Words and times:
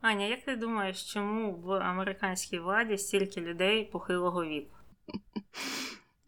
Аня, 0.00 0.26
як 0.26 0.42
ти 0.42 0.56
думаєш, 0.56 1.12
чому 1.12 1.52
в 1.52 1.72
американській 1.72 2.58
владі 2.58 2.98
стільки 2.98 3.40
людей 3.40 3.84
похилого 3.84 4.44
віку? 4.44 4.76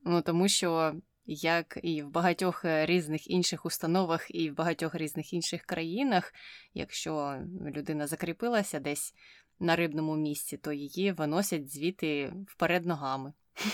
Ну 0.05 0.23
тому 0.23 0.49
що 0.49 0.95
як 1.27 1.79
і 1.83 2.03
в 2.03 2.11
багатьох 2.11 2.65
е, 2.65 2.87
різних 2.87 3.31
інших 3.31 3.67
установах, 3.67 4.35
і 4.35 4.51
в 4.51 4.55
багатьох 4.55 4.95
різних 4.95 5.33
інших 5.33 5.63
країнах, 5.63 6.35
якщо 6.75 7.43
людина 7.77 8.07
закріпилася 8.07 8.81
десь 8.81 9.15
на 9.61 9.77
рибному 9.77 10.17
місці, 10.17 10.57
то 10.57 10.73
її 10.73 11.13
виносять 11.13 11.73
звідти 11.73 12.33
вперед 12.49 12.87
ногами. 12.87 13.33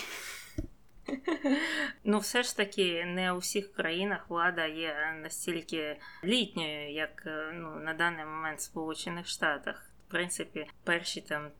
Ну, 2.03 2.19
все 2.19 2.43
ж 2.43 2.57
таки, 2.57 3.05
не 3.05 3.33
у 3.33 3.37
всіх 3.37 3.73
країнах 3.73 4.29
влада 4.29 4.65
є 4.65 5.19
настільки 5.23 5.99
літньою, 6.23 6.91
як 6.91 7.23
е, 7.25 7.51
ну, 7.53 7.75
на 7.75 7.93
даний 7.93 8.25
момент 8.25 8.59
в 8.59 8.61
Сполучених 8.63 9.27
Штатах. 9.27 9.88
Принципі, 10.09 10.67
перші 10.83 11.21
там 11.21 11.51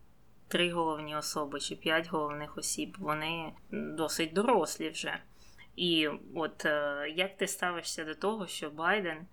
три 0.48 0.72
головні 0.72 1.16
особи 1.16 1.60
чи 1.60 1.76
п'ять 1.76 2.08
головних 2.08 2.58
осіб, 2.58 2.96
вони 3.00 3.54
досить 3.72 4.34
дорослі 4.34 4.90
вже. 4.90 5.22
І 5.76 6.08
от 6.36 6.66
е, 6.66 7.06
як 7.16 7.38
ти 7.38 7.48
ставишся 7.48 8.06
до 8.06 8.16
того, 8.16 8.48
що 8.48 8.70
Байден 8.70 9.28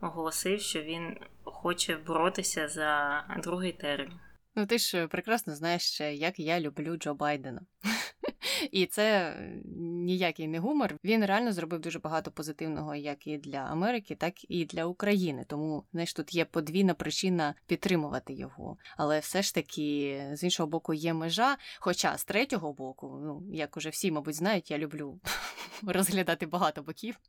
оголосив, 0.00 0.60
що 0.60 0.82
він 0.82 1.16
хоче 1.44 1.96
боротися 1.96 2.68
за 2.68 3.24
другий 3.42 3.72
термін? 3.72 4.20
Ну, 4.54 4.66
ти 4.66 4.78
ж 4.78 5.06
прекрасно 5.06 5.54
знаєш, 5.54 6.00
як 6.00 6.38
я 6.38 6.60
люблю 6.60 6.96
Джо 6.96 7.14
Байдена. 7.14 7.60
І 8.72 8.86
це 8.86 9.36
ніякий 9.76 10.48
не 10.48 10.58
гумор. 10.58 10.94
Він 11.04 11.24
реально 11.24 11.52
зробив 11.52 11.80
дуже 11.80 11.98
багато 11.98 12.30
позитивного, 12.30 12.94
як 12.94 13.26
і 13.26 13.38
для 13.38 13.58
Америки, 13.58 14.14
так 14.14 14.50
і 14.50 14.64
для 14.64 14.84
України. 14.84 15.44
Тому 15.48 15.84
знаєш, 15.92 16.14
тут 16.14 16.34
є 16.34 16.44
подвійна 16.44 16.94
причина 16.94 17.54
підтримувати 17.66 18.32
його. 18.32 18.76
Але 18.96 19.18
все 19.18 19.42
ж 19.42 19.54
таки, 19.54 20.20
з 20.32 20.42
іншого 20.42 20.66
боку, 20.66 20.94
є 20.94 21.14
межа. 21.14 21.56
Хоча 21.80 22.18
з 22.18 22.24
третього 22.24 22.72
боку, 22.72 23.20
ну 23.22 23.42
як 23.56 23.76
уже 23.76 23.88
всі, 23.88 24.10
мабуть, 24.10 24.34
знають, 24.34 24.70
я 24.70 24.78
люблю 24.78 25.20
розглядати 25.86 26.46
багато 26.46 26.82
боків. 26.82 27.20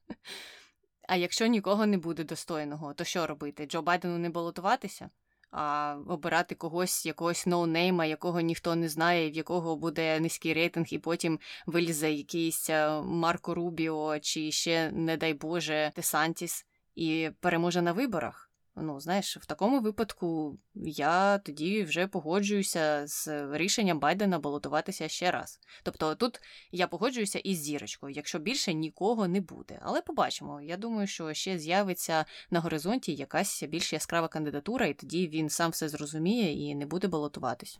А 1.07 1.15
якщо 1.15 1.47
нікого 1.47 1.85
не 1.85 1.97
буде 1.97 2.23
достойного, 2.23 2.93
то 2.93 3.03
що 3.03 3.27
робити? 3.27 3.65
Джо 3.65 3.81
Байдену 3.81 4.17
не 4.17 4.29
балотуватися? 4.29 5.09
А 5.51 5.97
обирати 6.07 6.55
когось, 6.55 7.05
якогось 7.05 7.45
ноунейма, 7.45 8.05
якого 8.05 8.41
ніхто 8.41 8.75
не 8.75 8.89
знає, 8.89 9.31
в 9.31 9.33
якого 9.33 9.75
буде 9.75 10.19
низький 10.19 10.53
рейтинг, 10.53 10.85
і 10.89 10.99
потім 10.99 11.39
вилізе 11.65 12.11
якийсь 12.11 12.69
е, 12.69 13.01
Марко 13.01 13.55
Рубіо 13.55 14.19
чи 14.19 14.51
ще, 14.51 14.91
не 14.91 15.17
дай 15.17 15.33
Боже, 15.33 15.91
Десантіс 15.95 16.65
і 16.95 17.29
переможе 17.39 17.81
на 17.81 17.91
виборах. 17.91 18.48
Ну, 18.81 18.99
знаєш, 18.99 19.37
в 19.37 19.45
такому 19.45 19.79
випадку 19.79 20.57
я 20.75 21.37
тоді 21.37 21.83
вже 21.83 22.07
погоджуюся 22.07 23.07
з 23.07 23.27
рішенням 23.57 23.99
Байдена 23.99 24.39
балотуватися 24.39 25.07
ще 25.07 25.31
раз. 25.31 25.59
Тобто 25.83 26.15
тут 26.15 26.41
я 26.71 26.87
погоджуюся 26.87 27.39
із 27.39 27.57
зірочкою, 27.57 28.13
якщо 28.13 28.39
більше 28.39 28.73
нікого 28.73 29.27
не 29.27 29.41
буде. 29.41 29.79
Але 29.81 30.01
побачимо. 30.01 30.61
Я 30.61 30.77
думаю, 30.77 31.07
що 31.07 31.33
ще 31.33 31.57
з'явиться 31.57 32.25
на 32.51 32.59
горизонті 32.59 33.15
якась 33.15 33.63
більш 33.63 33.93
яскрава 33.93 34.27
кандидатура, 34.27 34.85
і 34.85 34.93
тоді 34.93 35.27
він 35.27 35.49
сам 35.49 35.71
все 35.71 35.89
зрозуміє 35.89 36.69
і 36.69 36.75
не 36.75 36.85
буде 36.85 37.07
балотуватись. 37.07 37.79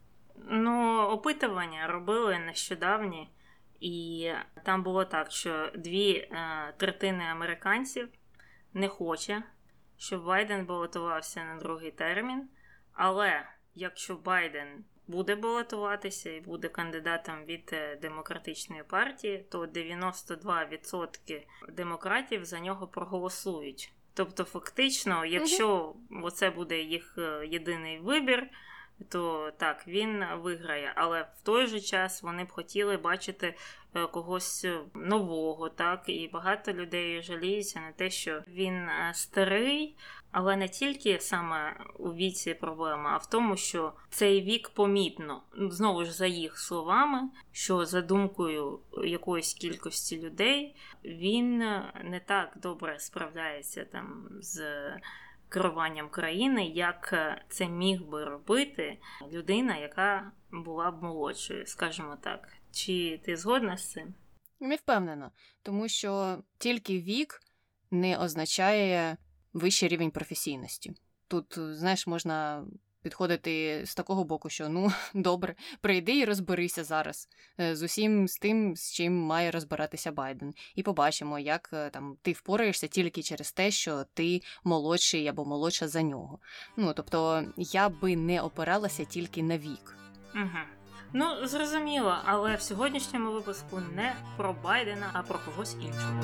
Ну, 0.49 1.01
опитування 1.01 1.87
робили 1.87 2.39
нещодавні, 2.39 3.29
і 3.79 4.29
там 4.63 4.83
було 4.83 5.05
так, 5.05 5.31
що 5.31 5.71
дві 5.75 6.11
е, 6.11 6.29
третини 6.77 7.23
американців 7.23 8.09
не 8.73 8.87
хоче 8.87 9.43
щоб 9.99 10.23
Байден 10.25 10.65
балотувався 10.65 11.43
на 11.43 11.55
другий 11.55 11.91
термін. 11.91 12.49
Але 12.93 13.45
якщо 13.75 14.15
Байден 14.15 14.83
буде 15.07 15.35
балотуватися 15.35 16.31
і 16.31 16.39
буде 16.41 16.67
кандидатом 16.67 17.45
від 17.45 17.69
е, 17.73 17.95
демократичної 17.95 18.83
партії, 18.83 19.45
то 19.49 19.65
92% 19.65 21.41
демократів 21.69 22.45
за 22.45 22.59
нього 22.59 22.87
проголосують. 22.87 23.93
Тобто, 24.13 24.43
фактично, 24.43 25.25
якщо 25.25 25.95
це 26.33 26.49
буде 26.49 26.81
їх 26.81 27.15
е, 27.17 27.47
єдиний 27.47 27.99
вибір, 27.99 28.49
то 29.09 29.51
так, 29.57 29.87
він 29.87 30.25
виграє. 30.41 30.93
Але 30.95 31.21
в 31.21 31.41
той 31.43 31.67
же 31.67 31.79
час 31.79 32.23
вони 32.23 32.43
б 32.43 32.51
хотіли 32.51 32.97
бачити 32.97 33.55
е, 33.93 34.05
когось 34.05 34.67
нового, 34.93 35.69
так, 35.69 36.03
і 36.07 36.29
багато 36.33 36.73
людей 36.73 37.21
жаліються 37.21 37.79
на 37.79 37.91
те, 37.91 38.09
що 38.09 38.43
він 38.47 38.75
е, 38.75 39.11
старий. 39.13 39.95
Але 40.31 40.55
не 40.55 40.67
тільки 40.69 41.19
саме 41.19 41.79
у 41.97 42.13
віці 42.13 42.53
проблема, 42.53 43.09
а 43.13 43.17
в 43.17 43.29
тому, 43.29 43.57
що 43.57 43.93
цей 44.09 44.41
вік 44.41 44.69
помітно, 44.69 45.41
знову 45.57 46.05
ж 46.05 46.11
за 46.11 46.27
їх 46.27 46.59
словами, 46.59 47.29
що 47.51 47.85
за 47.85 48.01
думкою 48.01 48.79
якоїсь 49.03 49.53
кількості 49.53 50.21
людей 50.21 50.75
він 51.05 51.57
не 52.03 52.21
так 52.25 52.53
добре 52.61 52.99
справляється 52.99 53.85
там 53.85 54.27
з 54.41 54.61
керуванням 55.49 56.09
країни, 56.09 56.65
як 56.65 57.09
е, 57.13 57.45
це 57.49 57.67
міг 57.67 58.03
би 58.03 58.25
робити 58.25 58.97
людина, 59.31 59.77
яка 59.77 60.31
була 60.51 60.91
б 60.91 61.03
молодшою, 61.03 61.65
скажімо 61.65 62.17
так. 62.21 62.47
Чи 62.71 63.21
ти 63.25 63.37
згодна 63.37 63.77
з 63.77 63.91
цим? 63.91 64.13
Не 64.59 64.75
впевнена, 64.75 65.31
тому 65.63 65.87
що 65.87 66.37
тільки 66.57 66.99
вік 66.99 67.41
не 67.91 68.17
означає 68.17 69.17
вищий 69.53 69.89
рівень 69.89 70.11
професійності. 70.11 70.93
Тут, 71.27 71.59
знаєш, 71.59 72.07
можна 72.07 72.65
підходити 73.01 73.81
з 73.85 73.95
такого 73.95 74.23
боку, 74.23 74.49
що 74.49 74.69
ну 74.69 74.91
добре, 75.13 75.55
прийди 75.81 76.17
і 76.17 76.25
розберися 76.25 76.83
зараз 76.83 77.27
е, 77.59 77.75
з 77.75 77.83
усім 77.83 78.27
з 78.27 78.37
тим, 78.37 78.75
з 78.75 78.91
чим 78.91 79.21
має 79.21 79.51
розбиратися 79.51 80.11
Байден, 80.11 80.53
і 80.75 80.83
побачимо, 80.83 81.39
як 81.39 81.69
е, 81.73 81.89
там 81.89 82.17
ти 82.21 82.31
впораєшся 82.31 82.87
тільки 82.87 83.23
через 83.23 83.51
те, 83.51 83.71
що 83.71 84.05
ти 84.13 84.41
молодший 84.63 85.27
або 85.27 85.45
молодша 85.45 85.87
за 85.87 86.01
нього. 86.01 86.39
Ну 86.77 86.93
тобто 86.93 87.45
я 87.57 87.89
би 87.89 88.15
не 88.15 88.41
опиралася 88.41 89.05
тільки 89.05 89.43
на 89.43 89.57
вік. 89.57 89.97
Угу. 90.35 90.59
Ну, 91.13 91.47
зрозуміло, 91.47 92.15
але 92.25 92.55
в 92.55 92.61
сьогоднішньому 92.61 93.31
випуску 93.31 93.81
не 93.95 94.15
про 94.37 94.53
Байдена, 94.63 95.09
а 95.13 95.21
про 95.21 95.39
когось 95.45 95.75
іншого. 95.75 96.23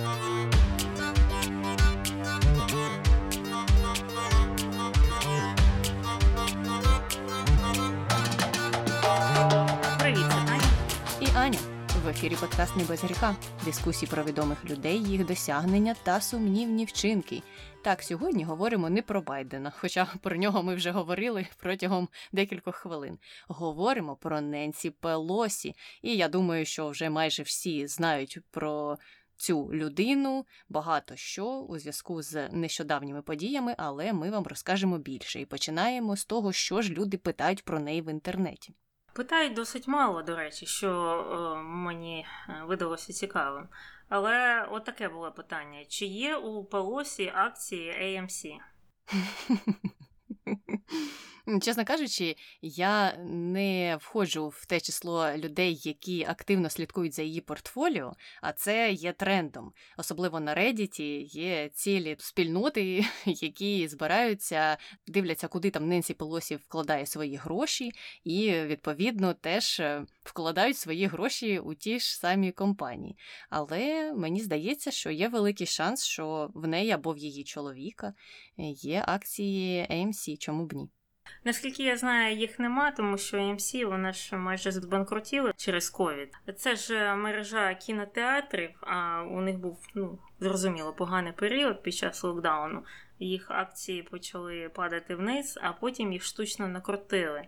В 12.06 12.08
ефірі 12.08 12.36
подкаст 12.36 12.76
«Не 12.76 12.84
без 12.84 13.04
гріха. 13.04 13.36
Дискусії 13.66 14.12
про 14.12 14.24
відомих 14.24 14.66
людей, 14.66 15.04
їх 15.04 15.26
досягнення 15.26 15.96
та 16.04 16.22
сумнівні 16.22 16.86
вчинки. 16.86 17.42
Так, 17.84 18.04
сьогодні 18.04 18.44
говоримо 18.44 18.90
не 18.90 19.02
про 19.02 19.22
Байдена, 19.22 19.74
хоча 19.78 20.08
про 20.22 20.36
нього 20.36 20.64
ми 20.64 20.76
вже 20.76 20.92
говорили 20.92 21.48
протягом 21.58 22.10
декількох 22.32 22.76
хвилин. 22.76 23.20
Говоримо 23.48 24.16
про 24.16 24.42
Ненсі 24.42 24.90
Пелосі, 24.90 25.76
і 26.02 26.16
я 26.16 26.28
думаю, 26.28 26.66
що 26.66 26.90
вже 26.90 27.10
майже 27.10 27.44
всі 27.44 27.88
знають 27.88 28.40
про. 28.52 28.98
Цю 29.38 29.70
людину 29.74 30.46
багато 30.70 31.16
що 31.16 31.46
у 31.46 31.80
зв'язку 31.80 32.22
з 32.22 32.50
нещодавніми 32.50 33.22
подіями, 33.22 33.76
але 33.78 34.14
ми 34.14 34.30
вам 34.30 34.44
розкажемо 34.44 34.98
більше 34.98 35.42
і 35.42 35.46
починаємо 35.46 36.16
з 36.16 36.26
того, 36.26 36.52
що 36.52 36.82
ж 36.82 36.94
люди 36.94 37.18
питають 37.18 37.66
про 37.66 37.80
неї 37.80 38.02
в 38.02 38.12
інтернеті. 38.12 38.74
Питають 39.16 39.54
досить 39.54 39.88
мало, 39.88 40.22
до 40.22 40.36
речі, 40.36 40.66
що 40.66 40.90
е, 40.90 41.64
мені 41.64 42.26
е, 42.50 42.64
видалося 42.66 43.14
цікавим. 43.14 43.68
Але 44.10 44.68
от 44.72 44.86
таке 44.86 45.10
було 45.10 45.32
питання: 45.32 45.86
чи 45.86 46.06
є 46.06 46.38
у 46.38 46.66
Палосі 46.66 47.32
акції 47.36 47.92
AMC? 47.92 48.58
Чесно 51.62 51.86
кажучи, 51.86 52.38
я 52.62 53.16
не 53.20 53.98
входжу 54.02 54.50
в 54.50 54.66
те 54.66 54.80
число 54.80 55.38
людей, 55.38 55.80
які 55.84 56.24
активно 56.24 56.70
слідкують 56.70 57.14
за 57.14 57.22
її 57.22 57.42
портфоліо, 57.42 58.14
а 58.42 58.54
це 58.54 58.92
є 58.92 59.14
трендом. 59.14 59.74
Особливо 59.98 60.40
на 60.40 60.56
Reddit 60.56 61.02
є 61.38 61.70
цілі 61.70 62.16
спільноти, 62.20 63.06
які 63.26 63.88
збираються, 63.88 64.78
дивляться, 65.08 65.48
куди 65.48 65.72
там 65.72 65.88
Ненсі 65.88 66.14
Пелосі 66.14 66.56
вкладає 66.56 67.06
свої 67.06 67.36
гроші, 67.36 67.92
і 68.24 68.52
відповідно 68.52 69.34
теж 69.34 69.80
е, 69.80 70.06
вкладають 70.24 70.78
свої 70.78 71.06
гроші 71.06 71.60
у 71.60 71.74
ті 71.74 72.00
ж 72.00 72.18
самі 72.18 72.52
компанії. 72.52 73.18
Але 73.50 74.14
мені 74.14 74.42
здається, 74.42 74.92
що 74.92 75.12
є 75.12 75.28
великий 75.28 75.68
шанс, 75.68 76.06
що 76.06 76.52
в 76.54 76.68
неї 76.68 76.92
або 76.92 77.14
в 77.14 77.18
її 77.18 77.44
чоловіка 77.44 78.14
є 78.58 79.04
акції 79.08 79.88
AMC, 79.92 80.38
чому 80.38 80.66
б 80.66 80.74
ні. 80.74 80.95
Наскільки 81.44 81.84
я 81.84 81.98
знаю, 81.98 82.36
їх 82.36 82.60
нема, 82.60 82.92
тому 82.92 83.18
що 83.18 83.38
AMC 83.38 83.86
вона 83.86 84.12
ж 84.12 84.38
майже 84.38 84.72
збанкрутіла 84.72 85.54
через 85.58 85.90
ковід. 85.90 86.34
Це 86.58 86.76
ж 86.76 86.96
е, 86.96 87.16
мережа 87.16 87.74
кінотеатрів, 87.74 88.70
а 88.82 89.24
у 89.24 89.42
них 89.42 89.60
був 89.60 89.88
ну 89.96 90.20
зрозуміло 90.40 90.94
поганий 90.94 91.34
період 91.34 91.84
під 91.84 91.96
час 91.96 92.24
локдауну. 92.24 92.84
їх 93.20 93.52
акції 93.52 94.04
почали 94.04 94.70
падати 94.76 95.16
вниз, 95.16 95.60
а 95.62 95.74
потім 95.74 96.14
їх 96.14 96.24
штучно 96.24 96.68
накрутили. 96.68 97.48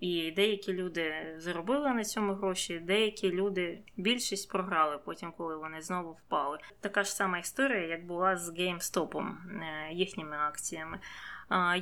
І 0.00 0.30
деякі 0.30 0.72
люди 0.72 1.34
заробили 1.38 1.94
на 1.94 2.04
цьому 2.04 2.34
гроші, 2.34 2.78
деякі 2.78 3.32
люди 3.32 3.78
більшість 3.96 4.50
програли 4.50 4.98
потім, 4.98 5.32
коли 5.36 5.56
вони 5.56 5.82
знову 5.82 6.12
впали. 6.12 6.58
Така 6.80 7.02
ж 7.02 7.14
сама 7.14 7.38
історія, 7.38 7.86
як 7.86 8.06
була 8.06 8.36
з 8.36 8.50
GameStop, 8.50 9.18
е, 9.18 9.92
їхніми 9.92 10.36
акціями. 10.36 10.98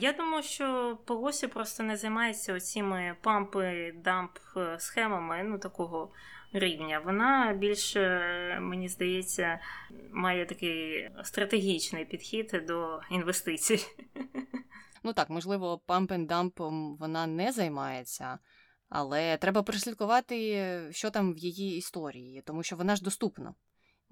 Я 0.01 0.13
думаю, 0.13 0.43
що 0.43 0.99
Полосі 1.05 1.47
просто 1.47 1.83
не 1.83 1.97
займається 1.97 2.55
оціми 2.55 3.17
пампи 3.21 3.93
дамп 4.05 4.39
е, 4.57 4.77
схемами 4.79 5.43
ну, 5.43 5.59
такого 5.59 6.13
рівня. 6.53 7.01
Вона 7.05 7.53
більше, 7.53 8.09
мені 8.61 8.89
здається, 8.89 9.59
має 10.13 10.47
такий 10.47 11.11
стратегічний 11.25 12.05
підхід 12.05 12.63
до 12.69 13.01
інвестицій. 13.11 13.87
Ну 15.05 15.13
так, 15.13 15.31
можливо, 15.31 15.81
памп-н-дампом 15.87 16.97
вона 16.97 17.27
не 17.27 17.53
займається, 17.53 18.39
але 18.89 19.37
треба 19.37 19.63
прослідкувати, 19.63 20.89
що 20.91 21.11
там 21.11 21.35
в 21.35 21.39
її 21.39 21.77
історії, 21.77 22.43
тому 22.47 22.63
що 22.63 22.77
вона 22.77 22.97
ж 22.97 23.03
доступна. 23.03 23.55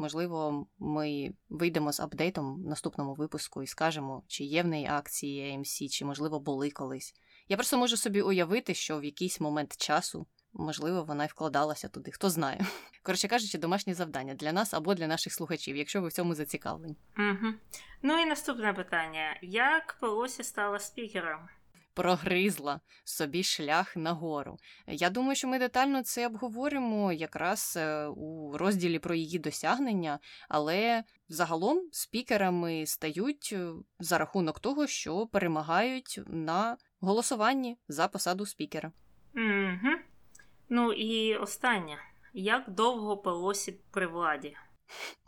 Можливо, 0.00 0.67
ми 0.79 1.32
вийдемо 1.49 1.93
з 1.93 2.00
апдейтом 2.00 2.62
в 2.62 2.67
наступному 2.67 3.14
випуску 3.14 3.62
і 3.62 3.67
скажемо, 3.67 4.23
чи 4.26 4.44
є 4.44 4.62
в 4.62 4.67
неї 4.67 4.87
акції 4.87 5.58
AMC, 5.58 5.88
чи, 5.88 6.05
можливо, 6.05 6.41
були 6.41 6.70
колись. 6.70 7.14
Я 7.49 7.56
просто 7.56 7.79
можу 7.79 7.97
собі 7.97 8.23
уявити, 8.23 8.75
що 8.75 8.99
в 8.99 9.05
якийсь 9.05 9.41
момент 9.41 9.76
часу, 9.76 10.26
можливо, 10.52 11.02
вона 11.05 11.25
й 11.25 11.29
вкладалася 11.29 11.88
туди, 11.88 12.11
хто 12.11 12.31
знає. 12.31 12.67
Коротше 13.02 13.29
кажучи, 13.29 13.58
домашнє 13.58 13.94
завдання 13.94 14.35
для 14.35 14.52
нас 14.52 14.75
або 14.75 14.94
для 14.94 15.06
наших 15.06 15.32
слухачів, 15.32 15.76
якщо 15.76 16.03
ви 16.03 16.08
в 16.08 16.12
цьому 16.12 16.35
зацікавлені. 16.35 16.96
Угу. 17.19 17.53
Ну 18.03 18.23
і 18.23 18.26
наступне 18.26 18.73
питання: 18.73 19.38
як 19.43 19.96
Пелосі 20.00 20.43
стала 20.43 20.79
спікером? 20.79 21.49
Прогризла 21.95 22.81
собі 23.05 23.43
шлях 23.43 23.97
нагору. 23.97 24.59
Я 24.87 25.11
думаю, 25.11 25.35
що 25.35 25.49
ми 25.49 25.59
детально 25.59 26.03
це 26.03 26.27
обговоримо 26.27 27.13
якраз 27.13 27.75
е, 27.77 28.07
у 28.07 28.57
розділі 28.59 28.99
про 28.99 29.15
її 29.15 29.39
досягнення, 29.39 30.19
але 30.49 31.05
загалом 31.29 31.89
спікерами 31.93 32.87
стають 32.87 33.51
е, 33.53 33.71
за 33.99 34.19
рахунок 34.19 34.61
того, 34.61 34.87
що 34.87 35.27
перемагають 35.27 36.21
на 36.27 36.77
голосуванні 37.01 37.77
за 37.89 38.09
посаду 38.09 38.47
спікера. 38.47 38.93
Угу. 39.35 39.97
Ну 40.69 40.93
і 40.93 41.37
останнє. 41.37 41.99
Як 42.33 42.71
довго 42.71 43.17
Пелосі 43.17 43.81
при 43.91 44.07
владі? 44.07 44.57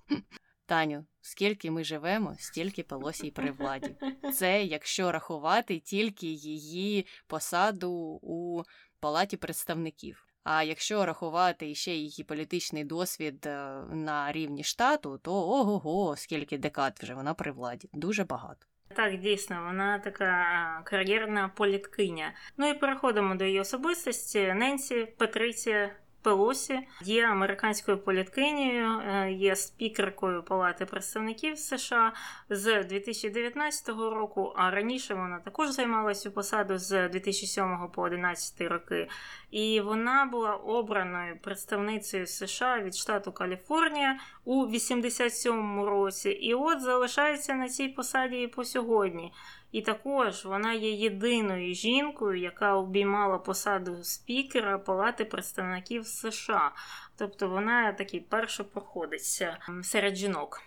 Таню, 0.67 1.07
скільки 1.21 1.71
ми 1.71 1.85
живемо, 1.85 2.35
стільки 2.39 2.83
Пелосій 2.83 3.31
при 3.31 3.51
владі. 3.51 3.97
Це 4.35 4.65
якщо 4.65 5.13
рахувати 5.13 5.79
тільки 5.79 6.27
її 6.27 7.07
посаду 7.27 8.21
у 8.23 8.63
палаті 9.01 9.37
представників. 9.37 10.27
А 10.45 10.63
якщо 10.63 11.07
рахувати 11.07 11.75
ще 11.75 11.91
її 11.95 12.25
політичний 12.25 12.85
досвід 12.85 13.47
е, 13.47 13.83
на 13.91 14.33
рівні 14.33 14.65
штату, 14.65 15.21
то 15.23 15.33
ого, 15.33 15.79
го 15.79 16.17
скільки 16.17 16.59
декад 16.59 16.99
вже 17.03 17.15
вона 17.15 17.35
при 17.35 17.53
владі. 17.53 17.89
Дуже 17.93 18.25
багато. 18.25 18.67
Так, 18.97 19.21
дійсно, 19.21 19.63
вона 19.67 19.99
така 19.99 20.83
кар'єрна 20.85 21.49
політкиня. 21.49 22.33
Ну 22.57 22.71
і 22.71 22.75
переходимо 22.75 23.35
до 23.35 23.45
її 23.45 23.61
особистості. 23.61 24.53
Ненсі 24.53 25.07
Патриція 25.19 25.97
Пелосі 26.23 26.81
є 27.03 27.27
американською 27.27 27.99
політкинею, 27.99 29.01
е, 29.01 29.33
є 29.33 29.57
спікеркою 29.57 30.43
Палати 30.43 30.87
представників 30.87 31.59
США 31.59 32.13
з 32.51 32.85
2019 32.85 34.11
року. 34.11 34.53
А 34.57 34.71
раніше 34.71 35.15
вона 35.15 35.39
також 35.39 35.71
займалася 35.71 36.23
цю 36.23 36.31
посаду 36.31 36.79
з 36.79 37.09
2007 37.09 37.89
по 37.89 38.09
2011 38.09 38.69
роки. 38.69 39.09
І 39.51 39.81
вона 39.81 40.25
була 40.25 40.55
обраною 40.55 41.39
представницею 41.39 42.27
США 42.27 42.79
від 42.79 42.95
штату 42.95 43.33
Каліфорнія 43.33 44.19
у 44.45 44.67
87 44.67 45.85
році. 45.85 46.31
І 46.31 46.55
от 46.55 46.81
залишається 46.81 47.55
на 47.55 47.69
цій 47.69 47.89
посаді 47.89 48.43
і 48.43 48.47
по 48.47 48.65
сьогодні. 48.65 49.33
І 49.73 49.83
також 49.83 50.45
вона 50.45 50.73
є 50.73 50.91
єдиною 50.91 51.75
жінкою, 51.75 52.41
яка 52.41 52.75
обіймала 52.77 53.39
посаду 53.39 54.05
спікера 54.05 54.79
Палати 54.79 55.25
представників 55.25 56.07
США. 56.07 56.73
Тобто 57.19 57.49
вона 57.49 57.93
такий 57.93 58.21
першопроходець 58.21 59.43
серед 59.83 60.17
жінок. 60.17 60.63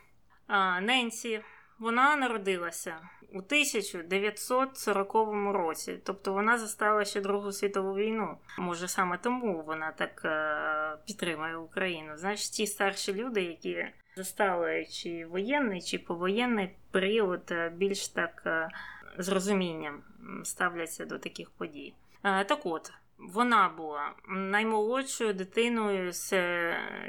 А, 0.48 0.82
Ненсі 0.82 1.42
вона 1.80 2.16
народилася 2.16 2.96
у 3.34 3.38
1940 3.38 5.14
році, 5.54 6.00
тобто 6.04 6.34
вона 6.34 6.58
застала 6.58 7.06
ще 7.06 7.22
Другу 7.22 7.52
світову 7.52 7.96
війну. 7.96 8.38
Може, 8.58 8.88
саме 8.88 9.18
тому 9.18 9.64
вона 9.68 9.92
так 9.92 10.22
е, 10.26 10.98
підтримує 11.08 11.58
Україну. 11.58 12.18
Знаєш, 12.18 12.50
ті 12.50 12.68
старші 12.68 13.14
люди, 13.14 13.42
які 13.42 13.86
застали 14.16 14.86
чи 14.86 15.26
воєнний, 15.26 15.82
чи 15.82 16.00
повоєнний 16.00 16.70
період, 16.92 17.52
е, 17.52 17.70
більш 17.70 18.08
так 18.08 18.44
е, 18.46 18.70
з 19.18 19.30
розумінням 19.30 20.04
ставляться 20.44 21.06
до 21.06 21.20
таких 21.20 21.52
подій. 21.52 21.94
Так 22.22 22.66
от. 22.66 22.94
Вона 23.18 23.70
була 23.78 24.12
наймолодшою 24.28 25.34
дитиною 25.34 26.12
з 26.14 26.34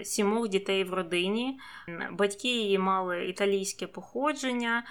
сімох 0.04 0.48
дітей 0.48 0.84
в 0.84 0.94
родині. 0.94 1.60
Батьки 2.10 2.48
її 2.48 2.78
мали 2.78 3.28
італійське 3.28 3.86
походження. 3.86 4.84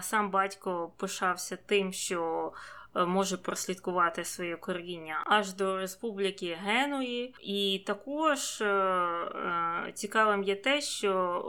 Сам 0.00 0.30
батько 0.30 0.92
пишався 0.96 1.56
тим, 1.56 1.92
що 1.92 2.52
Е, 2.52 2.75
може 3.04 3.36
прослідкувати 3.36 4.24
своє 4.24 4.56
коріння 4.56 5.22
аж 5.26 5.52
до 5.52 5.76
Республіки 5.78 6.58
Генуї. 6.62 7.34
І 7.40 7.82
також 7.86 8.60
е, 8.60 8.66
е, 8.66 9.92
цікавим 9.94 10.42
є 10.42 10.56
те, 10.56 10.80
що 10.80 11.42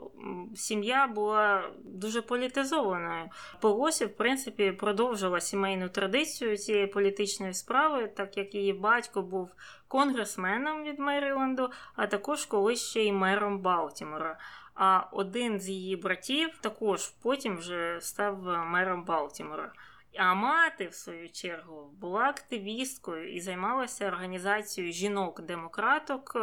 сім'я 0.56 1.08
була 1.08 1.64
дуже 1.84 2.22
політизованою. 2.22 3.30
Полосі, 3.60 4.06
в 4.06 4.16
принципі, 4.16 4.72
продовжила 4.72 5.40
сімейну 5.40 5.90
традицію 5.90 6.58
цієї 6.58 6.88
політичної 6.88 7.54
справи, 7.54 8.08
так 8.08 8.38
як 8.38 8.56
її 8.56 8.74
батько 8.74 9.22
був 9.22 9.52
конгресменом 9.88 10.84
від 10.84 11.00
Меріленду, 11.00 11.70
а 11.96 12.08
також 12.08 12.46
колись 12.46 12.90
ще 12.90 13.04
й 13.04 13.12
мером 13.12 13.60
Балтімора. 13.60 14.40
А 14.76 15.04
один 15.12 15.60
з 15.60 15.70
її 15.70 15.96
братів 15.96 16.58
також 16.62 17.08
потім 17.08 17.58
вже 17.58 17.98
став 18.02 18.44
мером 18.68 19.04
Балтімора. 19.04 19.72
А 20.20 20.34
мати, 20.34 20.88
в 20.88 20.94
свою 20.94 21.30
чергу, 21.30 21.90
була 22.02 22.22
активісткою 22.22 23.34
і 23.34 23.40
займалася 23.40 24.08
організацією 24.08 24.94
жінок-демократок 24.94 26.38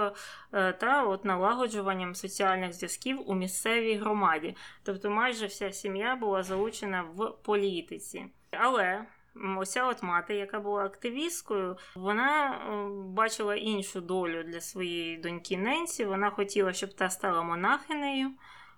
е, 0.52 0.72
та 0.72 1.04
от 1.04 1.24
налагоджуванням 1.24 2.14
соціальних 2.14 2.72
зв'язків 2.72 3.30
у 3.30 3.34
місцевій 3.34 3.94
громаді. 3.94 4.56
Тобто, 4.82 5.10
майже 5.10 5.46
вся 5.46 5.72
сім'я 5.72 6.16
була 6.16 6.42
залучена 6.42 7.02
в 7.02 7.32
політиці. 7.42 8.26
Але 8.50 9.06
оця 9.56 9.86
от 9.86 10.02
мати, 10.02 10.34
яка 10.34 10.60
була 10.60 10.84
активісткою, 10.84 11.76
вона 11.94 12.50
е, 12.50 12.88
бачила 13.06 13.56
іншу 13.56 14.00
долю 14.00 14.42
для 14.42 14.60
своєї 14.60 15.16
доньки 15.16 15.56
Ненсі. 15.56 16.04
Вона 16.04 16.30
хотіла, 16.30 16.72
щоб 16.72 16.94
та 16.94 17.10
стала 17.10 17.42
монахинею. 17.42 18.30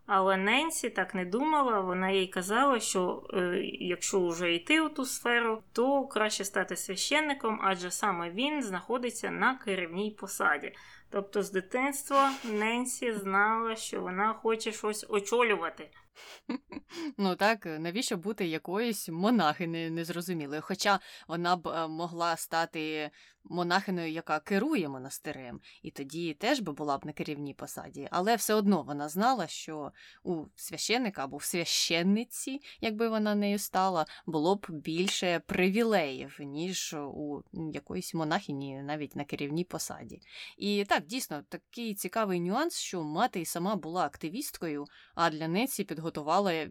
Але 0.06 0.36
Ненсі 0.36 0.90
так 0.90 1.14
не 1.14 1.24
думала. 1.24 1.80
Вона 1.80 2.10
їй 2.10 2.26
казала, 2.26 2.80
що 2.80 3.28
е, 3.34 3.60
якщо 3.80 4.28
вже 4.28 4.54
йти 4.54 4.80
у 4.80 4.88
ту 4.88 5.04
сферу, 5.04 5.62
то 5.72 6.06
краще 6.06 6.44
стати 6.44 6.76
священником, 6.76 7.60
адже 7.62 7.90
саме 7.90 8.30
він 8.30 8.62
знаходиться 8.62 9.30
на 9.30 9.54
керівній 9.54 10.10
посаді. 10.10 10.72
Тобто 11.10 11.42
з 11.42 11.50
дитинства 11.50 12.32
Ненсі 12.44 13.12
знала, 13.12 13.76
що 13.76 14.00
вона 14.00 14.34
хоче 14.34 14.72
щось 14.72 15.06
очолювати. 15.08 15.90
Ну 17.18 17.36
так, 17.36 17.66
навіщо 17.66 18.16
бути 18.16 18.46
якоюсь 18.46 19.08
монахинею 19.08 19.92
незрозумілою? 19.92 20.62
Хоча 20.64 21.00
вона 21.28 21.56
б 21.56 21.68
е, 21.68 21.88
могла 21.88 22.36
стати 22.36 23.10
монахиною, 23.50 24.12
яка 24.12 24.40
керує 24.40 24.88
монастирем, 24.88 25.60
і 25.82 25.90
тоді 25.90 26.34
теж 26.34 26.60
би 26.60 26.72
була 26.72 26.98
б 26.98 27.06
на 27.06 27.12
керівній 27.12 27.54
посаді, 27.54 28.08
але 28.10 28.36
все 28.36 28.54
одно 28.54 28.82
вона 28.82 29.08
знала, 29.08 29.46
що 29.46 29.92
у 30.22 30.44
священника 30.56 31.24
або 31.24 31.36
в 31.36 31.42
священниці, 31.42 32.60
якби 32.80 33.08
вона 33.08 33.34
нею 33.34 33.58
стала, 33.58 34.06
було 34.26 34.56
б 34.56 34.66
більше 34.68 35.42
привілеїв, 35.46 36.36
ніж 36.40 36.94
у 36.94 37.42
якоїсь 37.72 38.14
монахині 38.14 38.82
навіть 38.82 39.16
на 39.16 39.24
керівній 39.24 39.64
посаді. 39.64 40.20
І 40.56 40.84
так, 40.84 41.06
дійсно, 41.06 41.42
такий 41.48 41.94
цікавий 41.94 42.40
нюанс, 42.40 42.78
що 42.78 43.02
мати 43.02 43.40
і 43.40 43.44
сама 43.44 43.76
була 43.76 44.04
активісткою, 44.04 44.86
а 45.14 45.30
для 45.30 45.48
Неці 45.48 45.84
підготувала 45.84 46.66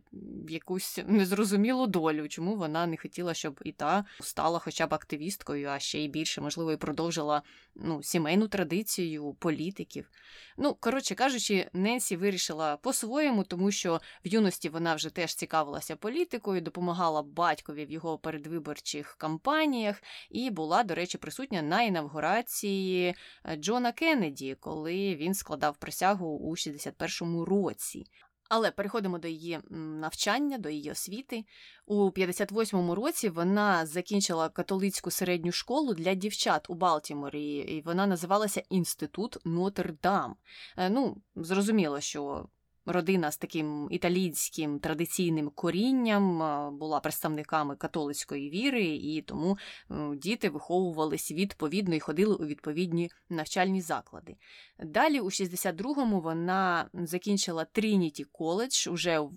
якусь 0.49 0.99
незрозумілу 1.07 1.87
долю, 1.87 2.27
чому 2.27 2.55
вона 2.55 2.87
не 2.87 2.97
хотіла, 2.97 3.33
щоб 3.33 3.59
і 3.65 3.71
та 3.71 4.05
стала 4.21 4.59
хоча 4.59 4.87
б 4.87 4.93
активісткою, 4.93 5.69
а 5.69 5.79
ще 5.79 5.99
й 5.99 6.07
більше, 6.07 6.41
можливо 6.41 6.64
можливо, 6.65 6.71
і 6.71 6.77
продовжила 6.77 7.41
ну, 7.75 8.03
сімейну 8.03 8.47
традицію 8.47 9.35
політиків. 9.39 10.09
Ну, 10.57 10.73
коротше 10.79 11.15
кажучи, 11.15 11.69
Ненсі 11.73 12.15
вирішила 12.15 12.77
по-своєму, 12.77 13.43
тому 13.43 13.71
що 13.71 14.01
в 14.25 14.27
юності 14.27 14.69
вона 14.69 14.95
вже 14.95 15.09
теж 15.09 15.35
цікавилася 15.35 15.95
політикою, 15.95 16.61
допомагала 16.61 17.21
батькові 17.23 17.85
в 17.85 17.91
його 17.91 18.17
передвиборчих 18.17 19.15
кампаніях 19.17 20.01
і 20.29 20.49
була, 20.49 20.83
до 20.83 20.95
речі, 20.95 21.17
присутня 21.17 21.61
на 21.61 21.81
інавгурації 21.81 23.15
Джона 23.55 23.91
Кеннеді, 23.91 24.55
коли 24.59 25.15
він 25.15 25.33
складав 25.33 25.77
присягу 25.77 26.27
у 26.27 26.55
61-му 26.55 27.45
році. 27.45 28.05
Але 28.49 28.71
переходимо 28.71 29.19
до 29.19 29.27
її 29.27 29.59
навчання, 29.69 30.57
до 30.57 30.69
її 30.69 30.91
освіти. 30.91 31.45
У 31.85 32.09
58-му 32.09 32.95
році 32.95 33.29
вона 33.29 33.85
закінчила 33.85 34.49
католицьку 34.49 35.11
середню 35.11 35.51
школу 35.51 35.93
для 35.93 36.13
дівчат 36.13 36.69
у 36.69 36.73
Балтіморі, 36.73 37.55
і 37.55 37.81
вона 37.81 38.07
називалася 38.07 38.63
Інститут 38.69 39.37
Нотр-Дам. 39.45 40.33
Е, 40.77 40.89
ну, 40.89 41.21
зрозуміло, 41.35 42.01
що 42.01 42.47
Родина 42.85 43.31
з 43.31 43.37
таким 43.37 43.87
італійським 43.91 44.79
традиційним 44.79 45.49
корінням 45.49 46.37
була 46.77 46.99
представниками 46.99 47.75
католицької 47.75 48.49
віри, 48.49 48.85
і 48.85 49.21
тому 49.21 49.57
діти 50.15 50.49
виховувались 50.49 51.31
відповідно 51.31 51.95
і 51.95 51.99
ходили 51.99 52.35
у 52.35 52.45
відповідні 52.45 53.11
навчальні 53.29 53.81
заклади. 53.81 54.35
Далі, 54.79 55.19
у 55.19 55.25
62-му, 55.25 56.21
вона 56.21 56.89
закінчила 56.93 57.65
Трініті 57.65 58.23
коледж 58.23 58.87
уже 58.87 59.19
в 59.19 59.29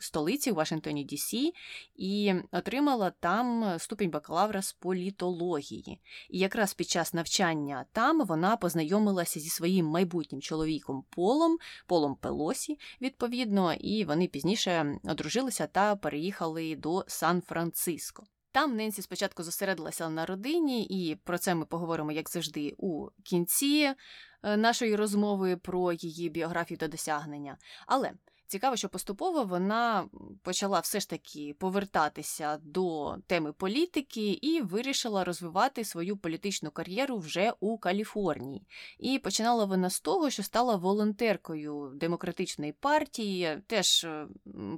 столиці 0.00 0.50
в 0.50 0.54
Вашингтоні 0.54 1.04
Дісі 1.04 1.54
і 1.96 2.34
отримала 2.52 3.12
там 3.20 3.74
ступінь 3.78 4.10
бакалавра 4.10 4.62
з 4.62 4.72
політології. 4.72 6.00
І 6.30 6.38
якраз 6.38 6.74
під 6.74 6.88
час 6.88 7.14
навчання 7.14 7.84
там 7.92 8.26
вона 8.26 8.56
познайомилася 8.56 9.40
зі 9.40 9.48
своїм 9.48 9.86
майбутнім 9.86 10.40
чоловіком 10.40 11.04
Полом, 11.10 11.58
Полом 11.86 12.14
Пелосі 12.14 12.78
відповідно, 13.00 13.72
і 13.72 14.04
вони 14.04 14.28
пізніше 14.28 14.98
одружилися 15.04 15.66
та 15.66 15.96
переїхали 15.96 16.76
до 16.76 17.04
Сан-Франциско. 17.08 18.24
Там 18.52 18.76
Ненсі 18.76 19.02
спочатку 19.02 19.42
зосередилася 19.42 20.08
на 20.08 20.26
родині, 20.26 20.84
і 20.84 21.16
про 21.16 21.38
це 21.38 21.54
ми 21.54 21.64
поговоримо, 21.64 22.12
як 22.12 22.30
завжди, 22.30 22.74
у 22.78 23.08
кінці 23.24 23.94
е, 24.42 24.56
нашої 24.56 24.96
розмови 24.96 25.56
про 25.56 25.92
її 25.92 26.28
біографію 26.28 26.78
та 26.78 26.88
досягнення. 26.88 27.58
Але 27.86 28.12
Цікаво, 28.50 28.76
що 28.76 28.88
поступово 28.88 29.44
вона 29.44 30.08
почала 30.42 30.80
все 30.80 31.00
ж 31.00 31.10
таки 31.10 31.54
повертатися 31.58 32.58
до 32.62 33.16
теми 33.26 33.52
політики 33.52 34.30
і 34.32 34.60
вирішила 34.60 35.24
розвивати 35.24 35.84
свою 35.84 36.16
політичну 36.16 36.70
кар'єру 36.70 37.18
вже 37.18 37.52
у 37.60 37.78
Каліфорнії. 37.78 38.66
І 38.98 39.18
починала 39.18 39.64
вона 39.64 39.90
з 39.90 40.00
того, 40.00 40.30
що 40.30 40.42
стала 40.42 40.76
волонтеркою 40.76 41.92
демократичної 41.94 42.72
партії, 42.72 43.62
теж 43.66 44.06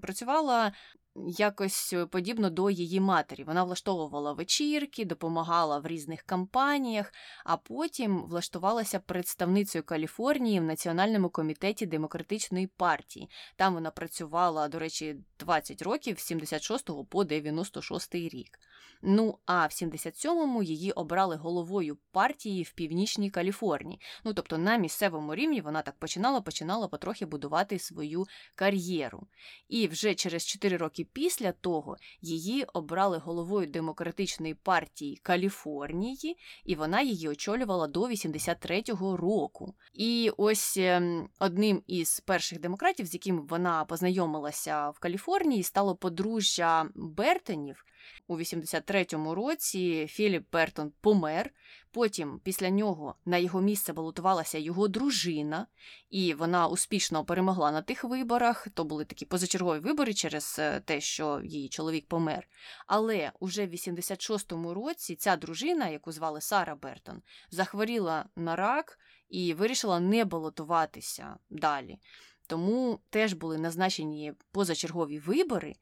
працювала 0.02 0.72
якось 1.16 1.92
е, 1.92 2.06
подібно 2.06 2.50
до 2.50 2.70
її 2.70 3.00
матері. 3.00 3.44
Вона 3.44 3.64
влаштовувала 3.64 4.32
вечірки, 4.32 5.04
допомагала 5.04 5.78
в 5.78 5.86
різних 5.86 6.22
кампаніях, 6.22 7.12
а 7.44 7.56
потім 7.56 8.22
влаштувалася 8.22 8.98
представницею 8.98 9.84
Каліфорнії 9.84 10.60
в 10.60 10.64
Національному 10.64 11.30
комітеті 11.30 11.86
демократичної 11.86 12.66
партії. 12.66 13.30
Там 13.56 13.74
вона 13.74 13.90
працювала, 13.90 14.68
до 14.68 14.78
речі, 14.78 15.16
20 15.38 15.82
років 15.82 16.18
з 16.18 16.22
76 16.22 16.90
по 17.08 17.24
96 17.24 18.14
рік. 18.14 18.58
Ну 19.04 19.38
а 19.46 19.66
в 19.66 19.70
77-му 19.70 20.62
її 20.62 20.92
обрали 20.92 21.36
головою 21.36 21.98
партії 22.12 22.62
в 22.62 22.72
Північній 22.72 23.30
Каліфорнії. 23.30 24.00
Ну 24.24 24.34
тобто 24.34 24.58
на 24.58 24.76
місцевому 24.76 25.34
рівні 25.34 25.60
вона 25.60 25.82
так 25.82 25.98
починала, 25.98 26.40
починала 26.40 26.88
потрохи 26.88 27.26
будувати 27.26 27.78
свою 27.78 28.26
кар'єру. 28.54 29.26
І 29.68 29.88
вже 29.88 30.14
через 30.14 30.46
4 30.46 30.76
роки 30.76 31.01
після 31.04 31.52
того 31.52 31.96
її 32.20 32.64
обрали 32.64 33.18
головою 33.18 33.66
демократичної 33.66 34.54
партії 34.54 35.20
Каліфорнії, 35.22 36.36
і 36.64 36.74
вона 36.74 37.00
її 37.00 37.28
очолювала 37.28 37.86
до 37.86 38.02
83-го 38.02 39.16
року. 39.16 39.74
І 39.94 40.30
ось 40.36 40.76
ем, 40.76 41.28
одним 41.38 41.82
із 41.86 42.20
перших 42.20 42.60
демократів, 42.60 43.06
з 43.06 43.14
яким 43.14 43.46
вона 43.46 43.84
познайомилася 43.84 44.90
в 44.90 44.98
Каліфорнії, 44.98 45.62
стало 45.62 45.96
подружжя 45.96 46.88
Бертонів. 46.94 47.84
У 48.26 48.38
83-му 48.38 49.34
році 49.34 50.06
Філіп 50.10 50.52
Бертон 50.52 50.92
помер. 51.00 51.50
Потім, 51.90 52.40
після 52.44 52.70
нього, 52.70 53.14
на 53.24 53.36
його 53.36 53.60
місце 53.60 53.92
балотувалася 53.92 54.58
його 54.58 54.88
дружина, 54.88 55.66
і 56.10 56.34
вона 56.34 56.66
успішно 56.66 57.24
перемогла 57.24 57.72
на 57.72 57.82
тих 57.82 58.04
виборах. 58.04 58.68
То 58.74 58.84
були 58.84 59.04
такі 59.04 59.26
позачергові 59.26 59.78
вибори 59.80 60.14
через 60.14 60.56
е, 60.58 60.80
те, 60.80 61.00
що 61.00 61.40
її 61.44 61.68
чоловік 61.68 62.06
помер. 62.08 62.48
Але 62.86 63.32
уже 63.40 63.66
в 63.66 63.70
86-му 63.70 64.74
році 64.74 65.16
ця 65.16 65.36
дружина, 65.36 65.88
яку 65.88 66.12
звали 66.12 66.40
Сара 66.40 66.74
Бертон, 66.74 67.22
захворіла 67.50 68.24
на 68.36 68.56
рак 68.56 68.98
і 69.28 69.54
вирішила 69.54 70.00
не 70.00 70.24
балотуватися 70.24 71.36
далі. 71.50 71.98
Тому 72.46 73.00
теж 73.10 73.32
були 73.32 73.58
назначені 73.58 74.32
позачергові 74.52 75.18
вибори, 75.18 75.74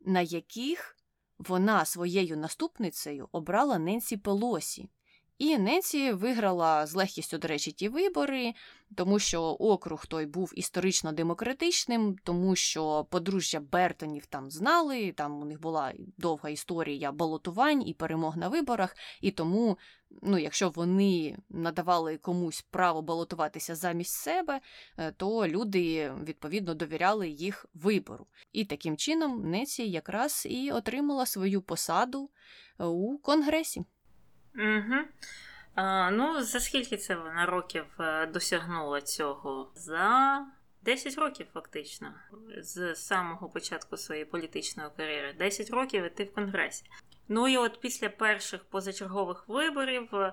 на 0.00 0.20
яких 0.20 0.96
вона 1.38 1.84
своєю 1.84 2.36
наступницею 2.36 3.28
обрала 3.32 3.78
Ненсі 3.78 4.16
Пелосі. 4.16 4.88
І 5.38 5.58
Ненсі 5.58 6.12
виграла 6.12 6.86
з 6.86 6.94
легкістю, 6.94 7.38
до 7.38 7.48
речі, 7.48 7.72
ті 7.72 7.88
вибори, 7.88 8.54
тому 8.94 9.18
що 9.18 9.42
округ 9.42 10.06
той 10.06 10.26
був 10.26 10.52
історично 10.56 11.12
демократичним, 11.12 12.16
тому 12.24 12.56
що 12.56 13.06
подружжя 13.10 13.60
Бертонів 13.60 14.26
там 14.26 14.50
знали, 14.50 15.12
там 15.12 15.42
у 15.42 15.44
них 15.44 15.60
була 15.60 15.92
довга 16.18 16.50
історія 16.50 17.12
балотувань 17.12 17.88
і 17.88 17.94
перемог 17.94 18.36
на 18.36 18.48
виборах, 18.48 18.96
і 19.20 19.30
тому, 19.30 19.78
ну, 20.22 20.38
якщо 20.38 20.70
вони 20.70 21.38
надавали 21.48 22.16
комусь 22.16 22.66
право 22.70 23.02
балотуватися 23.02 23.74
замість 23.74 24.14
себе, 24.14 24.60
е, 24.98 25.12
то 25.12 25.48
люди 25.48 26.12
відповідно 26.24 26.74
довіряли 26.74 27.28
їх 27.28 27.66
вибору. 27.74 28.26
І 28.52 28.64
таким 28.64 28.96
чином 28.96 29.50
Ненсі 29.50 29.90
якраз 29.90 30.46
і 30.50 30.72
отримала 30.72 31.26
свою 31.26 31.62
посаду 31.62 32.30
е, 32.78 32.84
у 32.84 33.18
Конгресі. 33.18 33.84
Угу. 34.54 35.00
А, 35.74 36.10
Ну, 36.10 36.42
за 36.42 36.60
скільки 36.60 36.96
це 36.96 37.14
вона 37.16 37.46
років 37.46 37.84
е, 38.00 38.26
досягнула 38.26 39.00
цього? 39.00 39.72
За 39.74 40.46
10 40.82 41.18
років, 41.18 41.46
фактично, 41.54 42.14
з 42.58 42.94
самого 42.94 43.48
початку 43.48 43.96
своєї 43.96 44.24
політичної 44.24 44.88
кар'єри. 44.96 45.32
10 45.32 45.70
років 45.70 46.04
і 46.04 46.10
ти 46.10 46.24
в 46.24 46.34
Конгресі. 46.34 46.84
Ну 47.28 47.48
і 47.48 47.56
от 47.56 47.80
після 47.80 48.08
перших 48.08 48.64
позачергових 48.64 49.48
виборів 49.48 50.14
е, 50.14 50.32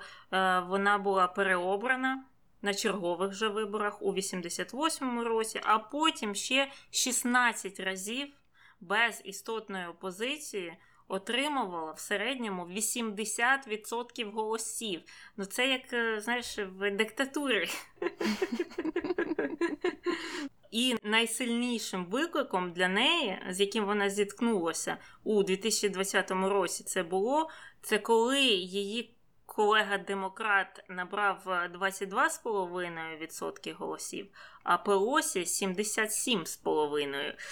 вона 0.67 0.97
була 0.97 1.27
переобрана 1.27 2.23
на 2.61 2.73
чергових 2.73 3.33
же 3.33 3.47
виборах 3.47 4.01
у 4.01 4.13
88-му 4.13 5.23
році, 5.23 5.61
а 5.63 5.79
потім 5.79 6.35
ще 6.35 6.71
16 6.91 7.79
разів 7.79 8.27
без 8.81 9.21
істотної 9.25 9.87
опозиції 9.87 10.77
отримувала 11.11 11.91
в 11.91 11.99
середньому 11.99 12.65
80% 12.65 14.31
голосів. 14.31 15.01
Ну 15.37 15.45
це 15.45 15.67
як, 15.67 15.93
е, 15.93 16.21
знаєш, 16.21 16.57
в 16.57 16.91
диктатурі. 16.91 17.69
І 20.71 20.95
найсильнішим 21.03 22.05
викликом 22.05 22.71
для 22.71 22.87
неї, 22.87 23.41
з 23.49 23.59
яким 23.59 23.85
вона 23.85 24.09
зіткнулася 24.09 24.97
у 25.23 25.43
2020 25.43 26.31
році, 26.31 26.83
це 26.83 27.03
було 27.03 27.49
це 27.81 27.97
коли 27.97 28.41
її 28.41 29.15
колега-демократ 29.55 30.83
набрав 30.89 31.41
22,5% 31.45 33.73
голосів, 33.73 34.27
а 34.63 34.77
Пелосі 34.77 35.39
77,5%. 35.39 37.33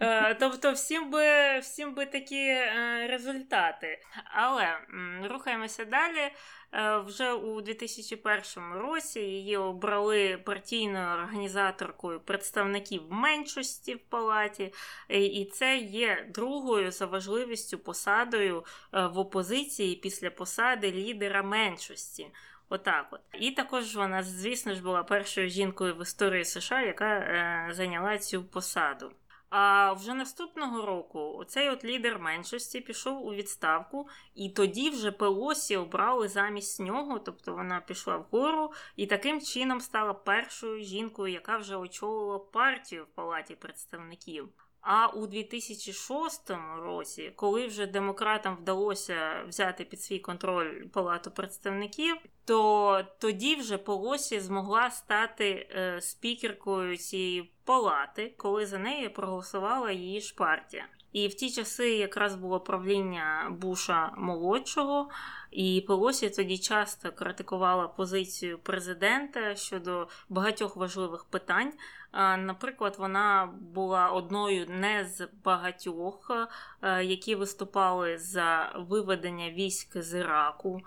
Е, 0.00 0.34
тобто, 0.34 0.72
всім 0.72 1.10
би 1.10 1.58
всім 1.58 1.94
би 1.94 2.06
такі 2.06 2.46
е, 2.46 3.06
результати. 3.10 4.00
Але 4.24 4.78
рухаємося 5.30 5.84
далі. 5.84 6.30
Е, 6.76 6.98
вже 6.98 7.32
у 7.32 7.60
2001 7.60 8.72
році 8.72 9.20
її 9.20 9.56
обрали 9.56 10.38
партійною 10.44 11.06
організаторкою 11.06 12.20
представників 12.20 13.02
меншості 13.08 13.94
в 13.94 13.98
палаті, 13.98 14.72
і 15.08 15.50
це 15.52 15.78
є 15.78 16.26
другою 16.34 16.90
за 16.90 17.06
важливістю 17.06 17.78
посадою 17.78 18.64
в 18.92 19.18
опозиції 19.18 19.96
після 19.96 20.30
посади 20.30 20.92
лідера 20.92 21.42
меншості. 21.42 22.26
Отак 22.68 23.06
от. 23.10 23.20
І 23.40 23.50
також 23.50 23.96
вона, 23.96 24.22
звісно 24.22 24.74
ж, 24.74 24.82
була 24.82 25.02
першою 25.02 25.48
жінкою 25.48 25.94
в 25.94 26.02
історії 26.02 26.44
США, 26.44 26.82
яка 26.82 27.06
е, 27.06 27.68
зайняла 27.72 28.18
цю 28.18 28.44
посаду. 28.44 29.12
А 29.50 29.92
вже 29.92 30.14
наступного 30.14 30.86
року 30.86 31.44
цей 31.48 31.68
от 31.70 31.84
лідер 31.84 32.18
меншості 32.18 32.80
пішов 32.80 33.26
у 33.26 33.34
відставку, 33.34 34.08
і 34.34 34.50
тоді 34.50 34.90
вже 34.90 35.12
Пелосі 35.12 35.76
обрали 35.76 36.28
замість 36.28 36.80
нього, 36.80 37.18
тобто 37.18 37.54
вона 37.54 37.80
пішла 37.80 38.16
вгору, 38.16 38.72
і 38.96 39.06
таким 39.06 39.40
чином 39.40 39.80
стала 39.80 40.14
першою 40.14 40.84
жінкою, 40.84 41.32
яка 41.32 41.56
вже 41.56 41.76
очолила 41.76 42.38
партію 42.38 43.04
в 43.04 43.14
палаті 43.14 43.54
представників. 43.54 44.48
А 44.88 45.06
у 45.06 45.26
2006 45.26 46.50
році, 46.78 47.32
коли 47.36 47.66
вже 47.66 47.86
демократам 47.86 48.56
вдалося 48.56 49.44
взяти 49.48 49.84
під 49.84 50.02
свій 50.02 50.18
контроль 50.18 50.82
палату 50.92 51.30
представників, 51.30 52.16
то 52.44 53.02
тоді 53.18 53.54
вже 53.54 53.78
Полосі 53.78 54.40
змогла 54.40 54.90
стати 54.90 55.68
е, 55.70 56.00
спікеркою 56.00 56.96
цієї 56.96 57.52
палати, 57.64 58.34
коли 58.36 58.66
за 58.66 58.78
неї 58.78 59.08
проголосувала 59.08 59.90
її 59.90 60.20
ж 60.20 60.34
партія. 60.34 60.86
І 61.16 61.28
в 61.28 61.34
ті 61.34 61.50
часи 61.50 61.90
якраз 61.90 62.34
було 62.34 62.60
правління 62.60 63.56
Буша 63.60 64.12
молодшого, 64.16 65.10
і 65.50 65.84
Пелосі 65.86 66.30
тоді 66.30 66.58
часто 66.58 67.12
критикувала 67.12 67.88
позицію 67.88 68.58
президента 68.58 69.54
щодо 69.54 70.08
багатьох 70.28 70.76
важливих 70.76 71.24
питань. 71.24 71.72
Наприклад, 72.38 72.96
вона 72.98 73.54
була 73.60 74.08
одною 74.08 74.66
не 74.68 75.04
з 75.04 75.28
багатьох, 75.44 76.30
е, 76.82 77.04
які 77.04 77.34
виступали 77.34 78.18
за 78.18 78.72
виведення 78.88 79.50
військ 79.50 80.02
з 80.02 80.18
Іраку. 80.18 80.82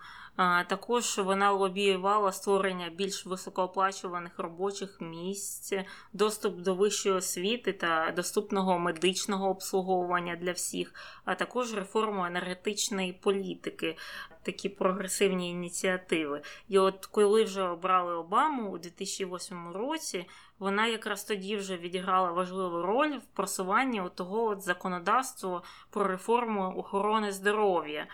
Також 0.68 1.18
вона 1.18 1.52
лобіювала 1.52 2.32
створення 2.32 2.90
більш 2.90 3.26
високооплачуваних 3.26 4.40
робочих 4.40 5.02
місць, 5.02 5.74
доступ 6.14 6.58
до 6.60 6.76
вищої 6.76 7.16
освіти 7.16 7.74
та 7.74 8.14
доступного 8.16 8.80
медичного 8.80 9.50
обслуговування 9.50 10.36
для 10.36 10.52
всіх, 10.52 10.94
а 11.26 11.36
також 11.36 11.74
реформу 11.74 12.26
енергетичної 12.26 13.14
політики, 13.14 13.98
такі 14.44 14.70
прогресивні 14.70 15.50
ініціативи. 15.50 16.42
І 16.68 16.80
от 16.80 17.06
коли 17.06 17.44
вже 17.44 17.64
обрали 17.64 18.14
Обаму 18.14 18.70
у 18.70 18.78
2008 18.78 19.72
році, 19.72 20.26
вона 20.60 20.88
якраз 20.88 21.24
тоді 21.24 21.58
вже 21.58 21.78
відіграла 21.78 22.32
важливу 22.32 22.82
роль 22.82 23.18
в 23.18 23.26
просуванні 23.36 24.02
того 24.16 24.56
законодавства 24.60 25.62
про 25.90 26.08
реформу 26.08 26.74
охорони 26.78 27.32
здоров'я. 27.32 28.08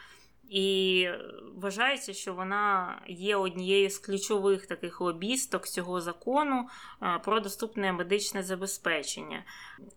І 0.50 1.08
вважається, 1.56 2.14
що 2.14 2.34
вона 2.34 2.96
є 3.08 3.36
однією 3.36 3.90
з 3.90 3.98
ключових 3.98 4.66
таких 4.66 5.02
лобісток 5.02 5.68
цього 5.68 6.02
закону 6.02 6.70
е, 7.04 7.20
про 7.24 7.40
доступне 7.40 7.92
медичне 7.92 8.44
забезпечення. 8.44 9.44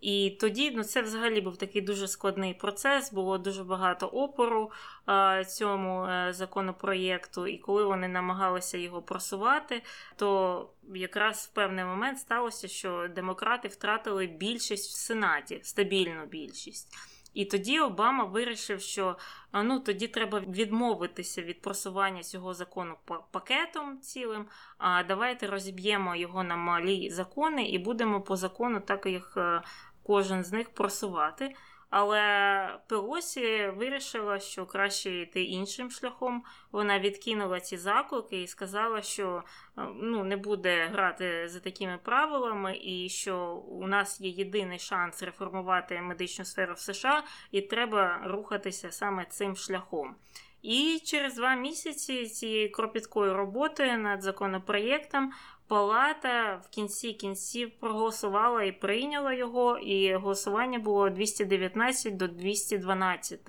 І 0.00 0.36
тоді 0.40 0.70
ну, 0.70 0.84
це 0.84 1.02
взагалі 1.02 1.40
був 1.40 1.56
такий 1.56 1.82
дуже 1.82 2.08
складний 2.08 2.54
процес, 2.54 3.12
було 3.12 3.38
дуже 3.38 3.64
багато 3.64 4.06
опору 4.06 4.72
е, 5.08 5.44
цьому 5.44 6.04
е, 6.04 6.32
законопроєкту, 6.32 7.46
і 7.46 7.58
коли 7.58 7.84
вони 7.84 8.08
намагалися 8.08 8.78
його 8.78 9.02
просувати, 9.02 9.82
то 10.16 10.70
якраз 10.94 11.50
в 11.52 11.54
певний 11.54 11.84
момент 11.84 12.18
сталося, 12.18 12.68
що 12.68 13.08
демократи 13.14 13.68
втратили 13.68 14.26
більшість 14.26 14.90
в 14.90 14.96
Сенаті, 14.96 15.60
стабільну 15.62 16.26
більшість. 16.26 16.94
І 17.38 17.44
тоді 17.44 17.80
Обама 17.80 18.24
вирішив, 18.24 18.80
що 18.80 19.16
ну 19.52 19.80
тоді 19.80 20.08
треба 20.08 20.40
відмовитися 20.40 21.42
від 21.42 21.60
просування 21.60 22.22
цього 22.22 22.54
закону 22.54 22.96
пакетом 23.30 24.00
цілим. 24.00 24.46
А 24.78 25.02
давайте 25.02 25.46
розіб'ємо 25.46 26.16
його 26.16 26.44
на 26.44 26.56
малі 26.56 27.10
закони 27.10 27.68
і 27.68 27.78
будемо 27.78 28.20
по 28.20 28.36
закону, 28.36 28.80
так 28.80 29.06
як 29.06 29.34
е, 29.36 29.62
кожен 30.02 30.44
з 30.44 30.52
них 30.52 30.70
просувати. 30.70 31.54
Але 31.90 32.80
Пелосі 32.86 33.66
вирішила, 33.76 34.38
що 34.38 34.66
краще 34.66 35.10
йти 35.10 35.42
іншим 35.42 35.90
шляхом. 35.90 36.44
Вона 36.72 36.98
відкинула 36.98 37.60
ці 37.60 37.76
заклики 37.76 38.42
і 38.42 38.46
сказала, 38.46 39.02
що 39.02 39.42
е, 39.78 39.82
ну, 40.00 40.24
не 40.24 40.36
буде 40.36 40.86
грати 40.86 41.48
за 41.48 41.60
такими 41.60 41.98
правилами, 42.02 42.78
і 42.82 43.08
що 43.08 43.54
у 43.54 43.86
нас 43.86 44.20
є 44.20 44.30
єдиний 44.30 44.78
шанс 44.78 45.22
реформувати 45.22 46.00
медичну 46.00 46.44
сферу 46.44 46.74
в 46.74 46.78
США, 46.78 47.22
і 47.50 47.60
треба 47.60 48.20
рухатися 48.24 48.92
саме 48.92 49.24
цим 49.24 49.56
шляхом. 49.56 50.16
І 50.62 51.00
через 51.04 51.34
два 51.34 51.54
місяці 51.54 52.26
цієї 52.26 52.68
кропіткої 52.68 53.32
роботи 53.32 53.96
над 53.96 54.22
законопроєктом 54.22 55.32
Палата 55.68 56.56
в 56.64 56.68
кінці 56.68 57.12
кінців 57.12 57.70
проголосувала 57.80 58.62
і 58.62 58.72
прийняла 58.72 59.32
його, 59.32 59.78
і 59.78 60.14
голосування 60.14 60.78
було 60.78 61.10
219 61.10 62.16
до 62.16 62.28
212. 62.28 63.40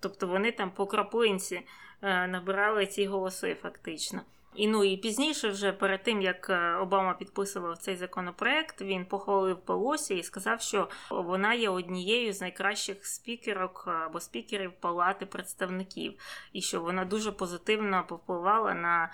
Тобто 0.00 0.26
вони 0.26 0.52
там 0.52 0.70
по 0.70 0.86
краплинці 0.86 1.62
е, 2.02 2.26
набирали 2.26 2.86
ці 2.86 3.06
голоси 3.06 3.56
фактично. 3.62 4.20
І 4.54 4.68
ну 4.68 4.84
і 4.84 4.96
пізніше, 4.96 5.48
вже 5.48 5.72
перед 5.72 6.02
тим 6.02 6.22
як 6.22 6.50
е, 6.50 6.74
Обама 6.74 7.14
підписував 7.14 7.78
цей 7.78 7.96
законопроект, 7.96 8.82
він 8.82 9.06
похвалив 9.06 9.64
Пелосі 9.64 10.16
і 10.16 10.22
сказав, 10.22 10.60
що 10.60 10.88
вона 11.10 11.54
є 11.54 11.68
однією 11.68 12.32
з 12.32 12.40
найкращих 12.40 13.06
спікерок 13.06 13.88
або 13.88 14.20
спікерів 14.20 14.72
Палати 14.80 15.26
представників, 15.26 16.14
і 16.52 16.60
що 16.60 16.80
вона 16.80 17.04
дуже 17.04 17.32
позитивно 17.32 18.04
повпливала 18.08 18.74
на 18.74 19.10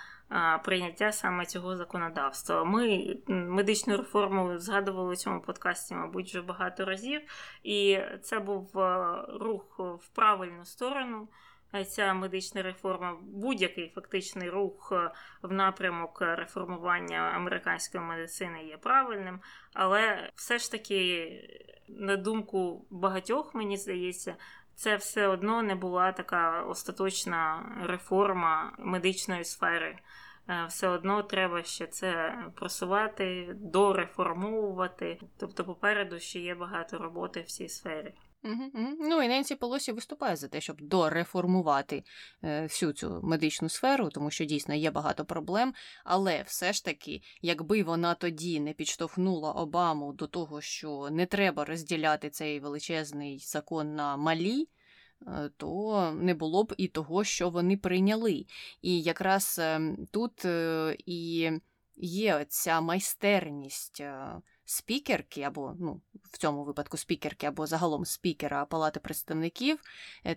прийняття 0.65 1.13
саме 1.13 1.47
цього 1.47 1.77
законодавства. 1.77 2.65
Ми 2.65 3.17
медичну 3.29 3.97
реформу 3.97 4.59
згадували 4.59 5.13
у 5.13 5.17
цьому 5.17 5.41
подкасті, 5.41 5.95
мабуть, 5.95 6.29
вже 6.29 6.43
багато 6.43 6.85
разів, 6.85 7.21
і 7.63 7.99
це 8.23 8.39
був 8.39 8.79
е, 8.79 9.17
рух 9.41 9.79
в 9.79 10.09
правильну 10.09 10.65
сторону. 10.65 11.29
Ця 11.89 12.15
медична 12.15 12.63
реформа, 12.63 13.17
будь-який 13.23 13.93
фактичний 13.95 14.51
рух 14.51 14.93
е, 14.93 15.11
в 15.43 15.53
напрямок 15.53 16.19
реформування 16.21 17.19
американської 17.19 18.05
медицини 18.05 18.65
є 18.65 18.77
правильним, 18.77 19.41
але 19.73 20.31
все 20.35 20.59
ж 20.59 20.71
таки, 20.71 21.31
на 21.89 22.17
думку 22.17 22.87
багатьох, 22.91 23.55
мені 23.55 23.77
здається, 23.77 24.37
це 24.75 24.97
все 24.97 25.27
одно 25.27 25.63
не 25.63 25.75
була 25.75 26.13
така 26.13 26.63
остаточна 26.63 27.73
реформа 27.87 28.73
медичної 28.79 29.45
сфери. 29.45 29.99
Е, 30.49 30.67
все 30.69 30.89
одно 30.89 31.23
треба 31.23 31.63
ще 31.63 31.87
це 31.87 32.39
просувати, 32.55 33.55
дореформовувати. 33.57 35.21
Тобто, 35.39 35.65
попереду 35.65 36.21
ще 36.21 36.39
є 36.41 36.55
багато 36.55 36.99
роботи 36.99 37.41
в 37.41 37.47
цій 37.47 37.69
сфері. 37.69 38.15
Ну 39.01 39.23
і 39.23 39.29
Ненсі 39.29 39.55
Полосі 39.55 39.93
виступає 39.93 40.37
за 40.37 40.49
те, 40.49 40.61
щоб 40.61 40.81
дореформувати 40.81 42.05
е, 42.45 42.63
всю 42.63 42.93
цю 42.93 43.21
медичну 43.23 43.69
сферу, 43.69 44.09
тому 44.09 44.31
що 44.31 44.45
дійсно 44.45 44.75
є 44.75 44.91
багато 44.91 45.25
проблем. 45.25 45.75
Але 46.05 46.43
все 46.43 46.73
ж 46.73 46.85
таки, 46.85 47.23
якби 47.43 47.83
вона 47.83 48.15
тоді 48.15 48.61
не 48.61 48.73
підштовхнула 48.73 49.53
Обаму 49.53 50.13
до 50.13 50.27
того, 50.27 50.61
що 50.61 51.09
не 51.11 51.27
треба 51.27 51.65
розділяти 51.65 52.31
цей 52.31 52.61
величезний 52.61 53.39
закон 53.39 53.95
на 53.95 54.17
малі. 54.17 54.69
Е, 55.27 55.51
то 55.57 56.13
не 56.21 56.35
було 56.35 56.65
б 56.65 56.75
і 56.77 56.89
того, 56.89 57.25
що 57.25 57.51
вони 57.51 57.77
прийняли. 57.77 58.47
І 58.83 59.03
якраз 59.03 59.59
ем, 59.63 60.07
тут 60.11 60.45
е, 60.45 60.97
і 61.07 61.51
є 61.97 62.47
ця 62.49 62.81
майстерність 62.81 64.03
спікерки, 64.71 65.43
або 65.43 65.75
ну, 65.81 66.01
в 66.33 66.39
цьому 66.39 66.65
випадку 66.65 66.97
спікерки, 66.97 67.47
або 67.47 67.67
загалом 67.67 68.05
спікера 68.05 68.65
Палати 68.65 69.01
представників, 69.01 69.79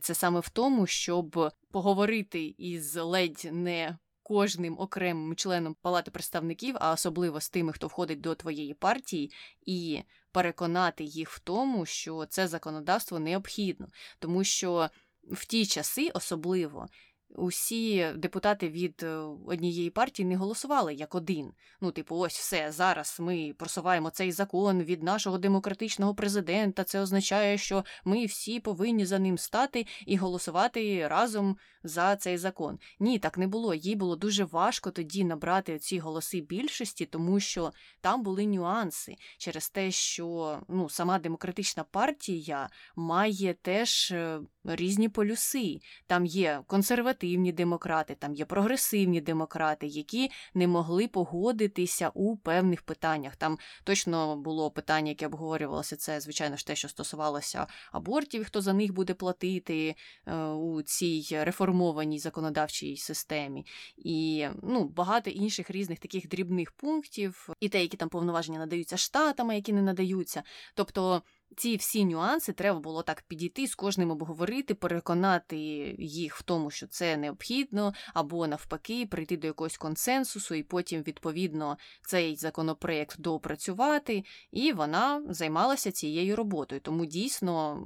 це 0.01 0.13
саме 0.13 0.39
в 0.39 0.49
тому, 0.49 0.87
щоб 0.87 1.51
поговорити 1.71 2.55
із 2.57 2.95
ледь 2.95 3.49
не 3.51 3.97
кожним 4.23 4.79
окремим 4.79 5.35
членом 5.35 5.75
Палати 5.81 6.11
представників, 6.11 6.75
а 6.79 6.91
особливо 6.91 7.41
з 7.41 7.49
тими, 7.49 7.73
хто 7.73 7.87
входить 7.87 8.21
до 8.21 8.35
твоєї 8.35 8.73
партії, 8.73 9.31
і 9.65 10.01
переконати 10.31 11.03
їх 11.03 11.29
в 11.29 11.39
тому, 11.39 11.85
що 11.85 12.25
це 12.25 12.47
законодавство 12.47 13.19
необхідно, 13.19 13.87
тому 14.19 14.43
що 14.43 14.89
в 15.31 15.45
ті 15.45 15.65
часи 15.65 16.09
особливо 16.13 16.87
усі 17.35 18.13
депутати 18.15 18.69
від 18.69 19.03
е, 19.03 19.07
однієї 19.45 19.89
партії 19.89 20.27
не 20.27 20.35
голосували 20.35 20.93
як 20.93 21.15
один. 21.15 21.51
Ну, 21.81 21.91
типу, 21.91 22.15
ось 22.15 22.37
все 22.37 22.71
зараз 22.71 23.17
ми 23.19 23.53
просуваємо 23.57 24.09
цей 24.09 24.31
закон 24.31 24.83
від 24.83 25.03
нашого 25.03 25.37
демократичного 25.37 26.15
президента. 26.15 26.83
Це 26.83 26.99
означає, 26.99 27.57
що 27.57 27.85
ми 28.05 28.25
всі 28.25 28.59
повинні 28.59 29.05
за 29.05 29.19
ним 29.19 29.37
стати 29.37 29.85
і 30.05 30.17
голосувати 30.17 31.07
разом 31.07 31.57
за 31.83 32.15
цей 32.15 32.37
закон. 32.37 32.79
Ні, 32.99 33.19
так 33.19 33.37
не 33.37 33.47
було. 33.47 33.73
Їй 33.73 33.95
було 33.95 34.15
дуже 34.15 34.43
важко 34.43 34.91
тоді 34.91 35.23
набрати 35.23 35.79
ці 35.79 35.99
голоси 35.99 36.41
більшості, 36.41 37.05
тому 37.05 37.39
що 37.39 37.71
там 38.01 38.23
були 38.23 38.45
нюанси 38.45 39.15
через 39.37 39.69
те, 39.69 39.91
що 39.91 40.59
ну, 40.67 40.89
сама 40.89 41.19
демократична 41.19 41.83
партія 41.83 42.69
має 42.95 43.53
теж 43.53 44.11
е, 44.11 44.39
різні 44.63 45.09
полюси. 45.09 45.79
Там 46.07 46.25
є 46.25 46.63
консервативні 46.67 47.51
демократи, 47.51 48.15
там 48.15 48.33
є 48.33 48.45
прогресивні 48.45 49.21
демократи, 49.21 49.87
які 49.87 50.31
не 50.53 50.67
могли 50.67 51.07
погодитися 51.07 52.11
у 52.13 52.37
певних 52.37 52.81
питаннях. 52.81 53.35
Там 53.35 53.57
точно 53.83 54.37
було 54.37 54.71
питання, 54.71 55.09
яке 55.09 55.25
обговорювалося. 55.25 55.95
Це, 55.95 56.19
звичайно 56.19 56.57
ж, 56.57 56.67
те, 56.67 56.75
що 56.75 56.89
стосувалося 56.89 57.67
абортів, 57.91 58.45
хто 58.45 58.61
за 58.61 58.73
них 58.73 58.93
буде 58.93 59.13
платити 59.13 59.95
е, 60.27 60.35
у 60.45 60.81
цій 60.81 61.37
реформованій 61.71 62.19
законодавчій 62.19 62.97
системі, 62.97 63.65
і 63.97 64.47
ну, 64.63 64.85
багато 64.85 65.29
інших 65.29 65.71
різних 65.71 65.99
таких 65.99 66.27
дрібних 66.27 66.71
пунктів, 66.71 67.49
і 67.59 67.69
те, 67.69 67.81
які 67.81 67.97
там 67.97 68.09
повноваження 68.09 68.59
надаються 68.59 68.97
штатами, 68.97 69.55
які 69.55 69.73
не 69.73 69.81
надаються. 69.81 70.43
Тобто 70.75 71.21
ці 71.57 71.75
всі 71.75 72.05
нюанси 72.05 72.53
треба 72.53 72.79
було 72.79 73.03
так 73.03 73.21
підійти 73.27 73.67
з 73.67 73.75
кожним 73.75 74.11
обговорити, 74.11 74.73
переконати 74.73 75.57
їх 75.99 76.35
в 76.35 76.43
тому, 76.43 76.71
що 76.71 76.87
це 76.87 77.17
необхідно, 77.17 77.93
або 78.13 78.47
навпаки, 78.47 79.05
прийти 79.05 79.37
до 79.37 79.47
якогось 79.47 79.77
консенсусу, 79.77 80.55
і 80.55 80.63
потім, 80.63 81.01
відповідно, 81.01 81.77
цей 82.07 82.35
законопроект 82.35 83.21
доопрацювати. 83.21 84.23
І 84.51 84.73
вона 84.73 85.23
займалася 85.29 85.91
цією 85.91 86.35
роботою. 86.35 86.81
Тому 86.81 87.05
дійсно 87.05 87.83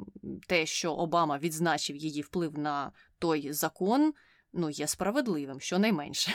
те, 0.48 0.66
що 0.66 0.94
Обама 0.94 1.38
відзначив 1.38 1.96
її 1.96 2.22
вплив 2.22 2.60
на 2.60 2.92
той 3.20 3.54
закон, 3.54 4.14
ну 4.54 4.70
є 4.70 4.88
справедливим, 4.88 5.60
щонайменше. 5.60 6.32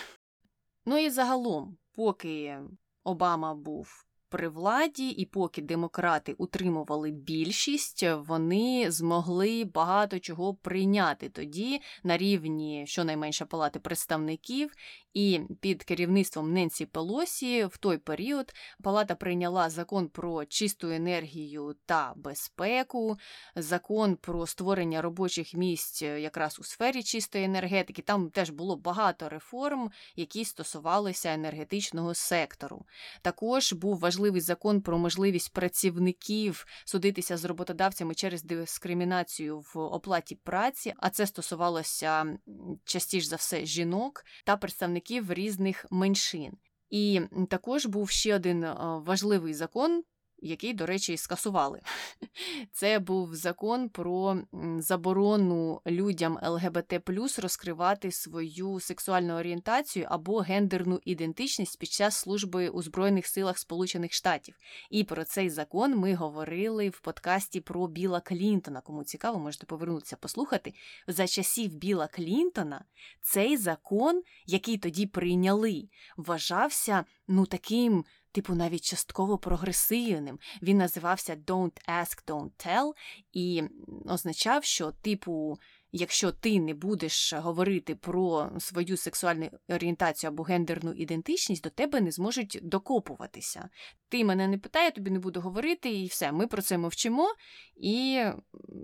Ну 0.87 0.99
і 0.99 1.11
загалом, 1.11 1.79
поки 1.93 2.61
Обама 3.05 3.55
був 3.55 4.07
при 4.31 4.49
владі, 4.49 5.09
і 5.09 5.27
поки 5.27 5.63
демократи 5.63 6.33
утримували 6.33 7.11
більшість, 7.11 8.05
вони 8.27 8.91
змогли 8.91 9.65
багато 9.65 10.19
чого 10.19 10.55
прийняти 10.55 11.29
тоді 11.29 11.81
на 12.05 12.17
рівні 12.17 12.85
щонайменше 12.87 13.45
палати 13.45 13.79
представників 13.79 14.71
і 15.15 15.41
під 15.61 15.85
керівництвом 15.85 16.53
Ненсі 16.53 16.87
Пелосі 16.87 17.65
в 17.65 17.77
той 17.79 17.99
період 17.99 18.53
палата 18.83 19.15
прийняла 19.15 19.71
закон 19.71 20.09
про 20.09 20.45
чисту 20.45 20.91
енергію 20.91 21.77
та 21.87 22.13
безпеку, 22.17 23.17
закон 23.57 24.17
про 24.17 24.47
створення 24.47 25.03
робочих 25.03 25.55
місць 25.55 26.03
е, 26.03 26.21
якраз 26.21 26.59
у 26.61 26.65
сфері 26.65 27.03
чистої 27.03 27.45
енергетики. 27.45 28.03
Там 28.03 28.31
теж 28.31 28.51
було 28.51 28.77
багато 28.77 29.29
реформ, 29.29 29.91
які 30.17 30.45
стосувалися 30.45 31.33
енергетичного 31.33 32.15
сектору. 32.15 32.87
Також 33.23 33.73
був 33.73 33.99
важливий 33.99 34.20
закон 34.45 34.83
про 34.83 34.99
можливість 34.99 35.53
працівників 35.53 36.67
судитися 36.85 37.37
з 37.37 37.45
роботодавцями 37.45 38.15
через 38.15 38.43
дискримінацію 38.43 39.59
в 39.59 39.79
оплаті 39.79 40.35
праці, 40.35 40.95
а 40.97 41.11
це 41.11 41.27
стосувалося 41.27 42.39
частіше 42.85 43.29
за 43.29 43.37
все 43.37 43.65
жінок 43.65 44.25
та 44.45 44.57
представників 44.57 44.91
представників 44.91 45.33
різних 45.33 45.87
меншин. 45.91 46.53
І 46.91 47.21
також 47.51 47.87
був 47.87 48.11
ще 48.11 48.35
один 48.35 48.67
важливий 49.07 49.55
закон, 49.55 50.03
який, 50.43 50.75
до 50.75 50.87
речі, 50.87 51.17
скасували. 51.17 51.81
Це 52.73 52.99
був 52.99 53.35
закон 53.35 53.89
про 53.89 54.39
заборону 54.79 55.81
людям 55.87 56.39
ЛГБТ 56.43 57.01
розкривати 57.39 58.13
свою 58.13 58.81
сексуальну 58.81 59.35
орієнтацію 59.35 60.07
або 60.11 60.39
гендерну 60.39 61.01
ідентичність 61.05 61.79
під 61.79 61.89
час 61.89 62.17
служби 62.17 62.69
у 62.69 62.83
Збройних 62.83 63.27
силах 63.27 63.59
Сполучених 63.59 64.13
Штатів. 64.13 64.55
І 64.91 65.05
про 65.05 65.25
цей 65.25 65.51
закон 65.51 65.97
ми 65.97 66.15
говорили 66.15 66.89
в 66.89 67.01
подкасті 67.01 67.61
про 67.61 67.87
Біла 67.87 68.21
Клінтона. 68.21 68.81
Кому 68.81 69.05
цікаво, 69.05 69.39
можете 69.39 69.67
повернутися 69.67 70.17
послухати. 70.17 70.75
За 71.07 71.27
часів 71.27 71.75
Біла 71.75 72.07
Клінтона 72.07 72.85
цей 73.23 73.57
закон, 73.57 74.23
який 74.47 74.79
тоді 74.79 75.07
прийняли, 75.07 75.89
вважався 76.17 77.05
ну 77.29 77.47
таким 77.47 78.05
типу, 78.33 78.55
навіть 78.55 78.85
частково 78.85 79.39
прогресивним. 79.39 80.39
Він 80.63 80.77
називався 80.77 81.37
Don't 81.47 81.89
Ask, 81.89 82.25
Don't 82.27 82.51
Tell 82.67 82.93
і 83.33 83.63
означав, 84.07 84.65
що, 84.65 84.93
типу, 84.93 85.59
якщо 85.93 86.33
ти 86.33 86.61
не 86.61 86.75
будеш 86.75 87.33
говорити 87.33 87.95
про 87.95 88.51
свою 88.59 88.97
сексуальну 88.97 89.51
орієнтацію 89.69 90.31
або 90.31 90.43
гендерну 90.43 90.93
ідентичність, 90.93 91.63
до 91.63 91.71
тебе 91.71 92.01
не 92.01 92.11
зможуть 92.11 92.59
докопуватися. 92.63 93.69
Ти 94.09 94.25
мене 94.25 94.49
не 94.49 94.59
питає, 94.59 94.85
я 94.85 94.91
тобі 94.91 95.11
не 95.11 95.19
буду 95.19 95.41
говорити, 95.41 95.91
і 95.93 96.07
все, 96.07 96.33
ми 96.33 96.47
про 96.47 96.63
це 96.63 96.79
мовчимо, 96.79 97.35
і 97.77 98.25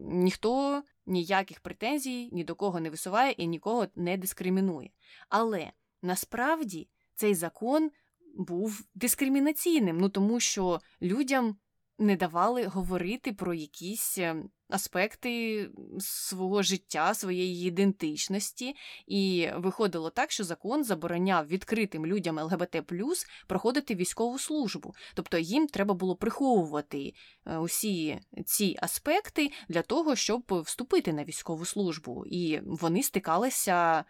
ніхто 0.05 0.83
ніяких 1.07 1.61
претензій 1.61 2.29
ні 2.33 2.45
до 2.45 2.55
кого 2.55 2.81
не 2.81 2.91
висуває 2.91 3.33
і 3.33 3.47
нікого 3.47 3.87
не 3.97 4.17
дискримінує. 4.17 4.91
Але 5.29 5.73
насправді 6.03 6.89
цей 7.15 7.35
закон 7.35 7.91
був 8.37 8.85
дискримінаційним, 8.95 9.99
ну 9.99 10.09
тому 10.09 10.41
що 10.41 10.81
людям 11.03 11.57
не 11.99 12.17
давали 12.17 12.65
говорити 12.65 13.33
про 13.33 13.55
якісь 13.55 14.19
е, 14.19 14.37
аспекти 14.69 15.69
свого 15.99 16.63
життя, 16.63 17.15
своєї 17.15 17.69
ідентичності, 17.69 18.75
і 19.07 19.49
виходило 19.57 20.11
так, 20.11 20.31
що 20.31 20.45
закон 20.45 20.85
забороняв 20.85 21.47
відкритим 21.47 22.07
людям 22.07 22.39
ЛГБТ 22.39 22.93
проходити 23.47 23.95
військову 23.95 24.39
службу. 24.39 24.95
Тобто 25.15 25.39
їм 25.39 25.67
треба 25.67 25.95
було 25.95 26.17
приховувати 26.17 27.15
е, 27.47 27.59
усі 27.59 28.21
ці 28.47 28.77
аспекти 28.83 29.51
для 29.69 29.83
того, 29.83 30.17
щоб 30.17 30.63
вступити 30.65 31.13
на 31.13 31.25
військову 31.25 31.65
службу. 31.65 32.25
І 32.27 32.61
вони 32.65 33.03
стикалися 33.03 34.05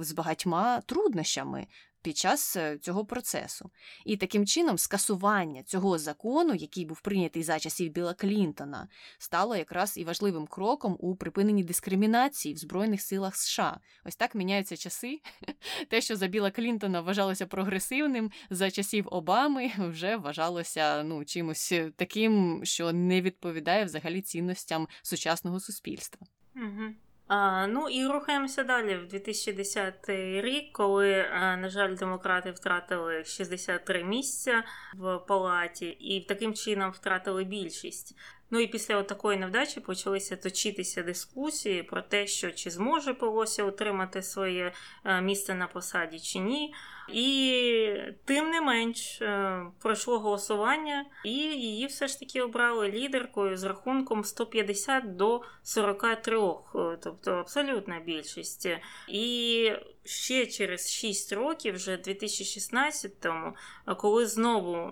з 0.00 0.12
багатьма 0.12 0.80
труднощами 0.80 1.66
під 2.04 2.16
час 2.16 2.56
е, 2.56 2.78
цього 2.78 3.04
процесу. 3.04 3.70
І 4.04 4.16
таким 4.16 4.46
чином 4.46 4.78
скасування 4.78 5.62
цього 5.62 5.98
закону, 5.98 6.54
який 6.54 6.84
був 6.84 7.00
прийнятий 7.00 7.42
за 7.42 7.58
часів 7.58 7.92
Біла 7.92 8.14
Клінтона, 8.14 8.88
стало 9.18 9.56
якраз 9.56 9.98
і 9.98 10.04
важливим 10.04 10.46
кроком 10.46 10.96
у 11.00 11.16
припиненні 11.16 11.64
дискримінації 11.64 12.54
в 12.54 12.58
Збройних 12.58 13.02
силах 13.02 13.36
США. 13.36 13.80
Ось 14.04 14.16
так 14.16 14.34
міняються 14.34 14.76
часи. 14.76 15.20
Те, 15.88 16.00
що 16.00 16.16
за 16.16 16.26
Біла 16.26 16.50
Клінтона 16.50 17.00
вважалося 17.00 17.46
прогресивним, 17.46 18.30
за 18.50 18.70
часів 18.70 19.08
Обами 19.10 19.72
вже 19.78 20.16
вважалося 20.16 21.02
ну, 21.02 21.24
чимось 21.24 21.72
е, 21.72 21.92
таким, 21.96 22.60
що 22.64 22.92
не 22.92 23.22
відповідає 23.22 23.84
взагалі 23.84 24.20
цінностям 24.20 24.88
сучасного 25.02 25.60
суспільства. 25.60 26.26
Угу. 26.56 26.94
А, 27.36 27.66
Ну 27.66 27.88
і 27.88 28.06
рухаємося 28.06 28.64
далі 28.64 28.96
в 28.96 29.08
2010 29.08 29.94
рік, 30.42 30.72
коли, 30.72 31.26
на 31.32 31.68
жаль, 31.68 31.94
демократи 31.94 32.50
втратили 32.50 33.24
63 33.24 34.04
місця 34.04 34.64
в 34.94 35.18
палаті 35.18 35.86
і 35.86 36.20
таким 36.20 36.54
чином 36.54 36.90
втратили 36.90 37.44
більшість. 37.44 38.16
Ну 38.50 38.60
і 38.60 38.66
після 38.66 39.02
такої 39.02 39.38
невдачі 39.38 39.80
почалися 39.80 40.36
точитися 40.36 41.02
дискусії 41.02 41.82
про 41.82 42.02
те, 42.02 42.26
що 42.26 42.50
чи 42.50 42.70
зможе 42.70 43.14
Пелосі 43.14 43.62
отримати 43.62 44.22
своє 44.22 44.72
е, 45.04 45.20
місце 45.20 45.54
на 45.54 45.66
посаді 45.66 46.20
чи 46.20 46.38
ні. 46.38 46.74
І 47.08 47.96
тим 48.24 48.50
не 48.50 48.60
менш 48.60 49.22
е, 49.22 49.60
пройшло 49.82 50.18
голосування, 50.18 51.04
і 51.24 51.32
її 51.34 51.86
все 51.86 52.08
ж 52.08 52.20
таки 52.20 52.42
обрали 52.42 52.88
лідеркою 52.88 53.56
з 53.56 53.64
рахунком 53.64 54.24
150 54.24 55.16
до 55.16 55.40
43, 55.62 56.38
е, 56.38 56.98
тобто 57.02 57.32
абсолютна 57.32 58.00
більшість. 58.00 58.68
І 59.08 59.72
ще 60.04 60.46
через 60.46 60.92
6 60.92 61.32
років, 61.32 61.74
вже 61.74 61.96
2016-му, 61.96 63.54
коли 63.96 64.26
знову 64.26 64.90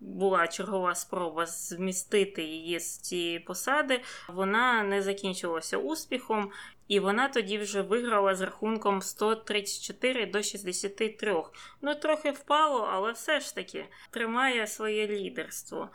була 0.00 0.48
чергова 0.48 0.94
спроба 0.94 1.46
змістити 1.46 2.42
її 2.42 2.80
з 2.80 2.98
цієї 2.98 3.40
посади, 3.40 4.00
вона 4.28 4.82
не 4.82 5.02
закінчилася 5.02 5.78
успіхом. 5.78 6.50
І 6.88 7.00
вона 7.00 7.28
тоді 7.28 7.58
вже 7.58 7.82
виграла 7.82 8.34
з 8.34 8.40
рахунком 8.40 9.02
134 9.02 10.26
до 10.26 10.42
63. 10.42 11.36
Ну, 11.82 11.94
трохи 11.94 12.30
впало, 12.30 12.88
але 12.92 13.12
все 13.12 13.40
ж 13.40 13.54
таки 13.54 13.86
тримає 14.10 14.66
своє 14.66 15.06
лідерство. 15.06 15.88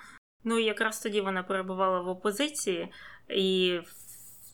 Ну 0.43 0.59
і 0.59 0.63
якраз 0.63 0.99
тоді 0.99 1.21
вона 1.21 1.43
перебувала 1.43 2.01
в 2.01 2.07
опозиції 2.07 2.91
і 3.29 3.79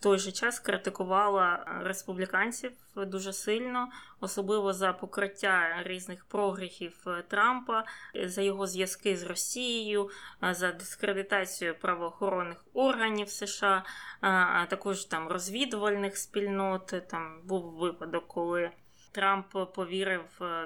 той 0.04 0.18
же 0.18 0.32
час 0.32 0.60
критикувала 0.60 1.66
республіканців 1.84 2.72
дуже 2.96 3.34
сильно, 3.34 3.90
особливо 4.20 4.74
за 4.74 4.94
покриття 4.94 5.84
різних 5.84 6.26
прогріхів 6.26 7.06
Трампа, 7.28 7.86
за 8.26 8.42
його 8.42 8.68
зв'язки 8.68 9.18
з 9.18 9.24
Росією, 9.24 10.10
за 10.52 10.72
дискредитацію 10.72 11.76
правоохоронних 11.80 12.66
органів 12.74 13.30
США, 13.30 13.84
а 14.22 14.66
також 14.66 15.06
там 15.06 15.28
розвідувальних 15.28 16.18
спільнот. 16.18 16.94
Там 17.10 17.42
був 17.44 17.74
випадок, 17.74 18.28
коли. 18.28 18.72
Трамп 19.12 19.74
повірив 19.76 20.22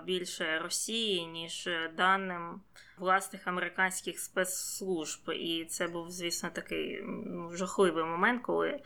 більше 0.06 0.60
Росії, 0.60 1.28
ніж 1.28 1.70
даним 1.98 2.62
власних 2.98 3.48
американських 3.48 4.20
спецслужб. 4.20 5.32
І 5.32 5.66
це 5.66 5.88
був, 5.88 6.12
звісно, 6.12 6.50
такий 6.54 7.04
жахливий 7.52 8.04
момент, 8.04 8.42
коли 8.44 8.70
е, 8.70 8.82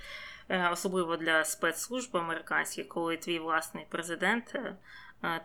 особливо 0.72 1.18
для 1.18 1.46
спецслужб 1.46 2.18
американських, 2.18 2.88
коли 2.88 3.18
твій 3.18 3.40
власний 3.40 3.86
президент 3.90 4.56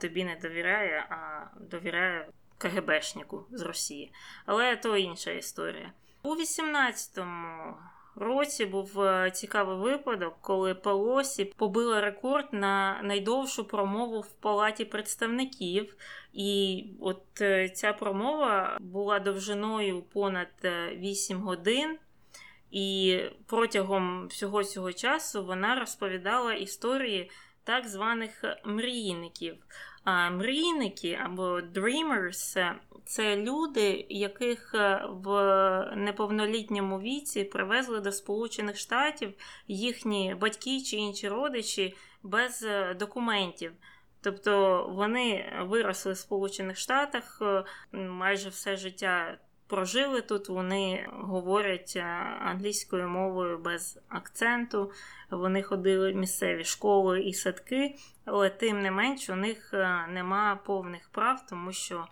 тобі 0.00 0.24
не 0.24 0.36
довіряє, 0.36 1.06
а 1.10 1.46
довіряє 1.60 2.28
КГБшнику 2.58 3.44
з 3.50 3.62
Росії. 3.62 4.12
Але 4.46 4.76
то 4.76 4.96
інша 4.96 5.30
історія. 5.30 5.92
У 6.22 6.34
18-му 6.34 7.74
році 8.16 8.66
був 8.66 9.00
е, 9.00 9.30
цікавий 9.30 9.76
випадок, 9.76 10.34
коли 10.40 10.74
Пелосі 10.74 11.44
побила 11.44 12.00
рекорд 12.00 12.48
на 12.52 13.00
найдовшу 13.02 13.64
промову 13.64 14.20
в 14.20 14.32
палаті 14.32 14.84
представників. 14.84 15.96
І 16.32 16.84
от 17.00 17.40
е, 17.40 17.68
ця 17.68 17.92
промова 17.92 18.78
була 18.80 19.18
довжиною 19.18 20.02
понад 20.02 20.48
8 20.92 21.36
е, 21.36 21.40
годин. 21.40 21.98
І 22.70 23.20
протягом 23.46 24.26
всього 24.26 24.64
цього 24.64 24.92
часу 24.92 25.44
вона 25.44 25.80
розповідала 25.80 26.54
історії 26.54 27.30
так 27.64 27.88
званих 27.88 28.44
мрійників. 28.64 29.56
А 30.04 30.30
мрійники 30.30 31.18
або 31.24 31.60
dreamers– 31.60 32.74
це 33.04 33.36
люди, 33.36 34.06
яких 34.08 34.74
е, 34.74 35.06
в 35.08 35.30
неповнолітньому 35.96 37.00
віці 37.00 37.44
привезли 37.44 38.00
до 38.00 38.12
Сполучених 38.12 38.76
Штатів 38.76 39.34
їхні 39.68 40.34
батьки 40.40 40.80
чи 40.80 40.96
інші 40.96 41.28
родичі 41.28 41.94
без 42.22 42.62
е, 42.62 42.94
документів. 42.94 43.72
Тобто 44.20 44.86
вони 44.90 45.52
виросли 45.62 46.12
в 46.12 46.16
Сполучених 46.16 46.76
Штатах 46.76 47.38
е, 47.42 47.64
майже 47.98 48.48
все 48.48 48.76
життя 48.76 49.38
прожили 49.66 50.20
тут, 50.20 50.48
вони 50.48 51.08
говорять 51.12 51.92
е, 51.96 52.02
англійською 52.40 53.08
мовою 53.08 53.58
без 53.58 54.00
акценту, 54.08 54.92
вони 55.30 55.62
ходили 55.62 56.12
в 56.12 56.16
місцеві 56.16 56.64
школи 56.64 57.22
і 57.22 57.32
садки, 57.32 57.94
але 58.24 58.50
тим 58.50 58.82
не 58.82 58.90
менш 58.90 59.30
у 59.30 59.36
них 59.36 59.74
е, 59.74 60.06
нема 60.08 60.56
повних 60.56 61.08
прав, 61.08 61.46
тому 61.46 61.72
що 61.72 62.06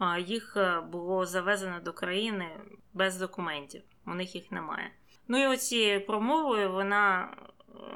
е, 0.00 0.20
їх 0.20 0.56
було 0.92 1.26
завезено 1.26 1.80
до 1.80 1.92
країни 1.92 2.46
без 2.94 3.16
документів. 3.16 3.82
У 4.06 4.14
них 4.14 4.34
їх 4.34 4.52
немає. 4.52 4.90
Ну 5.28 5.42
і 5.42 5.46
оцією 5.46 6.06
промовою 6.06 6.72
вона 6.72 7.36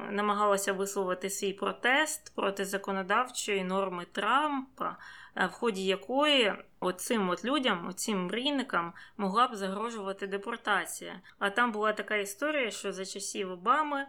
намагалася 0.09 0.73
висловити 0.73 1.29
свій 1.29 1.53
протест 1.53 2.35
проти 2.35 2.65
законодавчої 2.65 3.63
норми 3.63 4.05
Трампа, 4.11 4.97
в 5.35 5.51
ході 5.51 5.85
якої 5.85 6.53
оцим 6.79 7.29
от 7.29 7.45
людям, 7.45 7.87
оцим 7.87 8.25
мрійникам, 8.25 8.93
могла 9.17 9.47
б 9.47 9.55
загрожувати 9.55 10.27
депортація. 10.27 11.21
А 11.39 11.49
там 11.49 11.71
була 11.71 11.93
така 11.93 12.15
історія, 12.15 12.71
що 12.71 12.93
за 12.93 13.05
часів 13.05 13.51
Обами 13.51 14.05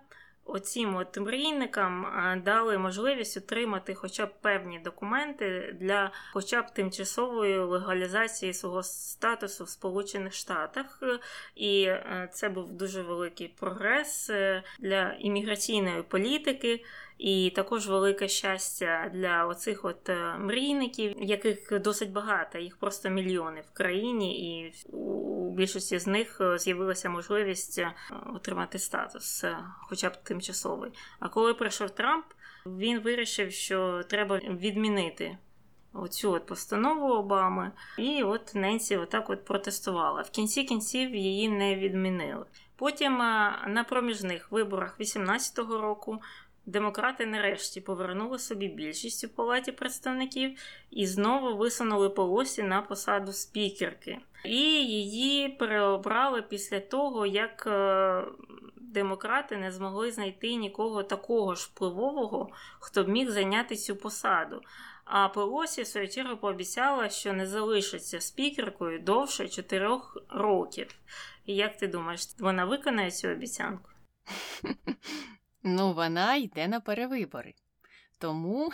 оцім 0.47 0.97
от 0.97 1.19
мрійникам 1.19 2.07
дали 2.45 2.79
можливість 2.79 3.37
отримати 3.37 3.95
хоча 3.95 4.27
б 4.27 4.31
певні 4.41 4.79
документи 4.79 5.77
для 5.81 6.11
хоча 6.33 6.63
б 6.63 6.71
тимчасової 6.71 7.59
легалізації 7.59 8.55
свого 8.55 8.83
статусу 8.83 9.65
в 9.65 9.69
Сполучених 9.69 10.35
Штатах. 10.35 11.03
І 11.55 11.83
е, 11.83 12.29
це 12.33 12.49
був 12.49 12.73
дуже 12.73 13.03
великий 13.03 13.49
прогрес 13.49 14.31
е, 14.31 14.63
для 14.79 15.13
імміграційної 15.13 16.03
політики. 16.03 16.85
І 17.19 17.53
також 17.57 17.89
велике 17.89 18.29
щастя 18.29 19.11
для 19.15 19.47
оцих 19.47 19.85
от 19.85 20.09
е, 20.09 20.39
мрійників, 20.39 21.15
яких 21.19 21.81
досить 21.81 22.13
багато, 22.13 22.59
їх 22.59 22.77
просто 22.77 23.09
мільйони 23.09 23.61
в 23.61 23.77
країні, 23.77 24.59
і 24.59 24.73
у 24.93 25.55
більшості 25.55 25.99
з 25.99 26.07
них 26.07 26.41
е, 26.41 26.59
з'явилася 26.59 27.09
можливість 27.09 27.79
е, 27.79 27.93
отримати 28.35 28.79
статус, 28.79 29.45
хоча 29.89 30.09
б 30.09 30.17
тимчасовий. 30.23 30.91
А 31.21 31.29
коли 31.29 31.55
прийшов 31.55 31.91
Трамп, 31.91 32.25
він 32.67 33.01
вирішив, 33.01 33.53
що 33.53 34.03
треба 34.09 34.39
відмінити. 34.39 35.39
Оцю 35.93 36.33
от 36.33 36.47
постанову 36.47 37.09
Обами, 37.09 37.73
і 37.99 38.23
от 38.23 38.55
Ненсі 38.55 38.97
отак 38.97 39.31
от 39.31 39.45
протестувала. 39.45 40.23
В 40.23 40.31
кінці 40.31 40.65
кінців 40.65 41.15
її 41.15 41.49
не 41.49 41.77
відмінили. 41.77 42.45
Потім 42.77 43.19
на 43.67 43.85
проміжних 43.89 44.53
виборах 44.53 45.01
18-го 45.01 45.81
року 45.81 46.21
Демократи 46.67 47.27
нарешті 47.27 47.81
повернули 47.81 48.39
собі 48.39 48.69
більшість 48.69 49.25
у 49.25 49.29
палаті 49.29 49.73
представників 49.73 50.59
і 50.91 51.07
знову 51.07 51.57
висунули 51.57 52.11
Полосі 52.11 52.63
на 52.63 52.83
посаду 52.83 53.33
спікерки. 53.33 54.19
І 54.45 54.61
її 54.87 55.49
переобрали 55.49 56.43
після 56.43 56.81
того, 56.81 57.27
як 57.27 57.67
е, 57.67 58.25
демократи 58.77 59.57
не 59.57 59.73
змогли 59.73 60.13
знайти 60.13 60.55
нікого 60.55 61.03
такого 61.03 61.55
ж 61.55 61.71
впливового, 61.73 62.51
хто 62.81 63.05
б 63.05 63.09
міг 63.09 63.31
зайняти 63.31 63.77
цю 63.77 63.97
посаду. 63.97 64.61
А 65.05 65.29
Пелосі 65.29 65.83
в 65.83 65.87
свою 65.87 66.09
чергу 66.09 66.37
пообіцяла, 66.37 67.09
що 67.09 67.33
не 67.33 67.47
залишиться 67.47 68.21
спікеркою 68.21 68.99
довше 68.99 69.49
чотирьох 69.49 70.17
років. 70.29 70.95
І 71.45 71.55
як 71.55 71.77
ти 71.77 71.87
думаєш, 71.87 72.29
вона 72.39 72.65
виконає 72.65 73.11
цю 73.11 73.29
обіцянку? 73.29 73.91
Ну, 75.69 75.93
вона 75.93 76.37
йде 76.37 76.69
на 76.69 76.81
перевибори. 76.81 77.55
Тому 78.19 78.73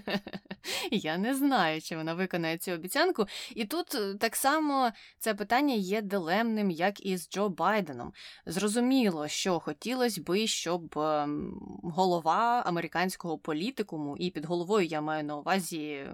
я 0.90 1.18
не 1.18 1.34
знаю, 1.34 1.80
чи 1.80 1.96
вона 1.96 2.14
виконає 2.14 2.58
цю 2.58 2.72
обіцянку. 2.72 3.26
І 3.54 3.64
тут 3.64 3.94
е, 3.94 4.14
так 4.14 4.36
само 4.36 4.90
це 5.18 5.34
питання 5.34 5.74
є 5.74 6.02
дилемним, 6.02 6.70
як 6.70 7.06
і 7.06 7.16
з 7.16 7.30
Джо 7.30 7.48
Байденом. 7.48 8.12
Зрозуміло, 8.46 9.28
що 9.28 9.60
хотілося 9.60 10.22
би, 10.22 10.46
щоб 10.46 10.98
ем, 10.98 11.58
голова 11.82 12.62
американського 12.66 13.38
політикуму, 13.38 14.16
і 14.16 14.30
під 14.30 14.44
головою 14.44 14.86
я 14.86 15.00
маю 15.00 15.24
на 15.24 15.36
увазі 15.36 16.06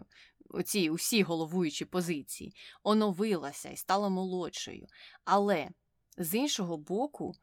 оці 0.49 0.91
усі 0.91 1.23
головуючі 1.23 1.85
позиції, 1.85 2.55
оновилася 2.83 3.69
і 3.69 3.77
стала 3.77 4.09
молодшою. 4.09 4.87
Але 5.25 5.69
з 6.19 6.35
іншого 6.35 6.77
боку, 6.77 7.35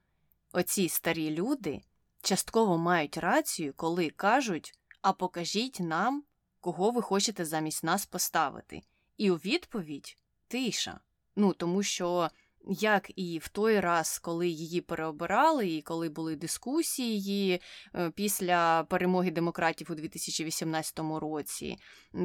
оці 0.53 0.89
старі 0.89 1.31
люди 1.31 1.81
частково 2.27 2.77
мають 2.77 3.17
рацію, 3.17 3.73
коли 3.75 4.09
кажуть, 4.09 4.73
а 5.01 5.13
покажіть 5.13 5.79
нам, 5.79 6.23
кого 6.59 6.91
ви 6.91 7.01
хочете 7.01 7.45
замість 7.45 7.83
нас 7.83 8.05
поставити. 8.05 8.81
І 9.17 9.31
у 9.31 9.35
відповідь 9.35 10.17
тиша. 10.47 10.99
Ну, 11.35 11.53
тому 11.53 11.83
що 11.83 12.29
як 12.69 13.11
і 13.15 13.39
в 13.39 13.47
той 13.47 13.79
раз, 13.79 14.19
коли 14.19 14.47
її 14.47 14.81
переобирали, 14.81 15.67
і 15.67 15.81
коли 15.81 16.09
були 16.09 16.35
дискусії 16.35 17.61
е, 17.95 18.11
після 18.15 18.83
перемоги 18.83 19.31
демократів 19.31 19.87
у 19.91 19.95
2018 19.95 20.99
році, 21.21 21.77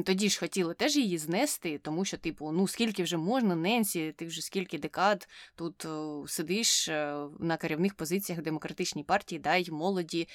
тоді 0.05 0.29
ж 0.29 0.39
хотіли 0.39 0.73
теж 0.73 0.97
її 0.97 1.17
знести, 1.17 1.77
тому 1.77 2.05
що, 2.05 2.17
типу, 2.17 2.51
ну 2.51 2.67
скільки 2.67 3.03
вже 3.03 3.17
можна, 3.17 3.55
Ненсі, 3.55 4.13
ти 4.17 4.25
вже 4.25 4.41
скільки 4.41 4.77
декад 4.77 5.27
тут 5.55 5.85
е, 5.85 6.27
сидиш 6.27 6.87
е, 6.89 7.17
на 7.39 7.57
керівних 7.57 7.95
позиціях 7.95 8.41
демократичній 8.41 9.03
партії, 9.03 9.39
дай 9.39 9.71
молоді 9.71 10.27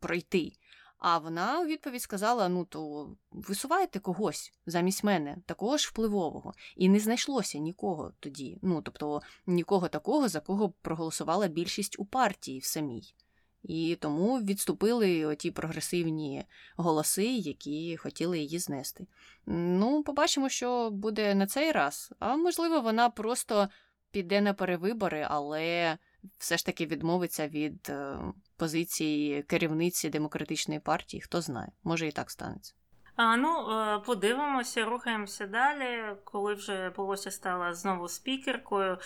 пройти. 0.00 0.52
А 1.00 1.18
вона 1.18 1.60
у 1.60 1.66
відповідь 1.66 2.02
сказала: 2.02 2.48
ну 2.48 2.64
то 2.64 3.10
висувайте 3.30 3.98
когось 3.98 4.52
замість 4.66 5.04
мене, 5.04 5.36
такого 5.46 5.76
ж 5.76 5.88
впливового. 5.88 6.54
І 6.76 6.88
не 6.88 7.00
знайшлося 7.00 7.58
нікого 7.58 8.12
тоді. 8.20 8.58
Ну 8.62 8.82
тобто 8.82 9.22
нікого 9.46 9.88
такого, 9.88 10.28
за 10.28 10.40
кого 10.40 10.70
проголосувала 10.82 11.48
більшість 11.48 11.98
у 11.98 12.04
партії 12.04 12.58
в 12.58 12.64
самій. 12.64 13.14
І 13.62 13.96
тому 14.00 14.40
відступили 14.40 15.24
оті 15.24 15.50
прогресивні 15.50 16.44
голоси, 16.76 17.26
які 17.26 17.96
хотіли 17.96 18.38
її 18.38 18.58
знести. 18.58 19.06
Ну, 19.46 20.02
побачимо, 20.02 20.48
що 20.48 20.90
буде 20.90 21.34
на 21.34 21.46
цей 21.46 21.72
раз. 21.72 22.12
А 22.18 22.36
можливо, 22.36 22.80
вона 22.80 23.10
просто 23.10 23.68
піде 24.10 24.40
на 24.40 24.54
перевибори, 24.54 25.26
але 25.30 25.98
все 26.38 26.56
ж 26.56 26.66
таки 26.66 26.86
відмовиться 26.86 27.48
від 27.48 27.88
е, 27.90 28.18
позиції 28.60 29.42
керівниці 29.42 30.10
демократичної 30.10 30.80
партії. 30.80 31.20
Хто 31.20 31.40
знає, 31.40 31.72
може 31.84 32.06
і 32.06 32.12
так 32.12 32.30
станеться. 32.30 32.74
А, 33.16 33.36
Ну, 33.36 33.70
е, 33.70 33.98
подивимося, 33.98 34.84
рухаємося 34.84 35.46
далі. 35.46 36.16
Коли 36.24 36.54
вже 36.54 36.90
Полося 36.90 37.30
стала 37.30 37.74
знову 37.74 38.08
спікеркою, 38.08 38.98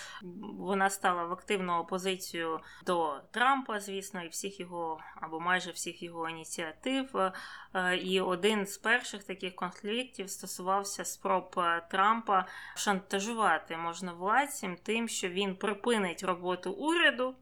вона 0.59 0.91
стала 0.91 1.25
в 1.25 1.33
активну 1.33 1.73
опозицію 1.73 2.61
до 2.87 3.21
Трампа, 3.31 3.81
звісно, 3.81 4.25
і 4.25 4.29
всіх 4.29 4.61
його 4.61 5.01
або 5.17 5.41
майже 5.41 5.71
всіх 5.71 6.03
його 6.03 6.29
ініціатив. 6.29 7.17
Е, 7.17 7.97
і 7.97 8.21
один 8.21 8.67
з 8.67 8.79
перших 8.79 9.25
таких 9.25 9.55
конфліктів 9.55 10.31
стосувався 10.31 11.05
спроб 11.05 11.55
е, 11.57 11.87
Трампа 11.91 12.47
шантажувати 12.77 13.77
можновладцям 13.77 14.77
тим, 14.83 15.09
що 15.09 15.29
він 15.29 15.57
припинить 15.57 16.23
роботу 16.23 16.73
уряду 16.73 17.35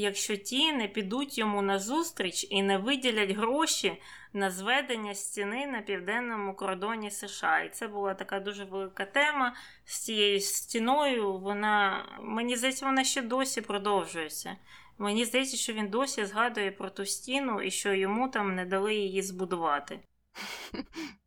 якщо 0.00 0.36
ті 0.36 0.72
не 0.72 0.88
підуть 0.88 1.38
йому 1.38 1.62
на 1.62 1.78
зустріч 1.78 2.46
і 2.50 2.62
не 2.62 2.78
виділять 2.78 3.30
гроші 3.30 4.02
на 4.32 4.50
зведення 4.50 5.14
стіни 5.14 5.66
на 5.66 5.82
південному 5.82 6.54
кордоні 6.54 7.10
США. 7.10 7.60
І 7.60 7.68
це 7.68 7.88
була 7.88 8.14
така 8.14 8.40
дуже 8.40 8.64
велика 8.64 9.04
тема 9.04 9.54
з 9.84 9.98
цією 9.98 10.40
стіною. 10.40 11.38
Вона 11.38 12.04
мені 12.20 12.56
здається, 12.56 12.86
вона 12.86 13.04
ще 13.04 13.22
досі 13.22 13.60
продовжується. 13.60 14.56
Мені 14.98 15.24
здається, 15.24 15.56
що 15.56 15.72
він 15.72 15.88
досі 15.88 16.24
згадує 16.24 16.70
про 16.70 16.90
ту 16.90 17.06
стіну 17.06 17.62
і 17.62 17.70
що 17.70 17.94
йому 17.94 18.28
там 18.28 18.54
не 18.54 18.66
дали 18.66 18.94
її 18.94 19.22
збудувати. 19.22 20.00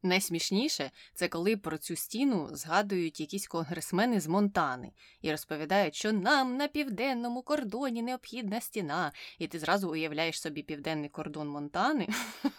Найсмішніше 0.04 0.92
це 1.14 1.28
коли 1.28 1.58
про 1.58 1.78
цю 1.78 1.96
стіну 1.96 2.50
згадують 2.52 3.20
якісь 3.20 3.48
конгресмени 3.48 4.20
з 4.20 4.28
Монтани 4.28 4.92
і 5.22 5.32
розповідають, 5.32 5.96
що 5.96 6.12
нам 6.12 6.58
на 6.58 6.68
південному 6.68 7.42
кордоні 7.42 8.02
необхідна 8.02 8.62
стіна, 8.62 9.12
і 9.40 9.48
ти 9.48 9.60
зразу 9.60 9.90
уявляєш 9.90 10.42
собі 10.42 10.64
південний 10.64 11.10
кордон 11.10 11.48
Монтани, 11.48 12.08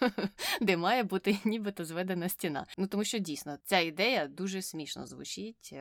де 0.61 0.77
має 0.77 1.03
бути 1.03 1.37
нібито 1.45 1.85
зведена 1.85 2.29
стіна. 2.29 2.65
Ну 2.77 2.87
тому 2.87 3.03
що 3.03 3.17
дійсно 3.17 3.57
ця 3.63 3.79
ідея 3.79 4.27
дуже 4.27 4.61
смішно 4.61 5.07
звучить. 5.07 5.73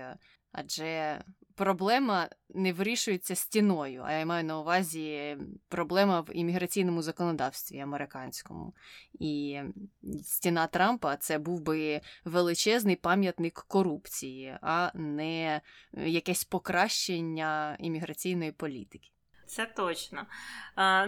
Е, 0.54 0.62
адже 0.62 1.20
проблема 1.54 2.28
не 2.54 2.72
вирішується 2.72 3.34
стіною, 3.34 4.02
а 4.06 4.12
я 4.12 4.26
маю 4.26 4.44
на 4.44 4.60
увазі 4.60 5.36
проблема 5.68 6.20
в 6.20 6.36
імміграційному 6.36 7.02
законодавстві 7.02 7.78
американському. 7.78 8.74
І 9.12 9.60
стіна 10.22 10.66
Трампа 10.66 11.16
це 11.16 11.38
був 11.38 11.60
би 11.60 12.00
величезний 12.24 12.96
пам'ятник 12.96 13.64
корупції, 13.68 14.56
а 14.62 14.90
не 14.94 15.60
якесь 15.92 16.44
покращення 16.44 17.76
імміграційної 17.80 18.52
політики. 18.52 19.10
Це 19.50 19.66
точно. 19.66 20.26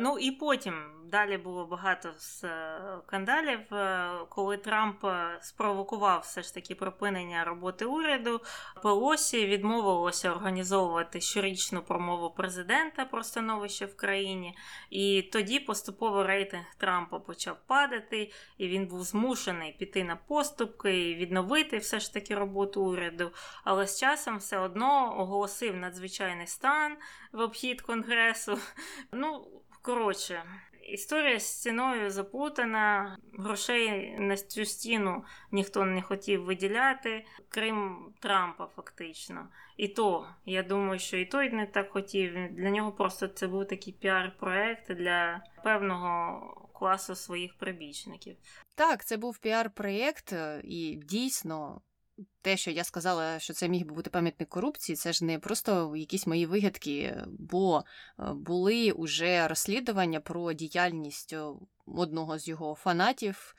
Ну 0.00 0.18
і 0.18 0.30
потім 0.30 0.74
далі 1.04 1.36
було 1.38 1.66
багато 1.66 2.08
скандалів, 2.18 3.74
е, 3.74 4.10
коли 4.28 4.56
Трамп 4.56 5.04
е, 5.04 5.38
спровокував 5.40 6.20
все 6.20 6.42
ж 6.42 6.54
таки 6.54 6.74
припинення 6.74 7.44
роботи 7.44 7.84
уряду. 7.84 8.40
Пелосі 8.82 9.46
відмовилося 9.46 10.30
організовувати 10.30 11.20
щорічну 11.20 11.82
промову 11.82 12.30
президента 12.30 13.04
про 13.04 13.22
становище 13.22 13.86
в 13.86 13.96
країні, 13.96 14.56
і 14.90 15.22
тоді 15.22 15.60
поступово 15.60 16.24
рейтинг 16.24 16.64
Трампа 16.78 17.18
почав 17.18 17.56
падати, 17.66 18.32
і 18.58 18.68
він 18.68 18.86
був 18.86 19.02
змушений 19.02 19.72
піти 19.72 20.04
на 20.04 20.16
поступки 20.16 21.10
і 21.10 21.14
відновити 21.14 21.78
все 21.78 22.00
ж 22.00 22.14
таки 22.14 22.34
роботу 22.34 22.84
уряду. 22.84 23.30
Але 23.64 23.86
з 23.86 24.00
часом 24.00 24.38
все 24.38 24.58
одно 24.58 25.20
оголосив 25.20 25.76
надзвичайний 25.76 26.46
стан 26.46 26.96
в 27.32 27.40
обхід 27.40 27.80
конгресу. 27.80 28.31
Ну, 29.12 29.46
коротше, 29.82 30.42
історія 30.88 31.40
з 31.40 31.46
стіною 31.46 32.10
заплутана, 32.10 33.16
грошей 33.38 34.16
на 34.18 34.36
цю 34.36 34.64
стіну 34.64 35.24
ніхто 35.50 35.84
не 35.84 36.02
хотів 36.02 36.44
виділяти, 36.44 37.24
крім 37.48 38.06
Трампа, 38.20 38.66
фактично. 38.66 39.48
І 39.76 39.88
то, 39.88 40.28
я 40.44 40.62
думаю, 40.62 40.98
що 40.98 41.16
і 41.16 41.24
той 41.24 41.50
не 41.50 41.66
так 41.66 41.90
хотів. 41.90 42.54
Для 42.54 42.70
нього 42.70 42.92
просто 42.92 43.28
це 43.28 43.46
був 43.46 43.68
такий 43.68 43.92
піар-проект 43.92 44.94
для 44.94 45.44
певного 45.64 46.68
класу 46.74 47.14
своїх 47.14 47.58
прибічників. 47.58 48.36
Так, 48.74 49.04
це 49.04 49.16
був 49.16 49.38
піар-проєкт, 49.38 50.32
і 50.64 51.00
дійсно 51.04 51.80
те, 52.42 52.56
що 52.56 52.70
я 52.70 52.84
сказала, 52.84 53.38
що 53.38 53.52
це 53.54 53.68
міг 53.68 53.86
би 53.86 53.94
бути 53.94 54.10
пам'ятник 54.10 54.48
корупції, 54.48 54.96
це 54.96 55.12
ж 55.12 55.24
не 55.24 55.38
просто 55.38 55.96
якісь 55.96 56.26
мої 56.26 56.46
вигадки, 56.46 57.24
бо 57.26 57.78
е, 57.78 58.32
були 58.32 58.92
уже 58.92 59.48
розслідування 59.48 60.20
про 60.20 60.52
діяльність 60.52 61.34
одного 61.86 62.38
з 62.38 62.48
його 62.48 62.74
фанатів, 62.74 63.54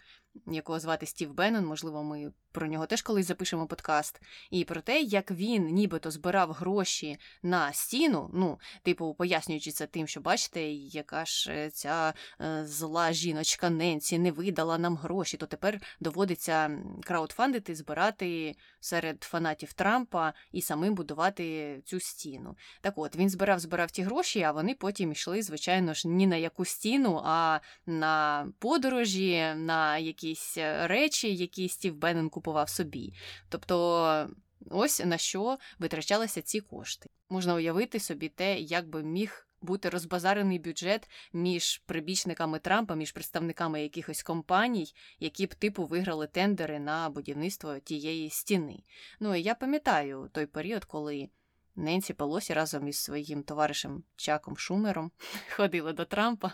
якого 0.48 0.80
звати 0.80 1.06
Стів 1.06 1.34
Беннон, 1.34 1.66
можливо, 1.66 2.04
ми 2.04 2.32
про 2.54 2.68
нього 2.68 2.86
теж 2.86 3.02
колись 3.02 3.26
запишемо 3.26 3.68
подкаст, 3.68 4.22
і 4.52 4.64
про 4.64 4.82
те, 4.82 5.02
як 5.02 5.32
він 5.32 5.66
нібито 5.66 6.12
збирав 6.12 6.52
гроші 6.52 7.18
на 7.44 7.74
стіну, 7.74 8.30
ну, 8.34 8.60
типу, 8.84 9.14
пояснюючи 9.14 9.72
це 9.72 9.88
тим, 9.88 10.08
що 10.08 10.22
бачите, 10.22 10.72
яка 10.72 11.26
ж 11.26 11.52
е, 11.52 11.70
ця 11.70 12.14
е, 12.42 12.66
зла 12.66 13.14
жіночка 13.14 13.70
Ненсі 13.70 14.20
не 14.20 14.32
видала 14.32 14.78
нам 14.78 14.96
гроші, 14.96 15.38
то 15.38 15.46
тепер 15.46 15.80
доводиться 16.00 16.80
краудфандити, 17.04 17.76
збирати 17.76 18.56
серед 18.80 19.24
фанатів 19.24 19.74
Трампа 19.74 20.34
і 20.52 20.62
самим 20.62 20.96
будувати 20.96 21.82
цю 21.86 22.00
стіну. 22.00 22.56
Так 22.82 22.94
от 22.98 23.16
він 23.16 23.30
збирав, 23.30 23.60
збирав 23.60 23.92
ті 23.92 24.04
гроші, 24.04 24.44
а 24.44 24.52
вони 24.52 24.76
потім 24.76 25.12
йшли, 25.12 25.42
звичайно 25.42 25.94
ж, 25.94 26.08
ні 26.08 26.28
на 26.28 26.36
яку 26.36 26.66
стіну, 26.66 27.22
а 27.26 27.60
на 27.86 28.48
подорожі, 28.60 29.54
на 29.56 29.98
якісь 29.98 30.58
е, 30.58 30.88
речі, 30.88 31.36
які 31.36 31.70
Стів 31.70 31.96
Беннен 31.96 32.30
купував 32.30 32.43
купував 32.44 32.70
собі. 32.70 33.14
Тобто, 33.50 34.30
ось 34.70 35.06
на 35.06 35.18
що 35.18 35.58
витрачалися 35.80 36.42
ці 36.42 36.62
кошти. 36.62 37.10
Можна 37.30 37.56
уявити 37.56 38.00
собі 38.00 38.30
те, 38.30 38.60
як 38.60 38.88
би 38.88 39.04
міг. 39.04 39.48
Бути 39.62 39.90
розбазарений 39.90 40.60
бюджет 40.60 41.10
між 41.34 41.78
прибічниками 41.78 42.60
Трампа, 42.60 42.96
між 42.96 43.12
представниками 43.12 43.84
якихось 43.84 44.24
компаній, 44.24 44.94
які 45.20 45.46
б 45.46 45.56
типу 45.56 45.86
виграли 45.86 46.28
тендери 46.28 46.80
на 46.80 47.10
будівництво 47.10 47.80
тієї 47.80 48.30
стіни. 48.30 48.84
Ну 49.20 49.36
і 49.36 49.42
я 49.42 49.56
пам'ятаю 49.56 50.30
той 50.34 50.46
період, 50.46 50.86
коли 50.86 51.30
Ненсі 51.76 52.14
Пелосі 52.14 52.54
разом 52.54 52.88
із 52.88 52.98
своїм 52.98 53.44
товаришем 53.44 54.04
Чаком 54.16 54.58
Шумером 54.58 55.12
ходили 55.56 55.94
до 55.94 56.06
Трампа 56.06 56.54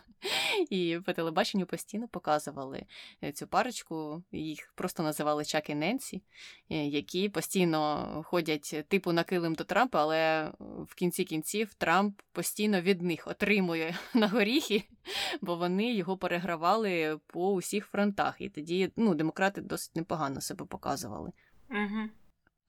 і 0.70 1.00
по 1.06 1.14
телебаченню 1.14 1.66
постійно 1.66 2.08
показували 2.08 2.86
е, 3.24 3.32
цю 3.32 3.48
парочку. 3.48 4.24
Їх 4.32 4.74
просто 4.76 5.04
називали 5.04 5.46
Чак 5.46 5.70
і 5.70 5.76
Ненсі, 5.76 6.22
е, 6.70 6.86
які 6.86 7.30
постійно 7.30 8.24
ходять 8.26 8.86
типу 8.88 9.12
на 9.12 9.24
килим 9.24 9.56
до 9.56 9.64
Трампа, 9.64 10.02
але 10.02 10.52
в 10.60 10.96
кінці 10.96 11.24
кінців 11.24 11.74
Трамп 11.74 12.22
постійно 12.32 12.82
від 12.82 13.02
них 13.02 13.28
отримує 13.28 13.98
на 14.14 14.28
горіхи, 14.28 14.84
бо 15.42 15.56
вони 15.56 15.94
його 15.94 16.18
перегравали 16.18 17.20
по 17.28 17.54
усіх 17.54 17.86
фронтах. 17.86 18.42
І 18.42 18.50
тоді 18.50 18.92
ну, 18.96 19.16
демократи 19.16 19.62
досить 19.62 19.96
непогано 19.96 20.42
себе 20.42 20.66
показували. 20.66 21.32
Угу. 21.70 22.10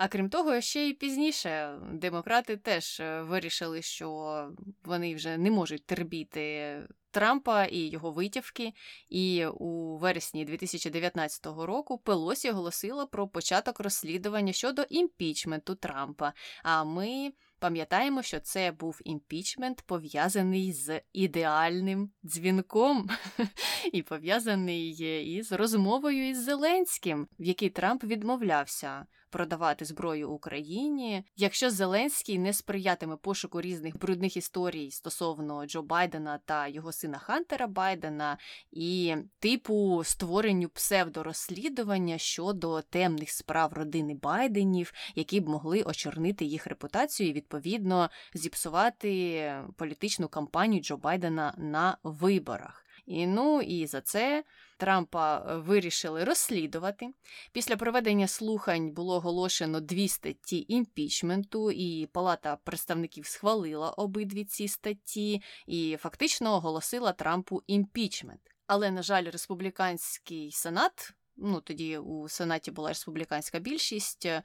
А 0.01 0.09
крім 0.09 0.29
того, 0.29 0.61
ще 0.61 0.89
й 0.89 0.95
пізніше 0.95 1.79
демократи 1.93 2.57
теж 2.57 3.01
е, 3.01 3.23
вирішили, 3.23 3.83
що 3.83 4.49
вони 4.85 5.15
вже 5.15 5.39
не 5.39 5.51
можуть 5.51 5.87
терпіти 5.87 6.79
Трампа 7.11 7.65
і 7.65 7.79
його 7.79 8.11
витівки. 8.11 8.73
І 9.09 9.47
у 9.47 9.97
вересні 9.97 10.45
2019 10.45 11.47
року 11.47 11.99
Пелосі 11.99 12.51
оголосила 12.51 13.07
про 13.07 13.29
початок 13.29 13.81
розслідування 13.81 14.53
щодо 14.53 14.83
імпічменту 14.83 15.75
Трампа. 15.75 16.33
А 16.63 16.85
ми 16.85 17.33
пам'ятаємо, 17.59 18.23
що 18.23 18.41
це 18.41 18.73
був 18.73 19.01
імпічмент 19.05 19.83
пов'язаний 19.87 20.73
з 20.73 21.01
ідеальним 21.13 22.11
дзвінком, 22.25 23.09
і 23.93 24.03
пов'язаний 24.03 24.91
із 25.37 25.53
розмовою 25.53 26.29
із 26.29 26.45
Зеленським, 26.45 27.29
в 27.39 27.45
якій 27.45 27.71
Трамп 27.71 28.05
відмовлявся 28.05 29.07
продавати 29.31 29.85
зброю 29.85 30.31
Україні. 30.31 31.25
Якщо 31.37 31.71
Зеленський 31.71 32.39
не 32.39 32.53
сприятиме 32.53 33.17
пошуку 33.17 33.61
різних 33.61 33.99
брудних 33.99 34.37
історій 34.37 34.91
стосовно 34.91 35.67
Джо 35.67 35.83
Байдена 35.83 36.41
та 36.45 36.69
його 36.69 36.93
сина 37.01 37.19
Хантера 37.19 37.67
Байдена, 37.67 38.39
і 38.73 39.17
типу 39.39 40.03
створенню 40.05 40.69
псевдорозслідування 40.69 42.19
щодо 42.19 42.83
темних 42.83 43.31
справ 43.31 43.73
родини 43.73 44.15
Байденів, 44.15 44.93
які 45.15 45.41
б 45.41 45.49
могли 45.49 45.83
очорнити 45.83 46.45
їх 46.45 46.67
репутацію 46.67 47.29
і 47.29 47.33
відповідно 47.33 48.11
зіпсувати 48.35 49.53
політичну 49.77 50.29
кампанію 50.29 50.83
Джо 50.83 50.97
Байдена 50.97 51.55
на 51.59 51.97
виборах. 52.03 52.87
І 53.11 53.27
ну 53.27 53.63
і 53.63 53.87
за 53.87 54.01
це 54.01 54.45
Трампа 54.77 55.39
е, 55.39 55.57
вирішили 55.57 56.25
розслідувати. 56.25 57.09
Після 57.53 57.77
проведення 57.77 58.27
слухань 58.29 58.91
було 58.91 59.17
оголошено 59.17 59.81
дві 59.81 60.09
статті 60.09 60.65
імпічменту, 60.69 61.71
і 61.71 62.07
Палата 62.07 62.57
представників 62.65 63.27
схвалила 63.27 63.91
обидві 63.91 64.45
ці 64.45 64.69
статті 64.69 65.43
і 65.67 65.97
фактично 66.01 66.55
оголосила 66.55 67.13
Трампу 67.13 67.63
імпічмент. 67.67 68.41
Але, 68.67 68.91
на 68.91 69.03
жаль, 69.03 69.25
республіканський 69.25 70.53
сенат. 70.53 71.13
Ну, 71.37 71.61
тоді 71.61 71.99
у 71.99 72.29
Сенаті 72.29 72.71
була 72.71 72.89
республіканська 72.89 73.59
більшість, 73.59 74.27
е, 74.27 74.43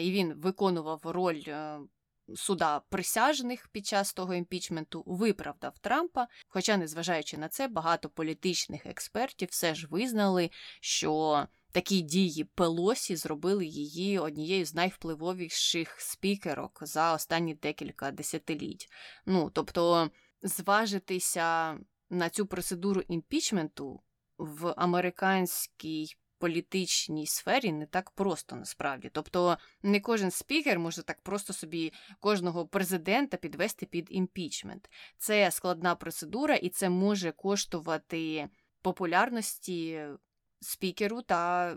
і 0.00 0.12
він 0.12 0.34
виконував 0.34 1.00
роль 1.04 1.42
е, 1.46 1.78
суда 2.34 2.80
присяжних 2.80 3.68
під 3.68 3.86
час 3.86 4.12
того 4.12 4.34
імпічменту 4.34 5.04
виправдав 5.06 5.78
Трампа. 5.78 6.28
Хоча, 6.48 6.76
незважаючи 6.76 7.38
на 7.38 7.48
це, 7.48 7.68
багато 7.68 8.08
політичних 8.08 8.86
експертів 8.86 9.48
все 9.50 9.74
ж 9.74 9.86
визнали, 9.90 10.50
що 10.80 11.44
такі 11.72 12.00
дії 12.00 12.44
Пелосі 12.44 13.16
зробили 13.16 13.66
її 13.66 14.18
однією 14.18 14.66
з 14.66 14.74
найвпливовіших 14.74 16.00
спікерок 16.00 16.78
за 16.82 17.14
останні 17.14 17.54
декілька 17.54 18.10
десятиліть. 18.10 18.88
Ну 19.26 19.50
тобто, 19.50 20.10
зважитися 20.42 21.78
на 22.10 22.30
цю 22.30 22.46
процедуру 22.46 23.00
імпічменту 23.08 24.02
в 24.38 24.74
американській 24.76 26.16
політичній 26.44 27.26
сфері 27.26 27.72
не 27.72 27.86
так 27.86 28.10
просто 28.10 28.56
насправді. 28.56 29.10
Тобто 29.12 29.58
не 29.82 30.00
кожен 30.00 30.30
спікер 30.30 30.78
може 30.78 31.02
так 31.02 31.20
просто 31.20 31.52
собі 31.52 31.92
кожного 32.20 32.66
президента 32.66 33.36
підвести 33.36 33.86
під 33.86 34.06
імпічмент. 34.10 34.90
Це 35.18 35.50
складна 35.50 35.94
процедура, 35.94 36.54
і 36.54 36.68
це 36.68 36.88
може 36.88 37.32
коштувати 37.32 38.48
популярності 38.82 40.06
спікеру 40.60 41.22
та 41.22 41.74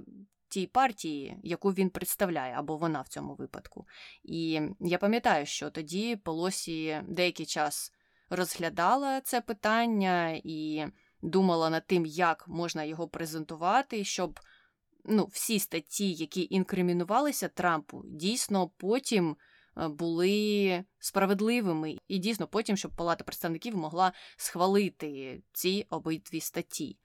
тій 0.50 0.68
партії, 0.68 1.38
яку 1.44 1.70
він 1.70 1.90
представляє, 1.90 2.54
або 2.58 2.78
вона 2.78 3.02
в 3.02 3.08
цьому 3.08 3.36
випадку. 3.36 3.88
І 4.24 4.62
я 4.80 4.98
пам'ятаю, 4.98 5.46
що 5.46 5.70
тоді 5.70 6.16
Полосі 6.16 7.02
деякий 7.08 7.46
час 7.46 7.92
розглядала 8.30 9.22
це 9.22 9.42
питання 9.42 10.42
і 10.44 10.86
думала 11.22 11.70
над 11.70 11.88
тим, 11.88 12.06
як 12.06 12.48
можна 12.48 12.84
його 12.84 13.08
презентувати, 13.08 14.04
щоб 14.04 14.40
ну, 15.08 15.26
всі 15.26 15.60
статті, 15.60 16.14
які 16.14 16.48
інкримінувалися 16.50 17.48
Трампу, 17.48 18.02
дійсно 18.06 18.70
потім 18.78 19.36
е, 19.78 19.88
були 19.88 20.84
справедливими, 21.00 21.98
і 22.08 22.18
дійсно 22.18 22.48
потім, 22.48 22.78
щоб 22.78 22.92
Палата 22.96 23.24
представників 23.24 23.78
могла 23.78 24.14
схвалити 24.38 25.42
ці 25.54 25.86
обидві 25.90 26.40
статті. 26.40 26.98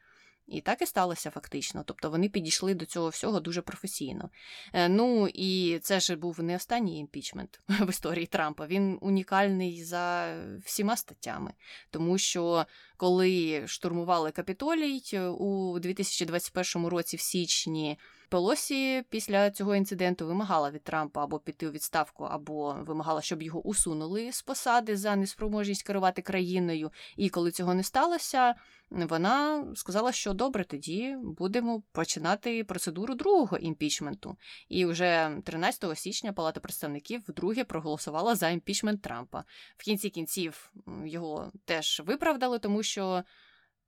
І 0.46 0.60
так 0.60 0.82
і 0.82 0.86
сталося 0.86 1.30
фактично. 1.30 1.82
Тобто 1.86 2.10
вони 2.10 2.28
підійшли 2.28 2.74
до 2.74 2.86
цього 2.86 3.08
всього 3.08 3.40
дуже 3.40 3.62
професійно. 3.62 4.30
Е, 4.72 4.88
ну 4.88 5.28
і 5.34 5.78
це 5.78 6.00
ж 6.00 6.16
був 6.16 6.42
не 6.42 6.56
останній 6.56 6.98
імпічмент 6.98 7.60
в 7.68 7.90
історії 7.90 8.26
Трампа. 8.26 8.66
Він 8.66 8.98
унікальний 9.00 9.84
за 9.84 10.34
всіма 10.64 10.96
статтями, 10.96 11.52
тому 11.90 12.18
що 12.18 12.66
коли 12.96 13.62
штурмували 13.66 14.30
Капітолій 14.30 15.02
е, 15.14 15.26
у 15.26 15.78
2021 15.78 16.86
році, 16.86 17.16
в 17.16 17.20
січні. 17.20 17.98
Пелосі 18.32 19.04
після 19.10 19.50
цього 19.50 19.76
інциденту 19.76 20.26
вимагала 20.26 20.70
від 20.70 20.82
Трампа 20.82 21.24
або 21.24 21.38
піти 21.38 21.68
у 21.68 21.70
відставку, 21.70 22.24
або 22.24 22.76
вимагала, 22.80 23.22
щоб 23.22 23.42
його 23.42 23.60
усунули 23.60 24.32
з 24.32 24.42
посади 24.42 24.96
за 24.96 25.16
неспроможність 25.16 25.82
керувати 25.82 26.22
країною. 26.22 26.90
І 27.16 27.28
коли 27.28 27.50
цього 27.50 27.74
не 27.74 27.82
сталося, 27.82 28.54
вона 28.90 29.66
сказала, 29.74 30.12
що 30.12 30.32
добре, 30.32 30.64
тоді 30.64 31.16
будемо 31.22 31.82
починати 31.92 32.64
процедуру 32.64 33.14
другого 33.14 33.56
імпічменту. 33.56 34.36
І 34.68 34.84
вже 34.84 35.30
13 35.44 35.98
січня 35.98 36.32
Палата 36.32 36.60
представників 36.60 37.22
вдруге 37.28 37.64
проголосувала 37.64 38.34
за 38.34 38.50
імпічмент 38.50 39.02
Трампа. 39.02 39.44
В 39.76 39.84
кінці 39.84 40.10
кінців 40.10 40.72
його 41.04 41.52
теж 41.64 42.02
виправдали, 42.06 42.58
тому 42.58 42.82
що. 42.82 43.24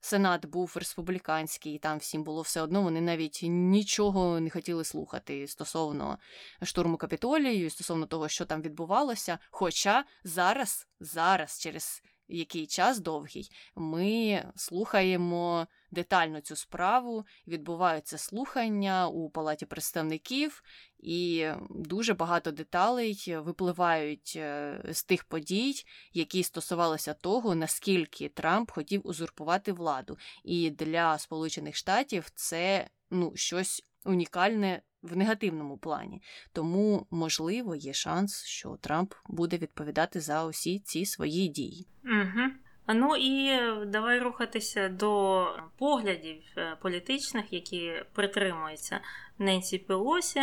Сенат 0.05 0.47
був 0.47 0.73
республіканський, 0.77 1.75
і 1.75 1.79
там 1.79 1.99
всім 1.99 2.25
було 2.25 2.43
все 2.43 2.63
одно. 2.63 2.83
Вони 2.83 3.01
навіть 3.01 3.41
нічого 3.43 4.41
не 4.41 4.51
хотіли 4.51 4.85
слухати 4.85 5.49
стосовно 5.49 6.19
штурму 6.63 6.97
капітолію, 6.97 7.71
стосовно 7.71 8.07
того, 8.07 8.29
що 8.29 8.45
там 8.45 8.63
відбувалося. 8.63 9.39
Хоча 9.51 10.05
зараз, 10.25 10.87
зараз, 11.01 11.61
через 11.61 12.03
який 12.29 12.67
час 12.67 12.99
довгий, 12.99 13.51
ми 13.77 14.43
слухаємо 14.57 15.67
детально 15.91 16.41
цю 16.41 16.57
справу. 16.57 17.25
Відбуваються 17.47 18.19
слухання 18.19 19.09
у 19.09 19.31
палаті 19.31 19.67
представників, 19.67 20.63
і 20.99 21.47
дуже 21.71 22.15
багато 22.15 22.51
деталей 22.51 23.37
випливають 23.39 24.33
е, 24.37 24.81
з 24.93 25.05
тих 25.05 25.25
подій, 25.25 25.75
які 26.13 26.43
стосувалися 26.43 27.15
того, 27.15 27.55
наскільки 27.55 28.29
Трамп 28.29 28.71
хотів 28.71 29.01
узурпувати 29.05 29.73
владу. 29.73 30.19
І 30.45 30.71
для 30.71 31.19
Сполучених 31.19 31.77
Штатів 31.77 32.31
це 32.35 32.89
ну 33.11 33.33
щось 33.35 33.83
унікальне 34.05 34.83
в 35.03 35.17
негативному 35.17 35.79
плані. 35.79 36.23
Тому, 36.53 37.07
можливо, 37.11 37.75
є 37.75 37.93
шанс, 37.93 38.45
що 38.45 38.77
Трамп 38.81 39.15
буде 39.29 39.59
відповідати 39.59 40.21
за 40.21 40.45
усі 40.45 40.79
ці 40.79 41.07
свої 41.07 41.49
дії. 41.49 41.87
Угу. 42.05 42.51
Ну 42.89 43.17
і 43.17 43.61
давай 43.87 44.19
рухатися 44.21 44.89
до 44.89 45.47
поглядів 45.79 46.43
е, 46.57 46.77
політичних, 46.83 47.53
які 47.53 47.93
притримуються 48.13 49.01
Ненсі 49.39 49.79
Пелосі. 49.79 50.41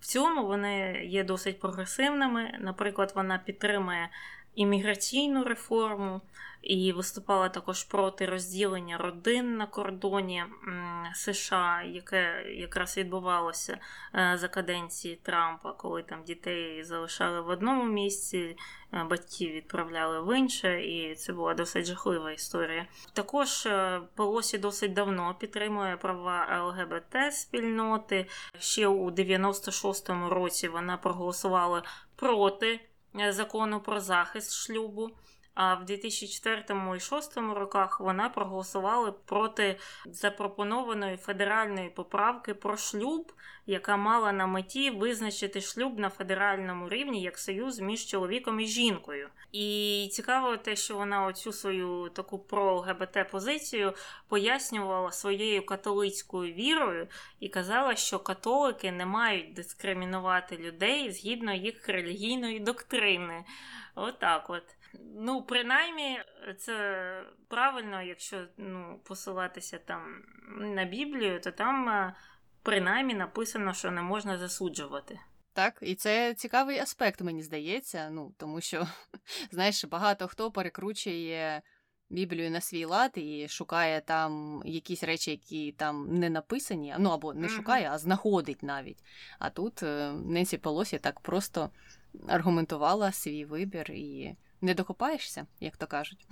В 0.00 0.06
цьому 0.06 0.46
вони 0.46 1.04
є 1.04 1.24
досить 1.24 1.60
прогресивними. 1.60 2.58
Наприклад, 2.60 3.12
вона 3.16 3.38
підтримує 3.38 4.08
імміграційну 4.54 5.44
реформу 5.44 6.20
і 6.64 6.92
виступала 6.92 7.48
також 7.48 7.84
проти 7.84 8.26
розділення 8.26 8.98
родин 8.98 9.56
на 9.56 9.66
кордоні 9.66 10.44
США, 11.14 11.82
яке 11.82 12.44
якраз 12.48 12.96
відбувалося 12.96 13.78
е, 14.14 14.32
за 14.38 14.48
каденції 14.48 15.18
Трампа, 15.22 15.72
коли 15.72 16.02
там 16.02 16.24
дітей 16.24 16.84
залишали 16.84 17.40
в 17.40 17.48
одному 17.48 17.84
місці, 17.84 18.56
е, 18.92 19.04
батьків 19.04 19.52
відправляли 19.52 20.20
в 20.20 20.38
інше, 20.38 20.84
і 20.84 21.14
це 21.14 21.32
була 21.32 21.54
досить 21.54 21.86
жахлива 21.86 22.32
історія. 22.32 22.86
Також 23.12 23.66
е, 23.66 24.00
Пелосі 24.14 24.58
досить 24.58 24.92
давно 24.92 25.34
підтримує 25.40 25.96
права 25.96 26.62
ЛГБТ 26.64 27.34
спільноти. 27.34 28.26
Ще 28.58 28.86
у 28.86 29.10
96-му 29.10 30.28
році 30.28 30.68
вона 30.68 30.96
проголосувала 30.96 31.82
проти 32.16 32.80
закону 33.32 33.80
про 33.80 34.00
захист 34.00 34.52
шлюбу. 34.52 35.10
А 35.54 35.74
в 35.74 35.84
2004 35.84 36.60
і 36.60 36.64
2006 36.66 37.36
роках 37.36 38.00
вона 38.00 38.28
проголосувала 38.28 39.12
проти 39.12 39.78
запропонованої 40.06 41.16
федеральної 41.16 41.88
поправки 41.88 42.54
про 42.54 42.76
шлюб, 42.76 43.32
яка 43.66 43.96
мала 43.96 44.32
на 44.32 44.46
меті 44.46 44.90
визначити 44.90 45.60
шлюб 45.60 45.98
на 45.98 46.10
федеральному 46.10 46.88
рівні 46.88 47.22
як 47.22 47.38
союз 47.38 47.80
між 47.80 48.06
чоловіком 48.06 48.60
і 48.60 48.66
жінкою. 48.66 49.28
І 49.52 50.08
цікаво 50.12 50.56
те, 50.56 50.76
що 50.76 50.96
вона 50.96 51.26
оцю 51.26 51.52
свою 51.52 52.08
таку 52.08 52.38
про 52.38 52.74
ЛГБТ 52.74 53.30
позицію 53.30 53.94
пояснювала 54.28 55.12
своєю 55.12 55.66
католицькою 55.66 56.52
вірою 56.52 57.08
і 57.40 57.48
казала, 57.48 57.96
що 57.96 58.18
католики 58.18 58.92
не 58.92 59.06
мають 59.06 59.54
дискримінувати 59.54 60.56
людей 60.56 61.12
згідно 61.12 61.54
їх 61.54 61.88
релігійної 61.88 62.60
доктрини. 62.60 63.44
Отак 63.94 64.50
от. 64.50 64.64
Ну, 65.16 65.42
принаймні, 65.42 66.20
це 66.58 67.24
правильно, 67.48 68.02
якщо 68.02 68.46
ну, 68.56 69.00
посилатися 69.04 69.78
там 69.78 70.22
на 70.58 70.84
Біблію, 70.84 71.40
то 71.40 71.50
там 71.50 71.88
е, 71.88 72.14
принаймні 72.62 73.14
написано, 73.14 73.72
що 73.72 73.90
не 73.90 74.02
можна 74.02 74.38
засуджувати. 74.38 75.18
Так, 75.52 75.78
і 75.82 75.94
це 75.94 76.34
цікавий 76.34 76.78
аспект, 76.78 77.20
мені 77.20 77.42
здається. 77.42 78.10
Ну, 78.10 78.34
тому 78.38 78.60
що, 78.60 78.86
знаєш, 79.50 79.84
багато 79.84 80.28
хто 80.28 80.50
перекручує 80.50 81.62
Біблію 82.10 82.50
на 82.50 82.60
свій 82.60 82.84
лад 82.84 83.12
і 83.14 83.48
шукає 83.48 84.00
там 84.00 84.62
якісь 84.64 85.02
речі, 85.02 85.30
які 85.30 85.72
там 85.72 86.18
не 86.18 86.30
написані, 86.30 86.94
ну 86.98 87.10
або 87.10 87.34
не 87.34 87.48
шукає, 87.48 87.90
а 87.92 87.98
знаходить 87.98 88.62
навіть. 88.62 89.04
А 89.38 89.50
тут 89.50 89.82
е, 89.82 90.12
Ненсі 90.12 90.58
Полосі 90.58 90.98
так 90.98 91.20
просто 91.20 91.70
аргументувала 92.28 93.12
свій 93.12 93.44
вибір 93.44 93.90
і 93.90 94.36
не 94.64 94.74
докопаєшся, 94.74 95.46
як 95.60 95.76
то 95.76 95.86
кажуть. 95.86 96.26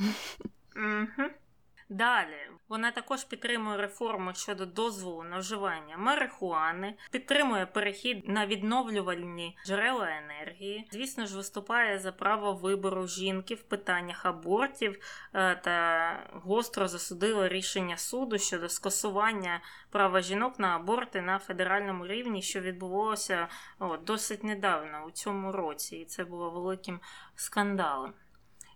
Далі 1.92 2.36
вона 2.68 2.90
також 2.90 3.24
підтримує 3.24 3.76
реформу 3.76 4.34
щодо 4.34 4.66
дозволу 4.66 5.22
на 5.22 5.38
вживання 5.38 5.96
марихуани, 5.96 6.94
підтримує 7.10 7.66
перехід 7.66 8.28
на 8.28 8.46
відновлювальні 8.46 9.58
джерела 9.66 10.08
енергії. 10.08 10.88
Звісно 10.92 11.26
ж, 11.26 11.36
виступає 11.36 11.98
за 11.98 12.12
право 12.12 12.52
вибору 12.52 13.06
жінки 13.06 13.54
в 13.54 13.62
питаннях 13.62 14.26
абортів 14.26 14.98
е, 15.34 15.56
та 15.56 16.30
гостро 16.32 16.88
засудила 16.88 17.48
рішення 17.48 17.96
суду 17.96 18.38
щодо 18.38 18.68
скасування 18.68 19.60
права 19.90 20.20
жінок 20.20 20.58
на 20.58 20.76
аборти 20.76 21.20
на 21.20 21.38
федеральному 21.38 22.06
рівні, 22.06 22.42
що 22.42 22.60
відбулося 22.60 23.48
о, 23.78 23.96
досить 23.96 24.44
недавно 24.44 25.04
у 25.06 25.10
цьому 25.10 25.52
році, 25.52 25.96
і 25.96 26.04
це 26.04 26.24
було 26.24 26.50
великим 26.50 27.00
скандалом. 27.34 28.12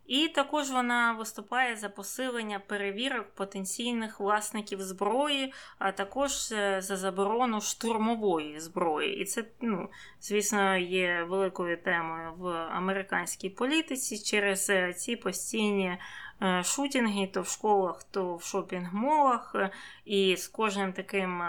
І 0.07 0.29
також 0.29 0.71
вона 0.71 1.13
виступає 1.13 1.77
за 1.77 1.89
посилення 1.89 2.59
перевірок 2.59 3.27
потенційних 3.35 4.21
власників 4.21 4.83
зброї, 4.83 5.53
а 5.79 5.93
також 5.93 6.53
е, 6.53 6.81
за 6.83 6.97
заборону 6.97 7.61
штурмової 7.61 8.61
зброї. 8.61 9.17
І 9.17 9.25
це, 9.25 9.45
ну, 9.61 9.89
звісно, 10.21 10.77
є 10.77 11.23
великою 11.29 11.77
темою 11.77 12.33
в 12.35 12.49
американській 12.51 13.51
політиці 13.51 14.19
через 14.19 14.71
е, 14.71 14.93
ці 14.93 15.17
постійні 15.17 15.99
е, 16.43 16.63
шутінги 16.65 17.27
то 17.27 17.43
в 17.43 17.49
школах, 17.49 18.05
то 18.05 18.37
в 18.37 18.43
шопінг-молах. 18.43 19.71
І 20.05 20.37
з 20.37 20.49
кожним 20.49 20.93
таким 20.93 21.43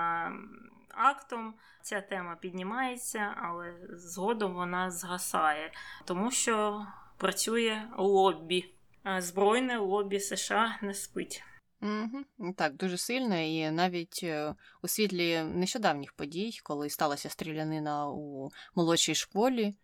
актом. 0.89 1.53
Ця 1.82 2.01
тема 2.01 2.36
піднімається, 2.36 3.36
але 3.41 3.74
згодом 3.89 4.53
вона 4.53 4.91
згасає, 4.91 5.72
тому 6.05 6.32
що 6.32 6.86
працює 7.18 7.82
лобі. 7.97 8.65
Збройне 9.20 9.78
лобі 9.78 10.20
США 10.20 10.80
не 10.82 10.93
спить. 10.93 11.43
Угу. 11.82 12.53
Так, 12.53 12.76
дуже 12.76 12.97
сильно, 12.97 13.39
і 13.39 13.72
навіть 13.72 14.20
е, 14.24 14.55
у 14.82 14.88
світлі 14.88 15.43
нещодавніх 15.43 16.13
подій, 16.13 16.59
коли 16.63 16.89
сталася 16.89 17.30
стрілянина 17.30 18.09
у 18.09 18.51
молодшій 18.76 19.15
школі, 19.15 19.76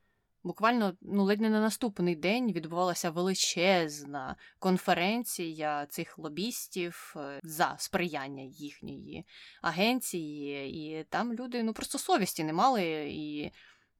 буквально 0.43 0.93
ну, 1.01 1.23
ледь 1.23 1.41
не 1.41 1.49
на 1.49 1.61
наступний 1.61 2.15
день 2.15 2.51
відбувалася 2.51 3.09
величезна 3.09 4.35
конференція 4.59 5.85
цих 5.85 6.19
лобістів 6.19 7.13
е, 7.17 7.39
за 7.43 7.75
сприяння 7.79 8.43
їхньої 8.43 9.25
агенції, 9.61 10.69
і 10.69 11.03
там 11.03 11.33
люди 11.33 11.63
ну 11.63 11.73
просто 11.73 11.97
совісті 11.97 12.43
не 12.43 12.53
мали 12.53 13.07
і 13.09 13.51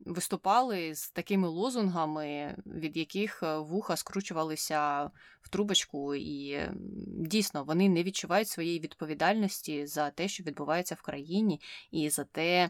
виступали 0.06 0.96
з 0.96 1.12
такими 1.12 1.48
лозунгами, 1.48 2.58
від 2.66 2.98
яких 2.98 3.44
е, 3.44 3.58
вуха 3.58 3.96
скручувалися 3.96 5.12
в 5.42 5.50
трубочку, 5.50 6.16
і 6.16 6.60
дійсно 7.08 7.64
вони 7.64 7.90
не 7.90 8.04
відчувають 8.04 8.48
своєї 8.48 8.80
відповідальності 8.80 9.86
за 9.86 10.10
те, 10.10 10.28
що 10.28 10.44
відбувається 10.44 10.96
в 10.96 11.02
країні, 11.02 11.62
і 11.92 12.10
за 12.10 12.24
те, 12.24 12.70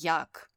як 0.00 0.50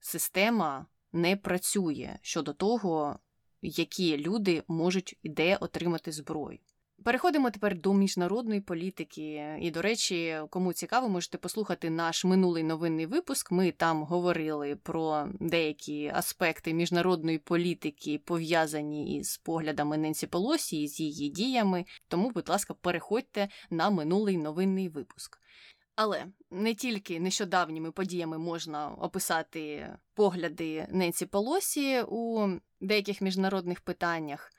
система 0.00 0.86
не 1.12 1.36
працює 1.36 2.18
щодо 2.22 2.52
того, 2.52 3.18
які 3.62 4.16
люди 4.18 4.62
можуть 4.68 5.18
і 5.22 5.28
де 5.28 5.56
отримати 5.56 6.12
зброю. 6.12 6.58
Переходимо 7.04 7.50
тепер 7.50 7.80
до 7.80 7.94
міжнародної 7.94 8.60
політики. 8.60 9.56
І, 9.60 9.70
до 9.70 9.82
речі, 9.82 10.40
кому 10.50 10.72
цікаво, 10.72 11.08
можете 11.08 11.38
послухати 11.38 11.90
наш 11.90 12.24
минулий 12.24 12.62
новинний 12.62 13.06
випуск. 13.06 13.52
Ми 13.52 13.70
там 13.70 14.02
говорили 14.02 14.76
про 14.76 15.28
деякі 15.40 16.12
аспекти 16.14 16.74
міжнародної 16.74 17.38
політики, 17.38 18.20
пов'язані 18.24 19.16
із 19.16 19.36
поглядами 19.36 19.98
Ненсі 19.98 20.26
Полосі 20.26 20.88
з 20.88 21.00
її 21.00 21.30
діями. 21.30 21.84
Тому, 22.08 22.30
будь 22.30 22.48
ласка, 22.48 22.74
переходьте 22.74 23.48
на 23.70 23.90
минулий 23.90 24.36
новинний 24.36 24.88
випуск. 24.88 25.38
Але 25.96 26.26
не 26.50 26.74
тільки 26.74 27.20
нещодавніми 27.20 27.92
подіями 27.92 28.38
можна 28.38 28.88
описати 28.88 29.88
погляди 30.14 30.86
Ненсі 30.90 31.26
Полосі 31.26 32.02
у 32.08 32.48
деяких 32.80 33.20
міжнародних 33.20 33.80
питаннях. 33.80 34.50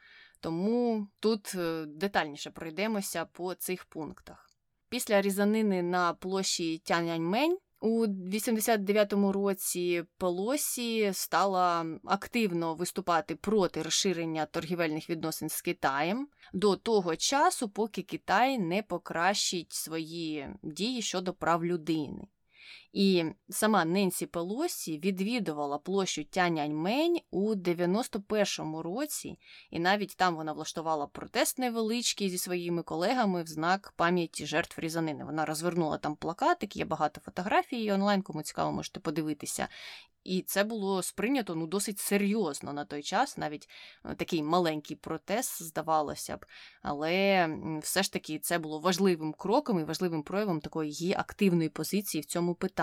Тому 0.44 1.08
тут 1.20 1.56
е, 1.56 1.86
детальніше 1.86 2.52
пройдемося 2.52 3.26
по 3.26 3.54
цих 3.54 3.86
пунктах. 3.86 4.50
Після 4.89 5.22
різанини 5.22 5.84
на 5.84 6.14
площі 6.14 6.78
Тяньаньмень 6.78 7.58
у 7.80 8.06
89-му 8.06 9.32
році 9.32 10.04
Пелосі 10.18 11.12
стала 11.14 11.86
активно 12.06 12.76
виступати 12.76 13.36
проти 13.36 13.82
розширення 13.82 14.46
торгівельних 14.46 15.10
відносин 15.10 15.50
з 15.50 15.62
Китаєм 15.62 16.28
до 16.54 16.76
того 16.76 17.16
часу, 17.16 17.70
поки 17.70 18.02
Китай 18.02 18.60
не 18.60 18.84
покращить 18.84 19.74
свої 19.74 20.48
дії 20.64 21.02
щодо 21.02 21.34
прав 21.34 21.66
людини. 21.66 22.28
І 22.94 23.26
сама 23.50 23.86
Ненсі 23.86 24.26
Пелосі 24.26 25.00
відвідувала 25.00 25.78
площу 25.78 26.24
Тяньаньмень 26.24 27.20
у 27.32 27.56
91-му 27.56 28.82
році, 28.82 29.39
і 29.70 29.80
навіть 29.80 30.16
там 30.18 30.36
вона 30.36 30.54
влаштувала 30.54 31.08
протест 31.08 31.60
невеличкий 31.60 32.30
зі 32.30 32.38
своїми 32.38 32.84
колегами 32.84 33.44
в 33.44 33.48
знак 33.48 33.94
пам'яті 33.96 34.46
жертв 34.46 34.80
різанини. 34.80 35.26
Вона 35.26 35.46
розвернула 35.46 35.98
там 35.98 36.16
плакатик, 36.16 36.76
є 36.76 36.86
багато 36.86 37.22
фотографій 37.22 37.91
онлайн, 37.91 38.22
кому 38.22 38.41
цікаво, 38.41 38.72
можете 38.72 39.00
подивитися. 39.00 39.68
І 40.24 40.41
це 40.41 40.64
було 40.64 41.04
сприйнято 41.04 41.56
ну, 41.56 41.68
досить 41.68 42.00
серйозно 42.00 42.74
на 42.74 42.86
той 42.86 43.04
час, 43.04 43.38
навіть 43.38 43.70
е, 44.06 44.16
такий 44.16 44.44
маленький 44.44 44.98
протест, 44.98 45.64
здавалося 45.64 46.38
б. 46.38 46.46
Але 46.82 47.50
все 47.82 48.04
ж 48.04 48.14
таки 48.14 48.39
це 48.39 48.60
було 48.60 48.80
важливим 48.80 49.34
кроком 49.34 49.80
і 49.80 49.84
важливим 49.84 50.24
проявом 50.24 50.62
такої 50.62 50.91
її 50.91 51.14
активної 51.14 51.70
позиції 51.70 52.22
в 52.22 52.26
цьому 52.26 52.56
питанні. 52.56 52.82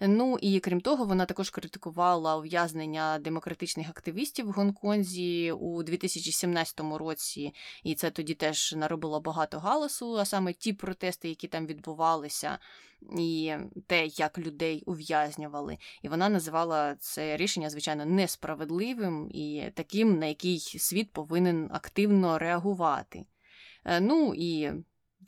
Ну 0.00 0.38
і 0.40 0.60
крім 0.60 0.80
того, 0.80 1.04
вона 1.04 1.26
також 1.26 1.50
критикувала 1.50 2.36
ув'язнення 2.36 3.18
демократичних 3.18 3.88
активістів 3.88 4.46
в 4.46 4.50
Гонконзі 4.50 5.52
у 5.52 5.82
2017 5.82 6.80
році, 6.80 7.54
і 7.84 7.94
це 7.94 8.10
тоді 8.10 8.34
теж 8.34 8.74
наробило 8.76 9.20
багато 9.20 9.58
галасу, 9.58 10.18
а 10.18 10.24
саме 10.24 10.52
ті 10.52 10.72
протести, 10.72 11.28
які 11.28 11.48
там 11.48 11.66
відбувалися 11.66 12.58
і 13.18 13.54
те, 13.86 14.06
як 14.06 14.38
людей 14.38 14.82
ув'язнювали. 14.86 15.78
І 16.02 16.08
вона 16.08 16.28
називала 16.28 16.96
це 17.00 17.36
рішення, 17.36 17.70
звичайно, 17.70 18.04
несправедливим 18.04 19.30
і 19.30 19.72
таким, 19.74 20.18
на 20.18 20.26
який 20.26 20.58
світ 20.58 21.12
повинен 21.12 21.70
активно 21.72 22.38
реагувати. 22.38 23.24
Е, 23.84 24.00
ну 24.00 24.34
і 24.36 24.72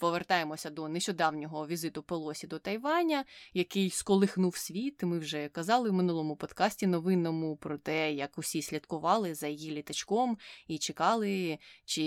повертаємося 0.01 0.71
до 0.71 0.89
нещодавнього 0.89 1.67
візиту 1.67 2.03
Пелосі 2.03 2.47
до 2.47 2.59
Тайваня, 2.59 3.25
який 3.55 3.91
сколихнув 3.91 4.57
світ. 4.57 5.03
Ми 5.03 5.19
вже 5.19 5.49
казали 5.49 5.91
в 5.91 5.93
минулому 5.93 6.37
подкасті 6.37 6.87
новинному 6.87 7.57
про 7.57 7.79
те, 7.79 8.13
як 8.13 8.39
усі 8.39 8.63
слідкували 8.63 9.35
за 9.35 9.49
її 9.49 9.71
літачком 9.71 10.39
і 10.67 10.79
чекали, 10.79 11.59
чи 11.85 12.03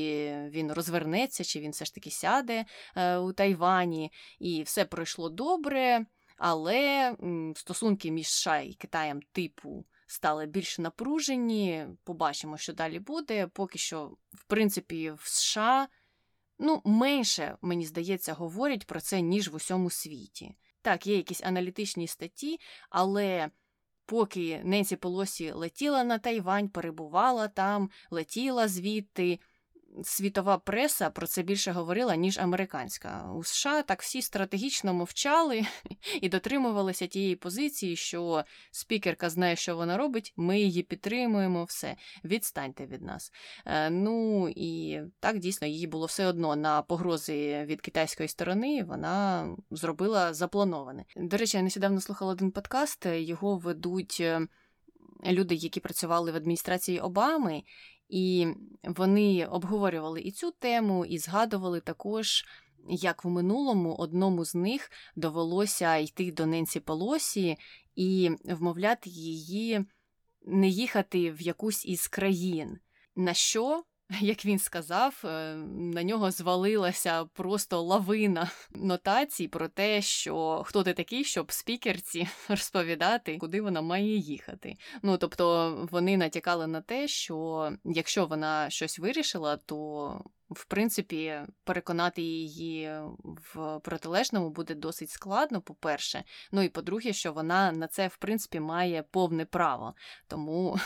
він 0.49 0.71
розвернеться, 0.71 1.43
чи 1.43 1.59
він 1.59 1.71
все 1.71 1.85
ж 1.85 1.93
таки 1.93 2.11
сяде 2.11 2.65
е, 2.95 3.17
у 3.17 3.33
Тайвані. 3.33 4.11
І 4.39 4.63
все 4.63 4.85
пройшло 4.85 5.29
добре, 5.29 6.05
але 6.37 7.15
стосунки 7.55 8.11
між 8.11 8.27
США 8.27 8.59
і 8.59 8.73
Китаєм 8.73 9.21
типу. 9.31 9.85
Стали 10.07 10.45
більш 10.45 10.79
напружені, 10.79 11.87
побачимо, 12.03 12.57
що 12.57 12.73
далі 12.73 12.99
буде. 12.99 13.47
Поки 13.47 13.77
що, 13.77 14.17
в 14.33 14.43
принципі, 14.43 15.11
в 15.11 15.21
США 15.27 15.87
Ну, 16.65 16.81
менше, 16.85 17.57
мені 17.61 17.85
здається, 17.85 18.33
говорять 18.33 18.87
про 18.87 19.01
це, 19.01 19.21
ніж 19.21 19.49
в 19.49 19.55
усьому 19.55 19.89
світі. 19.89 20.55
Так, 20.81 21.07
є 21.07 21.15
якісь 21.15 21.43
аналітичні 21.43 22.07
статті, 22.07 22.59
але 22.89 23.49
поки 24.05 24.61
Ненсі 24.63 24.95
Полосі 24.95 25.51
летіла 25.51 26.03
на 26.03 26.17
Тайвань, 26.17 26.69
перебувала 26.69 27.47
там, 27.47 27.89
летіла 28.11 28.67
звідти 28.67 29.39
світова 30.03 30.57
преса 30.57 31.09
про 31.09 31.27
це 31.27 31.41
більше 31.41 31.71
говорила, 31.71 32.15
ніж 32.15 32.37
американська. 32.37 33.31
У 33.35 33.43
США 33.43 33.81
так 33.81 34.01
всі 34.01 34.21
стратегічно 34.21 34.93
мовчали 34.93 35.65
і 36.21 36.29
дотримувалися 36.29 37.07
тієї 37.07 37.35
позиції, 37.35 37.95
що 37.95 38.43
спікерка 38.71 39.29
знає, 39.29 39.55
що 39.55 39.75
вона 39.75 39.97
робить, 39.97 40.33
ми 40.37 40.59
її 40.59 40.83
підтримуємо, 40.83 41.63
все, 41.63 41.95
відстаньте 42.23 42.85
від 42.85 43.01
нас. 43.01 43.31
Е, 43.65 43.89
ну 43.89 44.49
і 44.55 45.01
так 45.19 45.39
дійсно 45.39 45.67
їй 45.67 45.87
було 45.87 46.05
все 46.05 46.25
одно 46.25 46.55
на 46.55 46.81
погрози 46.81 47.65
від 47.65 47.81
китайської 47.81 48.29
сторони. 48.29 48.83
Вона 48.83 49.47
зробила 49.71 50.33
заплановане. 50.33 51.05
До 51.15 51.37
речі, 51.37 51.57
я 51.57 51.63
нещодавно 51.63 52.01
слухала 52.01 52.31
один 52.31 52.51
подкаст, 52.51 53.05
його 53.05 53.57
ведуть. 53.57 54.17
Е, 54.21 54.47
люди, 55.31 55.55
які 55.55 55.79
працювали 55.79 56.31
в 56.31 56.35
адміністрації 56.35 56.99
Обами, 56.99 57.63
і 58.13 58.47
вони 58.83 59.45
обговорювали 59.45 60.21
і 60.21 60.31
цю 60.31 60.51
тему, 60.51 61.05
і 61.05 61.17
згадували 61.17 61.79
також, 61.79 62.45
як 62.89 63.25
в 63.25 63.27
минулому 63.27 63.95
одному 63.95 64.45
з 64.45 64.55
них 64.55 64.91
довелося 65.15 65.97
йти 65.97 66.31
до 66.31 66.45
Ненсі 66.45 66.79
Полосі 66.79 67.57
і 67.95 68.31
вмовляти 68.45 69.09
її 69.09 69.85
не 70.41 70.67
їхати 70.67 71.31
в 71.31 71.41
якусь 71.41 71.85
із 71.85 72.07
країн. 72.07 72.79
На 73.15 73.33
що 73.33 73.83
як 74.19 74.45
він 74.45 74.59
сказав, 74.59 75.21
е, 75.25 75.55
на 75.75 76.03
нього 76.03 76.31
звалилася 76.31 77.25
просто 77.25 77.81
лавина 77.81 78.51
нотацій 78.75 79.47
про 79.47 79.67
те, 79.67 80.01
що 80.01 80.63
хто 80.65 80.83
ти 80.83 80.93
такий, 80.93 81.23
щоб 81.23 81.51
спікерці 81.51 82.27
розповідати, 82.49 83.37
куди 83.37 83.61
вона 83.61 83.81
має 83.81 84.17
їхати. 84.17 84.75
Ну 85.01 85.17
тобто 85.17 85.87
вони 85.91 86.17
натякали 86.17 86.67
на 86.67 86.81
те, 86.81 87.07
що 87.07 87.69
якщо 87.85 88.25
вона 88.25 88.69
щось 88.69 88.99
вирішила, 88.99 89.57
то 89.57 90.21
в 90.49 90.65
принципі, 90.65 91.41
переконати 91.63 92.21
її 92.21 92.91
в 93.23 93.79
протилежному 93.79 94.49
буде 94.49 94.75
досить 94.75 95.09
складно, 95.09 95.61
по-перше. 95.61 96.23
Ну 96.51 96.61
і 96.61 96.69
по-друге, 96.69 97.13
що 97.13 97.33
вона 97.33 97.71
на 97.71 97.87
це, 97.87 98.07
в 98.07 98.17
принципі, 98.17 98.59
має 98.59 99.03
повне 99.03 99.45
право. 99.45 99.93
Тому 100.27 100.79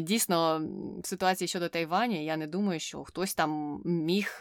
дійсно, 0.00 0.62
в 1.02 1.06
ситуації 1.06 1.48
щодо 1.48 1.68
Тайваня, 1.68 2.16
я 2.16 2.36
не 2.36 2.46
думаю, 2.46 2.80
що 2.80 3.04
хтось 3.04 3.34
там 3.34 3.82
міг 3.84 4.40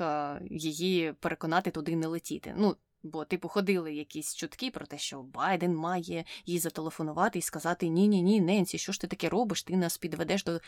її 0.49 1.13
переконати 1.19 1.71
туди 1.71 1.95
не 1.95 2.07
летіти. 2.07 2.53
Ну, 2.57 2.75
Бо, 3.03 3.25
типу, 3.25 3.47
ходили 3.47 3.93
якісь 3.93 4.35
чутки 4.35 4.71
про 4.71 4.85
те, 4.85 4.97
що 4.97 5.21
Байден 5.21 5.75
має 5.75 6.25
їй 6.45 6.59
зателефонувати 6.59 7.39
і 7.39 7.41
сказати: 7.41 7.87
Ні, 7.87 8.07
ні, 8.07 8.21
ні, 8.21 8.41
Ненсі, 8.41 8.77
що 8.77 8.91
ж 8.91 9.01
ти 9.01 9.07
таке 9.07 9.29
робиш? 9.29 9.63
Ти 9.63 9.77
нас 9.77 9.97
підведеш 9.97 10.43
до 10.43 10.59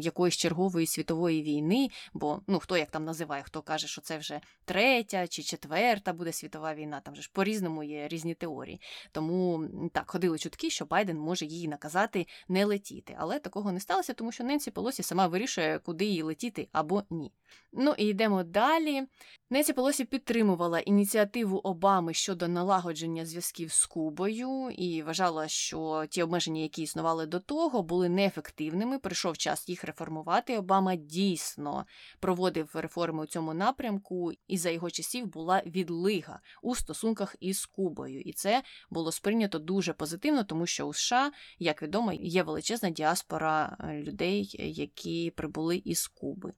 якоїсь 0.00 0.36
чергової 0.36 0.86
світової 0.86 1.42
війни. 1.42 1.88
Бо 2.12 2.40
ну 2.46 2.58
хто 2.58 2.76
як 2.76 2.90
там 2.90 3.04
називає, 3.04 3.42
хто 3.42 3.62
каже, 3.62 3.86
що 3.86 4.00
це 4.00 4.18
вже 4.18 4.40
третя 4.64 5.26
чи 5.28 5.42
четверта 5.42 6.12
буде 6.12 6.32
світова 6.32 6.74
війна. 6.74 7.00
Там 7.00 7.16
же 7.16 7.22
ж 7.22 7.30
по 7.32 7.44
різному 7.44 7.82
є 7.82 8.08
різні 8.08 8.34
теорії. 8.34 8.80
Тому 9.12 9.68
так 9.92 10.10
ходили 10.10 10.38
чутки, 10.38 10.70
що 10.70 10.84
Байден 10.84 11.18
може 11.18 11.46
їй 11.46 11.68
наказати 11.68 12.26
не 12.48 12.64
летіти. 12.64 13.16
Але 13.18 13.38
такого 13.38 13.72
не 13.72 13.80
сталося, 13.80 14.14
тому 14.14 14.32
що 14.32 14.44
Ненсі 14.44 14.70
Полосі 14.70 15.02
сама 15.02 15.26
вирішує, 15.26 15.78
куди 15.78 16.04
їй 16.04 16.22
летіти 16.22 16.68
або 16.72 17.02
ні. 17.10 17.32
Ну 17.72 17.94
і 17.98 18.06
йдемо 18.06 18.42
далі. 18.42 19.06
Ненсі 19.50 19.72
Полосі 19.72 20.04
підтримувала 20.04 20.80
ініціативу 20.80 21.60
Обами 21.70 22.14
щодо 22.14 22.48
налагодження 22.48 23.26
зв'язків 23.26 23.72
з 23.72 23.86
Кубою 23.86 24.70
і 24.70 25.02
вважала, 25.02 25.48
що 25.48 26.06
ті 26.10 26.22
обмеження, 26.22 26.60
які 26.60 26.82
існували 26.82 27.26
до 27.26 27.40
того, 27.40 27.82
були 27.82 28.08
неефективними. 28.08 28.98
Прийшов 28.98 29.38
час 29.38 29.68
їх 29.68 29.84
реформувати. 29.84 30.58
Обама 30.58 30.96
дійсно 30.96 31.86
проводив 32.20 32.70
реформи 32.74 33.22
у 33.22 33.26
цьому 33.26 33.54
напрямку, 33.54 34.32
і 34.48 34.58
за 34.58 34.70
його 34.70 34.90
часів 34.90 35.26
була 35.26 35.62
відлига 35.66 36.40
у 36.62 36.74
стосунках 36.74 37.36
із 37.40 37.66
Кубою. 37.66 38.20
І 38.20 38.32
це 38.32 38.62
було 38.90 39.12
сприйнято 39.12 39.58
дуже 39.58 39.92
позитивно, 39.92 40.44
тому 40.44 40.66
що 40.66 40.86
у 40.86 40.92
США, 40.92 41.32
як 41.58 41.82
відомо, 41.82 42.12
є 42.12 42.42
величезна 42.42 42.90
діаспора 42.90 43.76
людей, 43.90 44.56
які 44.58 45.30
прибули 45.30 45.76
із 45.76 46.06
Куби. 46.06 46.52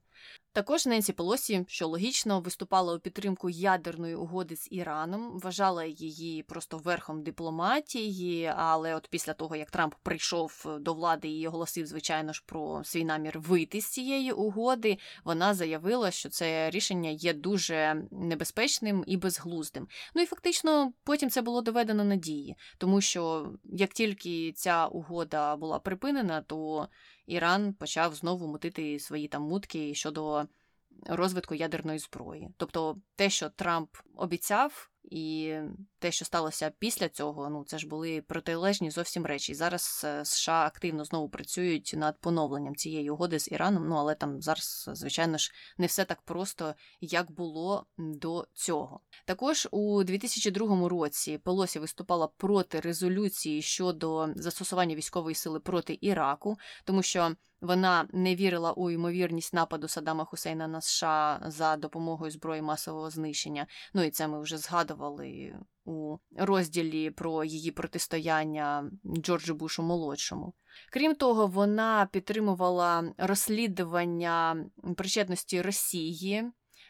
Також 0.53 0.85
Ненсі 0.85 1.13
Пелосі, 1.13 1.65
що 1.67 1.87
логічно, 1.87 2.39
виступала 2.39 2.95
у 2.95 2.99
підтримку 2.99 3.49
ядерної 3.49 4.15
угоди 4.15 4.55
з 4.55 4.67
Іраном, 4.71 5.39
вважала 5.39 5.85
її 5.85 6.43
просто 6.43 6.77
верхом 6.77 7.23
дипломатії. 7.23 8.53
Але 8.57 8.95
от 8.95 9.07
після 9.07 9.33
того, 9.33 9.55
як 9.55 9.71
Трамп 9.71 9.95
прийшов 10.03 10.77
до 10.79 10.93
влади 10.93 11.29
і 11.29 11.47
оголосив, 11.47 11.85
звичайно 11.85 12.33
ж, 12.33 12.43
про 12.45 12.83
свій 12.83 13.05
намір 13.05 13.39
вийти 13.39 13.81
з 13.81 13.85
цієї 13.85 14.31
угоди, 14.31 14.97
вона 15.23 15.53
заявила, 15.53 16.11
що 16.11 16.29
це 16.29 16.69
рішення 16.69 17.09
є 17.09 17.33
дуже 17.33 18.03
небезпечним 18.11 19.03
і 19.07 19.17
безглуздим. 19.17 19.87
Ну 20.15 20.21
і 20.21 20.25
фактично 20.25 20.93
потім 21.03 21.29
це 21.29 21.41
було 21.41 21.61
доведено 21.61 22.03
надії, 22.03 22.55
тому 22.77 23.01
що 23.01 23.53
як 23.63 23.93
тільки 23.93 24.51
ця 24.51 24.85
угода 24.85 25.55
була 25.55 25.79
припинена, 25.79 26.41
то 26.41 26.87
Іран 27.25 27.73
почав 27.73 28.15
знову 28.15 28.47
мутити 28.47 28.99
свої 28.99 29.27
там 29.27 29.41
мутки 29.43 29.95
щодо 29.95 30.47
розвитку 31.05 31.55
ядерної 31.55 31.99
зброї. 31.99 32.49
Тобто 32.57 32.97
те, 33.15 33.29
що 33.29 33.49
Трамп 33.49 33.89
обіцяв, 34.15 34.89
і 35.03 35.55
те, 35.99 36.11
що 36.11 36.25
сталося 36.25 36.71
після 36.79 37.09
цього, 37.09 37.49
ну 37.49 37.63
це 37.67 37.77
ж 37.77 37.87
були 37.87 38.21
протилежні 38.21 38.91
зовсім 38.91 39.25
речі. 39.25 39.53
Зараз 39.53 40.01
е, 40.05 40.25
США 40.25 40.65
активно 40.65 41.05
знову 41.05 41.29
працюють 41.29 41.93
над 41.97 42.19
поновленням 42.19 42.75
цієї 42.75 43.09
угоди 43.09 43.39
з 43.39 43.51
Іраном. 43.51 43.87
Ну 43.87 43.95
але 43.95 44.15
там 44.15 44.41
зараз, 44.41 44.89
звичайно 44.93 45.37
ж, 45.37 45.51
не 45.77 45.85
все 45.85 46.05
так 46.05 46.21
просто, 46.21 46.75
як 47.01 47.31
було 47.31 47.85
до 47.97 48.47
цього. 48.53 48.99
Також 49.25 49.67
у 49.71 50.03
2002 50.03 50.89
році 50.89 51.37
Пелосі 51.37 51.79
виступала 51.79 52.27
проти 52.27 52.79
резолюції 52.79 53.61
щодо 53.61 54.29
застосування 54.35 54.95
військової 54.95 55.35
сили 55.35 55.59
проти 55.59 55.97
Іраку, 56.01 56.57
тому 56.85 57.03
що. 57.03 57.35
Вона 57.63 58.07
не 58.13 58.35
вірила 58.35 58.71
у 58.71 58.91
ймовірність 58.91 59.53
нападу 59.53 59.87
Саддама 59.87 60.25
Хусейна 60.25 60.67
на 60.67 60.81
США 60.81 61.41
за 61.47 61.77
допомогою 61.77 62.31
зброї 62.31 62.61
масового 62.61 63.09
знищення. 63.09 63.67
Ну 63.93 64.03
і 64.03 64.09
це 64.09 64.27
ми 64.27 64.41
вже 64.41 64.57
згадували 64.57 65.55
у 65.85 66.17
розділі 66.37 67.11
про 67.11 67.43
її 67.43 67.71
протистояння 67.71 68.91
Джорджу 69.17 69.53
Бушу 69.53 69.83
молодшому. 69.83 70.53
Крім 70.91 71.15
того, 71.15 71.47
вона 71.47 72.09
підтримувала 72.11 73.13
розслідування 73.17 74.65
причетності 74.97 75.61
Росії 75.61 76.43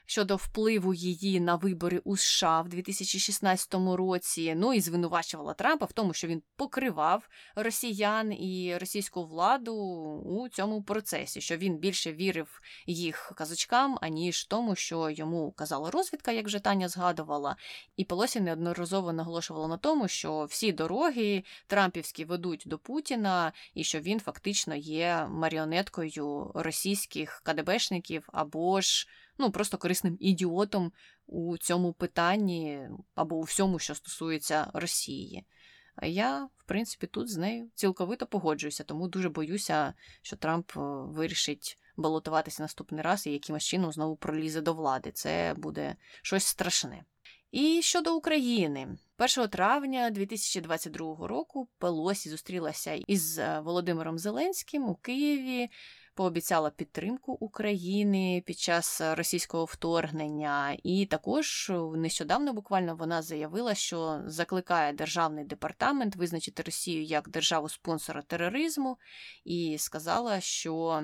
щодо 0.05 0.35
впливу 0.35 0.93
її 0.93 1.39
на 1.39 1.55
вибори 1.55 2.01
у 2.03 2.17
США 2.17 2.61
в 2.61 2.69
2016 2.69 3.73
році. 3.73 4.53
Ну 4.57 4.73
і 4.73 4.79
звинувачувала 4.79 5.53
Трампа 5.53 5.85
в 5.85 5.91
тому, 5.91 6.13
що 6.13 6.27
він 6.27 6.41
покривав 6.55 7.29
росіян 7.55 8.33
і 8.33 8.77
російську 8.77 9.25
владу 9.25 9.75
у 10.25 10.49
цьому 10.49 10.83
процесі, 10.83 11.41
що 11.41 11.57
він 11.57 11.77
більше 11.77 12.13
вірив 12.13 12.61
їх 12.87 13.33
казочкам, 13.35 13.97
аніж 14.01 14.45
тому, 14.45 14.75
що 14.75 15.09
йому 15.09 15.51
казала 15.51 15.91
розвідка, 15.91 16.31
як 16.31 16.45
вже 16.45 16.59
Таня 16.59 16.89
згадувала. 16.89 17.55
І 17.97 18.05
Полосі 18.05 18.41
неодноразово 18.41 19.13
наголошувала 19.13 19.67
на 19.67 19.77
тому, 19.77 20.07
що 20.07 20.43
всі 20.43 20.71
дороги 20.71 21.43
Трампівські 21.67 22.25
ведуть 22.25 22.63
до 22.65 22.77
Путіна, 22.77 23.53
і 23.73 23.83
що 23.83 23.99
він 23.99 24.19
фактично 24.19 24.75
є 24.75 25.27
маріонеткою 25.29 26.51
російських 26.55 27.41
КДБшників 27.45 28.29
або 28.33 28.81
ж 28.81 29.07
ну 29.37 29.51
просто 29.51 29.77
корисним 29.77 30.17
ідіотом 30.19 30.91
у 31.27 31.57
цьому 31.57 31.93
питанні 31.93 32.89
або 33.15 33.35
у 33.35 33.41
всьому, 33.41 33.79
що 33.79 33.95
стосується 33.95 34.71
Росії. 34.73 35.45
А 35.95 36.05
я, 36.05 36.45
в 36.57 36.63
принципі, 36.65 37.07
тут 37.07 37.29
з 37.29 37.37
нею 37.37 37.69
цілковито 37.75 38.27
погоджуюся, 38.27 38.83
тому 38.83 39.07
дуже 39.07 39.29
боюся, 39.29 39.93
що 40.21 40.35
Трамп 40.35 40.71
е, 40.77 40.79
вирішить 41.07 41.79
балотуватися 41.97 42.63
наступний 42.63 43.01
раз 43.01 43.27
і 43.27 43.31
якимось 43.31 43.63
чином 43.63 43.91
знову 43.91 44.15
пролізе 44.15 44.61
до 44.61 44.73
влади. 44.73 45.11
Це 45.11 45.53
буде 45.57 45.95
щось 46.21 46.43
страшне. 46.43 47.03
І 47.51 47.81
щодо 47.81 48.15
України, 48.15 48.97
1 49.37 49.49
травня 49.49 50.09
2022 50.09 51.27
року 51.27 51.69
Пелосі 51.77 52.29
зустрілася 52.29 52.93
із 52.93 53.39
е, 53.39 53.59
Володимиром 53.59 54.19
Зеленським 54.19 54.89
у 54.89 54.95
Києві 54.95 55.69
пообіцяла 56.15 56.69
підтримку 56.69 57.31
України 57.31 58.43
під 58.45 58.59
час 58.59 59.01
російського 59.01 59.65
вторгнення, 59.65 60.77
і 60.83 61.05
також 61.05 61.71
нещодавно 61.95 62.53
буквально 62.53 62.95
вона 62.95 63.21
заявила, 63.21 63.75
що 63.75 64.21
закликає 64.25 64.93
державний 64.93 65.45
департамент 65.45 66.15
визначити 66.15 66.63
Росію 66.63 67.03
як 67.03 67.29
державу 67.29 67.69
спонсора 67.69 68.21
тероризму, 68.21 68.97
і 69.45 69.77
сказала, 69.77 70.41
що. 70.41 71.03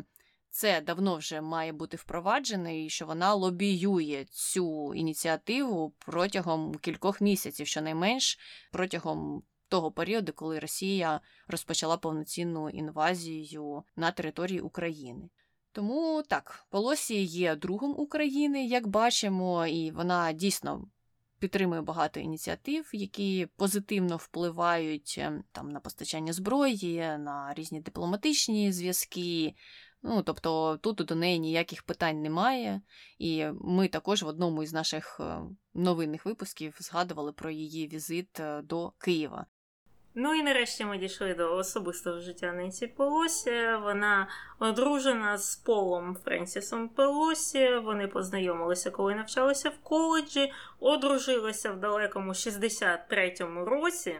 Це 0.51 0.81
давно 0.81 1.15
вже 1.15 1.41
має 1.41 1.73
бути 1.73 1.97
впроваджене, 1.97 2.85
і 2.85 2.89
що 2.89 3.05
вона 3.05 3.33
лобіює 3.33 4.25
цю 4.29 4.93
ініціативу 4.93 5.93
протягом 5.99 6.75
кількох 6.75 7.21
місяців, 7.21 7.67
щонайменш 7.67 8.39
протягом 8.71 9.43
того 9.69 9.91
періоду, 9.91 10.33
коли 10.33 10.59
Росія 10.59 11.21
розпочала 11.47 11.97
повноцінну 11.97 12.69
інвазію 12.69 13.83
на 13.95 14.11
території 14.11 14.59
України. 14.59 15.29
Тому 15.71 16.23
так, 16.27 16.65
Полосі 16.69 17.23
є 17.23 17.55
другом 17.55 17.99
України, 17.99 18.65
як 18.65 18.87
бачимо, 18.87 19.67
і 19.67 19.91
вона 19.91 20.33
дійсно 20.33 20.87
підтримує 21.39 21.81
багато 21.81 22.19
ініціатив, 22.19 22.89
які 22.93 23.47
позитивно 23.55 24.17
впливають 24.17 25.15
ем, 25.17 25.43
там 25.51 25.69
на 25.69 25.79
постачання 25.79 26.33
зброї, 26.33 26.97
на 26.99 27.53
різні 27.57 27.81
дипломатичні 27.81 28.71
зв'язки. 28.71 29.53
Ну, 30.01 30.23
тобто 30.23 30.77
тут 30.77 30.97
до 30.97 31.15
неї 31.15 31.39
ніяких 31.39 31.83
питань 31.83 32.21
немає, 32.21 32.81
і 33.17 33.45
ми 33.61 33.87
також 33.87 34.23
в 34.23 34.27
одному 34.27 34.63
із 34.63 34.73
наших 34.73 35.19
е, 35.19 35.41
новинних 35.73 36.25
випусків 36.25 36.77
згадували 36.79 37.33
про 37.33 37.49
її 37.49 37.87
візит 37.87 38.39
е, 38.39 38.61
до 38.61 38.91
Києва. 38.97 39.45
Ну 40.15 40.35
і 40.35 40.43
нарешті 40.43 40.85
ми 40.85 40.97
дійшли 40.97 41.33
до 41.33 41.55
особистого 41.55 42.19
життя 42.19 42.51
Ненсі 42.51 42.87
Пелосі. 42.87 43.69
Вона 43.81 44.27
одружена 44.59 45.37
з 45.37 45.55
Полом 45.55 46.17
Френсісом 46.25 46.89
Пелосі. 46.89 47.75
Вони 47.75 48.07
познайомилися, 48.07 48.91
коли 48.91 49.15
навчалися 49.15 49.69
в 49.69 49.77
коледжі, 49.83 50.53
одружилися 50.79 51.71
в 51.71 51.79
далекому 51.79 52.31
63-му 52.31 53.65
році, 53.65 54.19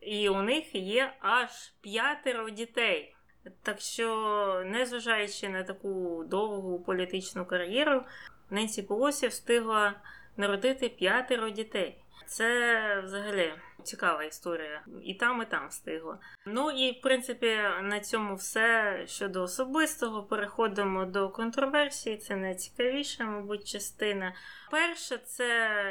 і 0.00 0.28
у 0.28 0.42
них 0.42 0.74
є 0.74 1.12
аж 1.20 1.50
п'ятеро 1.80 2.50
дітей. 2.50 3.14
Так 3.62 3.80
що, 3.80 4.62
незважаючи 4.66 5.48
на 5.48 5.62
таку 5.62 6.24
довгу 6.24 6.80
політичну 6.80 7.46
кар'єру, 7.46 8.02
Ненсі 8.50 8.82
Пелосі 8.82 9.28
встигла 9.28 9.94
народити 10.36 10.88
п'ятеро 10.88 11.50
дітей. 11.50 11.98
Це 12.26 13.00
взагалі 13.04 13.52
Цікава 13.84 14.24
історія. 14.24 14.84
І 15.02 15.14
там, 15.14 15.42
і 15.42 15.44
там 15.44 15.68
встигла. 15.68 16.18
Ну 16.46 16.70
і 16.70 16.98
в 16.98 17.00
принципі 17.02 17.58
на 17.82 18.00
цьому 18.00 18.34
все 18.34 18.96
щодо 19.06 19.42
особистого. 19.42 20.22
Переходимо 20.22 21.04
до 21.04 21.28
контроверсії. 21.28 22.16
Це 22.16 22.36
найцікавіша, 22.36 23.24
мабуть, 23.24 23.68
частина. 23.68 24.34
Перше, 24.70 25.18
це 25.18 25.48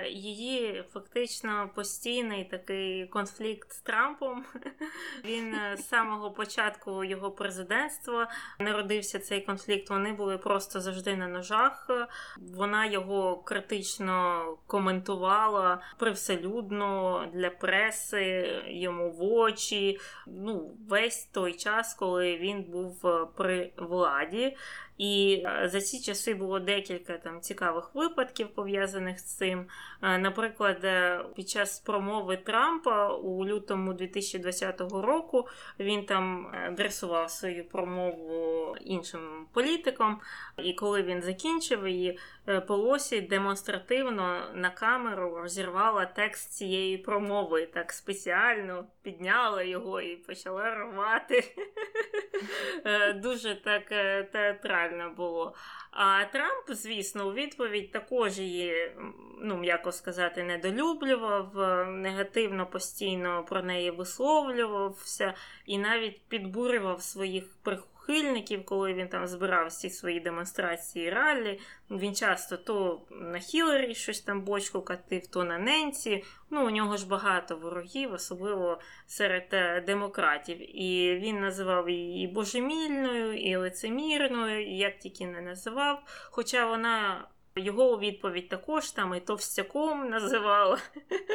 її 0.09 0.83
фактично 0.93 1.69
постійний 1.75 2.45
такий 2.45 3.07
конфлікт 3.07 3.71
з 3.71 3.81
Трампом. 3.81 4.45
Він 5.25 5.55
е, 5.55 5.77
з 5.77 5.87
самого 5.87 6.31
початку 6.31 7.03
його 7.03 7.31
президентства 7.31 8.27
народився 8.59 9.19
цей 9.19 9.41
конфлікт. 9.41 9.89
Вони 9.89 10.13
були 10.13 10.37
просто 10.37 10.81
завжди 10.81 11.15
на 11.15 11.27
ножах. 11.27 11.89
Вона 12.37 12.85
його 12.85 13.37
критично 13.37 14.45
коментувала 14.67 15.81
привселюдно 15.97 17.25
для 17.33 17.49
преси, 17.49 17.80
йому 18.67 19.11
в 19.11 19.23
очі. 19.23 19.99
Ну, 20.27 20.71
весь 20.89 21.25
той 21.25 21.53
час, 21.53 21.93
коли 21.93 22.37
він 22.37 22.63
був 22.63 23.07
е, 23.07 23.27
при 23.37 23.71
владі. 23.77 24.57
І 25.01 25.43
е, 25.45 25.69
за 25.69 25.81
ці 25.81 26.01
часи 26.01 26.33
було 26.33 26.59
декілька 26.59 27.17
там 27.17 27.41
цікавих 27.41 27.95
випадків 27.95 28.47
пов'язаних 28.47 29.19
з 29.19 29.23
цим. 29.23 29.67
Е, 30.01 30.17
наприклад, 30.17 30.77
е, 30.83 31.23
під 31.35 31.49
час 31.49 31.79
промови 31.79 32.37
Трампа 32.37 33.13
у 33.13 33.45
лютому 33.45 33.93
2020 33.93 34.81
року 34.81 35.47
він 35.79 36.05
там 36.05 36.47
адресував 36.67 37.31
свою 37.31 37.69
промову 37.69 38.75
іншим 38.81 39.47
політикам, 39.53 40.21
і 40.57 40.73
коли 40.73 41.03
він 41.03 41.21
закінчив 41.21 41.87
її, 41.87 42.19
Полосі 42.67 43.21
демонстративно 43.21 44.41
на 44.53 44.69
камеру 44.69 45.37
розірвала 45.41 46.05
текст 46.05 46.51
цієї 46.51 46.97
промови, 46.97 47.65
так 47.65 47.91
спеціально 47.91 48.85
підняла 49.01 49.63
його 49.63 50.01
і 50.01 50.15
почала 50.15 50.75
рвати. 50.75 51.43
Дуже 53.15 53.55
так 53.55 53.89
театрально 54.31 54.90
було. 55.17 55.53
А 55.91 56.25
Трамп, 56.25 56.65
звісно, 56.67 57.27
у 57.27 57.33
відповідь 57.33 57.91
також 57.91 58.39
її, 58.39 58.91
ну, 59.41 59.57
м'яко 59.57 59.91
сказати, 59.91 60.43
недолюблював, 60.43 61.55
негативно 61.87 62.65
постійно 62.65 63.45
про 63.49 63.63
неї 63.63 63.91
висловлювався 63.91 65.33
і 65.65 65.77
навіть 65.77 66.21
підбурював 66.21 67.01
своїх 67.01 67.43
прихильників, 68.11 68.65
коли 68.65 68.93
він 68.93 69.07
там 69.07 69.27
збирав 69.27 69.67
всі 69.67 69.89
свої 69.89 70.19
демонстрації 70.19 71.09
раллі. 71.09 71.59
Він 71.91 72.15
часто 72.15 72.57
то 72.57 73.01
на 73.11 73.39
Хіларі 73.39 73.95
щось 73.95 74.21
там 74.21 74.41
бочку 74.41 74.81
катив, 74.81 75.27
то 75.27 75.43
на 75.43 75.57
Ненці. 75.57 76.23
Ну, 76.49 76.67
у 76.67 76.69
нього 76.69 76.97
ж 76.97 77.07
багато 77.07 77.57
ворогів, 77.57 78.13
особливо 78.13 78.79
серед 79.07 79.47
е, 79.53 79.81
демократів. 79.81 80.81
І 80.81 81.15
він 81.15 81.41
називав 81.41 81.89
її 81.89 82.27
божемільною, 82.27 83.33
і 83.33 83.55
лицемірною, 83.55 84.75
як 84.77 84.99
тільки 84.99 85.25
не 85.25 85.41
називав. 85.41 86.03
Хоча 86.31 86.65
вона. 86.65 87.27
Його 87.55 87.93
у 87.93 87.99
відповідь 87.99 88.49
також 88.49 88.91
там 88.91 89.15
і 89.15 89.19
товстяком 89.19 90.09
називала, 90.09 90.77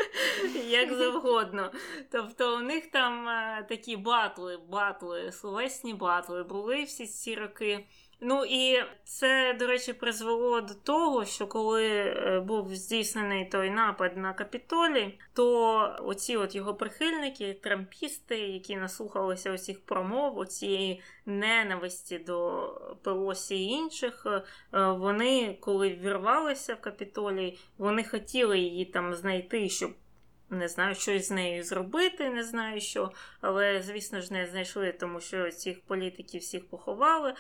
як 0.68 0.94
завгодно. 0.94 1.72
Тобто 2.12 2.56
у 2.56 2.60
них 2.60 2.90
там 2.90 3.28
е, 3.28 3.66
такі 3.68 3.96
батли, 3.96 4.58
батли, 4.68 5.32
словесні 5.32 5.94
батли 5.94 6.42
були 6.42 6.84
всі 6.84 7.06
ці 7.06 7.34
роки. 7.34 7.86
Ну 8.20 8.44
і 8.44 8.84
це, 9.04 9.56
до 9.58 9.66
речі, 9.66 9.92
призвело 9.92 10.60
до 10.60 10.74
того, 10.74 11.24
що 11.24 11.46
коли 11.46 11.88
е, 11.88 12.40
був 12.40 12.74
здійснений 12.74 13.44
той 13.44 13.70
напад 13.70 14.16
на 14.16 14.32
капітолі, 14.32 15.18
то 15.34 15.96
оці 16.02 16.36
от 16.36 16.54
його 16.54 16.74
прихильники, 16.74 17.54
трампісти, 17.54 18.38
які 18.38 18.76
наслухалися 18.76 19.52
усіх 19.52 19.80
промов, 19.84 20.38
оцієї 20.38 21.02
ненависті 21.26 22.18
до 22.18 22.68
Пелосі 23.02 23.64
і 23.64 23.68
інших, 23.68 24.26
е, 24.26 24.42
вони, 24.90 25.58
коли 25.60 25.88
вірвалися 25.88 26.74
в 26.74 26.80
капітолій, 26.80 27.58
вони 27.78 28.04
хотіли 28.04 28.58
її 28.58 28.84
там 28.84 29.14
знайти, 29.14 29.68
щоб. 29.68 29.90
Не 30.50 30.68
знаю, 30.68 30.94
що 30.94 31.18
з 31.18 31.30
нею 31.30 31.64
зробити, 31.64 32.30
не 32.30 32.44
знаю 32.44 32.80
що, 32.80 33.12
але, 33.40 33.82
звісно 33.82 34.20
ж, 34.20 34.32
не 34.32 34.46
знайшли, 34.46 34.92
тому 34.92 35.20
що 35.20 35.50
цих 35.50 35.80
політиків 35.80 36.40
всіх 36.40 36.68
поховали. 36.68 37.34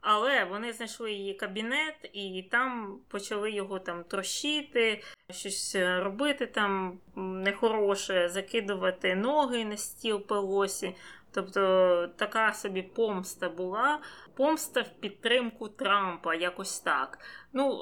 Але 0.00 0.44
вони 0.44 0.72
знайшли 0.72 1.12
її 1.12 1.34
кабінет 1.34 2.10
і 2.12 2.48
там 2.50 2.98
почали 3.08 3.50
його 3.50 3.78
там 3.78 4.04
трощити, 4.04 5.02
щось 5.30 5.74
е, 5.74 6.00
робити 6.00 6.46
там 6.46 7.00
нехороше, 7.16 8.28
закидувати 8.28 9.14
ноги 9.14 9.64
на 9.64 9.76
стіл 9.76 10.26
Пелосі. 10.26 10.94
Тобто 11.32 12.08
така 12.16 12.52
собі 12.52 12.82
помста 12.82 13.48
була. 13.48 14.00
Помста 14.34 14.80
в 14.80 14.88
підтримку 15.00 15.68
Трампа, 15.68 16.34
якось 16.34 16.80
так. 16.80 17.18
Ну, 17.52 17.80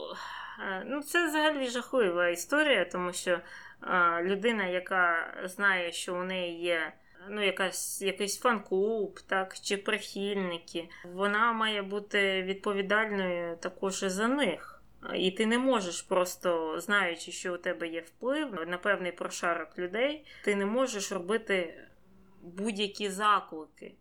е, 0.69 0.85
ну 0.87 1.03
Це 1.03 1.27
взагалі 1.27 1.69
жахлива 1.69 2.29
історія, 2.29 2.85
тому 2.85 3.13
що 3.13 3.41
а, 3.81 4.23
людина, 4.23 4.67
яка 4.67 5.35
знає, 5.45 5.93
що 5.93 6.15
у 6.15 6.23
неї 6.23 6.61
є 6.61 6.93
ну, 7.31 7.45
якась, 7.45 8.03
якийсь 8.03 8.39
фан-клуб, 8.39 9.21
так, 9.27 9.59
чи 9.61 9.77
прихильники, 9.77 10.89
вона 11.05 11.53
має 11.53 11.83
бути 11.83 12.43
відповідальною 12.43 13.57
також 13.57 13.99
за 13.99 14.29
них. 14.29 14.83
І 15.15 15.31
ти 15.31 15.47
не 15.47 15.59
можеш 15.59 16.03
просто, 16.03 16.81
знаючи, 16.81 17.33
що 17.33 17.55
у 17.55 17.57
тебе 17.57 17.89
є 17.89 18.01
вплив 18.01 18.67
на 18.67 18.79
певний 18.79 19.13
прошарок 19.13 19.79
людей, 19.79 20.25
ти 20.45 20.57
не 20.57 20.67
можеш 20.67 21.13
робити 21.13 21.85
будь-які 22.43 23.11
заклики. 23.11 23.95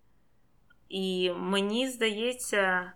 І 0.89 1.31
мені 1.31 1.89
здається, 1.89 2.91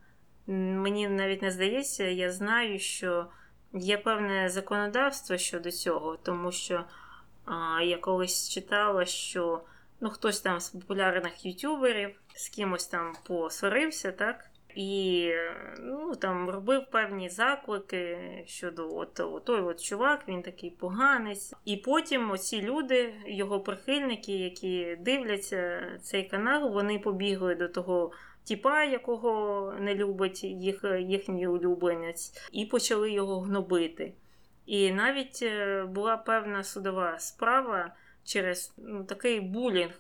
мені 0.48 1.08
навіть 1.08 1.42
не 1.42 1.52
здається, 1.52 2.04
я 2.04 2.32
знаю, 2.32 2.80
що 2.80 3.28
є 3.74 3.98
певне 3.98 4.50
законодавство 4.50 5.38
щодо 5.38 5.72
цього, 5.72 6.18
тому 6.24 6.52
що 6.52 6.84
а, 7.46 7.82
я 7.82 7.98
колись 7.98 8.50
читала, 8.50 9.06
що 9.06 9.62
ну, 10.02 10.10
хтось 10.10 10.42
там 10.42 10.60
з 10.60 10.70
популярних 10.70 11.46
ютуберів 11.46 12.22
з 12.36 12.50
кимось 12.50 12.88
там 12.88 13.14
посварився, 13.28 14.12
так? 14.12 14.50
І 14.76 15.32
ну, 15.80 16.16
там 16.16 16.50
робив 16.50 16.86
певні 16.92 17.30
заклики 17.30 18.18
щодо 18.46 18.96
от, 18.96 19.20
от, 19.20 19.46
той 19.46 19.62
от 19.62 19.82
чувак, 19.82 20.28
він 20.28 20.42
такий 20.42 20.70
поганець. 20.70 21.54
І 21.66 21.78
потім 21.78 22.32
оці 22.32 22.62
люди, 22.62 23.14
його 23.28 23.60
прихильники, 23.60 24.32
які 24.32 24.98
дивляться 25.00 25.82
цей 26.02 26.24
канал, 26.24 26.74
вони 26.74 27.00
побігли 27.00 27.56
до 27.56 27.68
того 27.68 28.12
тіпа, 28.44 28.84
якого 28.84 29.74
не 29.80 29.96
любить 29.96 30.44
їх, 30.44 30.86
їхній 31.00 31.48
улюбленець, 31.48 32.50
і 32.52 32.66
почали 32.66 33.12
його 33.12 33.40
гнобити. 33.40 34.14
І 34.66 34.92
навіть 34.92 35.40
е, 35.42 35.84
була 35.84 36.18
певна 36.18 36.64
судова 36.64 37.20
справа 37.20 37.96
через 38.24 38.74
ну, 38.78 39.04
такий 39.04 39.42
булінг. 39.42 40.00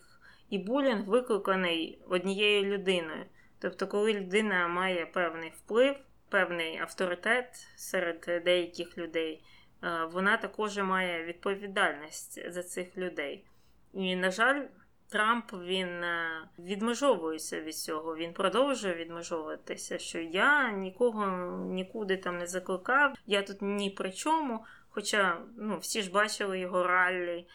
І 0.49 0.57
булінг 0.57 1.07
викликаний 1.07 2.01
однією 2.09 2.73
людиною. 2.73 3.25
Тобто, 3.59 3.87
коли 3.87 4.13
людина 4.13 4.67
має 4.67 5.05
певний 5.05 5.49
вплив, 5.49 5.95
певний 6.29 6.77
авторитет 6.77 7.67
серед 7.75 8.43
деяких 8.45 8.97
людей, 8.97 9.43
е, 9.83 10.05
вона 10.11 10.37
також 10.37 10.77
має 10.77 11.23
відповідальність 11.23 12.51
за 12.51 12.63
цих 12.63 12.97
людей. 12.97 13.45
І, 13.93 14.15
на 14.15 14.31
жаль, 14.31 14.65
Трамп 15.09 15.53
він 15.53 16.03
е, 16.03 16.47
відмежовується 16.59 17.61
від 17.61 17.75
цього, 17.75 18.15
він 18.15 18.33
продовжує 18.33 18.95
відмежовуватися, 18.95 19.97
що 19.97 20.19
я 20.19 20.71
нікого 20.71 21.27
нікуди 21.65 22.17
там 22.17 22.37
не 22.37 22.47
закликав, 22.47 23.13
я 23.25 23.41
тут 23.41 23.57
ні 23.61 23.89
при 23.89 24.11
чому. 24.11 24.65
Хоча 24.89 25.41
ну, 25.57 25.77
всі 25.77 26.01
ж 26.01 26.11
бачили 26.11 26.59
його 26.59 26.83
раллі, 26.83 27.47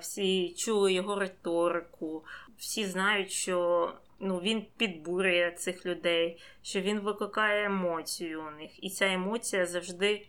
всі 0.00 0.54
чули 0.54 0.92
його 0.92 1.18
риторику, 1.18 2.24
всі 2.58 2.86
знають, 2.86 3.30
що 3.30 3.92
ну, 4.20 4.38
він 4.38 4.66
підбурює 4.76 5.50
цих 5.56 5.86
людей, 5.86 6.40
що 6.62 6.80
він 6.80 7.00
викликає 7.00 7.66
емоцію 7.66 8.42
у 8.42 8.50
них. 8.50 8.84
І 8.84 8.90
ця 8.90 9.12
емоція 9.12 9.66
завжди 9.66 10.26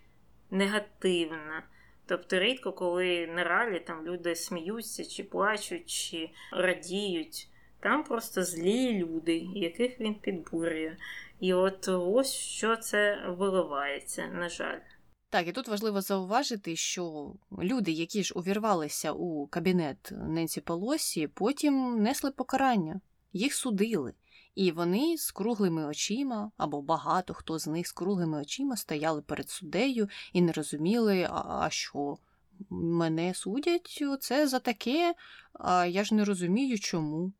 негативна. 0.51 1.63
Тобто 2.05 2.39
рідко, 2.39 2.71
коли 2.71 3.27
на 3.27 3.43
ралі 3.43 3.79
там 3.79 4.05
люди 4.05 4.35
сміються, 4.35 5.05
чи 5.05 5.23
плачуть, 5.23 5.89
чи 5.89 6.29
радіють. 6.51 7.47
Там 7.79 8.03
просто 8.03 8.43
злі 8.43 8.93
люди, 8.93 9.37
яких 9.53 9.99
він 9.99 10.15
підбурює. 10.15 10.97
І 11.39 11.53
от 11.53 11.87
ось 11.87 12.33
що 12.33 12.75
це 12.75 13.25
виливається, 13.27 14.27
на 14.27 14.49
жаль. 14.49 14.79
Так, 15.29 15.47
і 15.47 15.51
тут 15.51 15.67
важливо 15.67 16.01
зауважити, 16.01 16.75
що 16.75 17.33
люди, 17.59 17.91
які 17.91 18.23
ж 18.23 18.33
увірвалися 18.35 19.11
у 19.11 19.47
кабінет 19.47 20.11
Ненсі 20.11 20.61
Пелосі, 20.61 21.27
потім 21.27 22.03
несли 22.03 22.31
покарання, 22.31 23.01
їх 23.33 23.53
судили. 23.53 24.13
І 24.55 24.71
вони 24.71 25.17
з 25.17 25.31
круглими 25.31 25.85
очима, 25.85 26.51
або 26.57 26.81
багато 26.81 27.33
хто 27.33 27.59
з 27.59 27.67
них 27.67 27.87
з 27.87 27.91
круглими 27.91 28.41
очима 28.41 28.77
стояли 28.77 29.21
перед 29.21 29.49
суддею 29.49 30.09
і 30.33 30.41
не 30.41 30.51
розуміли, 30.51 31.29
а 31.31 31.67
що 31.69 32.17
мене 32.69 33.33
судять 33.33 34.03
це 34.19 34.47
за 34.47 34.59
таке, 34.59 35.15
а 35.53 35.85
я 35.85 36.03
ж 36.03 36.15
не 36.15 36.25
розумію, 36.25 36.79
чому. 36.79 37.33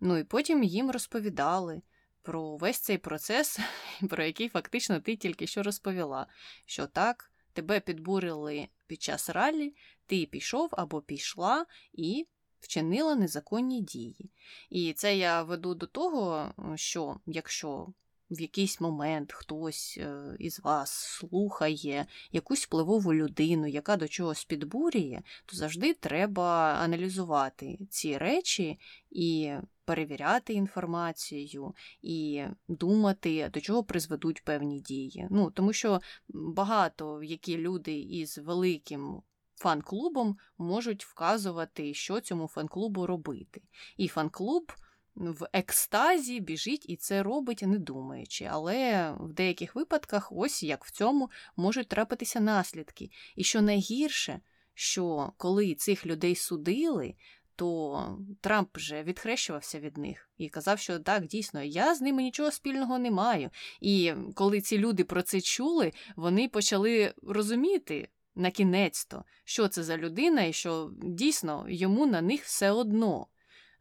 Ну 0.00 0.18
і 0.18 0.24
потім 0.24 0.62
їм 0.62 0.90
розповідали 0.90 1.82
про 2.22 2.56
весь 2.56 2.78
цей 2.78 2.98
процес, 2.98 3.58
про 4.08 4.24
який 4.24 4.48
фактично 4.48 5.00
ти 5.00 5.16
тільки 5.16 5.46
що 5.46 5.62
розповіла, 5.62 6.26
що 6.66 6.86
так, 6.86 7.31
тебе 7.52 7.80
підбурили 7.80 8.68
під 8.86 9.02
час 9.02 9.30
ралі, 9.30 9.74
ти 10.06 10.26
пішов 10.26 10.68
або 10.72 11.00
пішла 11.00 11.66
і 11.92 12.26
вчинила 12.60 13.14
незаконні 13.14 13.80
дії. 13.80 14.30
І 14.70 14.92
це 14.92 15.16
я 15.16 15.42
веду 15.42 15.74
до 15.74 15.86
того, 15.86 16.54
що 16.76 17.16
якщо 17.26 17.88
в 18.30 18.40
якийсь 18.40 18.80
момент 18.80 19.32
хтось 19.32 19.98
е, 20.00 20.36
із 20.38 20.60
вас 20.60 20.90
слухає 20.92 22.06
якусь 22.32 22.64
впливову 22.64 23.14
людину, 23.14 23.66
яка 23.66 23.96
до 23.96 24.08
чогось 24.08 24.44
підбурює, 24.44 25.20
то 25.46 25.56
завжди 25.56 25.94
треба 25.94 26.74
аналізувати 26.74 27.78
ці 27.90 28.18
речі 28.18 28.78
і 29.10 29.52
перевіряти 29.84 30.52
інформацію, 30.52 31.74
і 32.02 32.44
думати, 32.68 33.50
до 33.54 33.60
чого 33.60 33.84
призведуть 33.84 34.44
певні 34.44 34.80
дії. 34.80 35.26
Ну, 35.30 35.50
Тому 35.50 35.72
що 35.72 36.00
багато 36.28 37.22
які 37.22 37.58
люди 37.58 38.00
із 38.00 38.38
великим. 38.38 39.22
Фан-клубом 39.54 40.36
можуть 40.58 41.04
вказувати, 41.04 41.94
що 41.94 42.20
цьому 42.20 42.48
фан-клубу 42.48 43.06
робити. 43.06 43.62
І 43.96 44.08
фан-клуб 44.08 44.72
в 45.14 45.48
екстазі 45.52 46.40
біжить 46.40 46.86
і 46.88 46.96
це 46.96 47.22
робить, 47.22 47.62
не 47.62 47.78
думаючи. 47.78 48.48
Але 48.50 49.12
в 49.20 49.32
деяких 49.32 49.74
випадках, 49.74 50.32
ось 50.32 50.62
як 50.62 50.84
в 50.84 50.90
цьому, 50.90 51.30
можуть 51.56 51.88
трапитися 51.88 52.40
наслідки. 52.40 53.10
І 53.36 53.44
що 53.44 53.62
найгірше, 53.62 54.40
що 54.74 55.32
коли 55.36 55.74
цих 55.74 56.06
людей 56.06 56.34
судили, 56.34 57.14
то 57.62 58.18
Трамп 58.40 58.76
вже 58.76 59.02
відхрещувався 59.02 59.80
від 59.80 59.96
них 59.96 60.30
і 60.38 60.48
казав, 60.48 60.78
що 60.78 60.98
так, 60.98 61.26
дійсно, 61.26 61.62
я 61.62 61.94
з 61.94 62.00
ними 62.00 62.22
нічого 62.22 62.50
спільного 62.50 62.98
не 62.98 63.10
маю. 63.10 63.50
І 63.80 64.12
коли 64.34 64.60
ці 64.60 64.78
люди 64.78 65.04
про 65.04 65.22
це 65.22 65.40
чули, 65.40 65.92
вони 66.16 66.48
почали 66.48 67.14
розуміти. 67.22 68.08
На 68.34 68.50
кінець 68.50 69.04
то, 69.04 69.24
що 69.44 69.68
це 69.68 69.82
за 69.82 69.96
людина, 69.96 70.42
і 70.42 70.52
що 70.52 70.90
дійсно 71.02 71.66
йому 71.68 72.06
на 72.06 72.22
них 72.22 72.44
все 72.44 72.70
одно. 72.70 73.26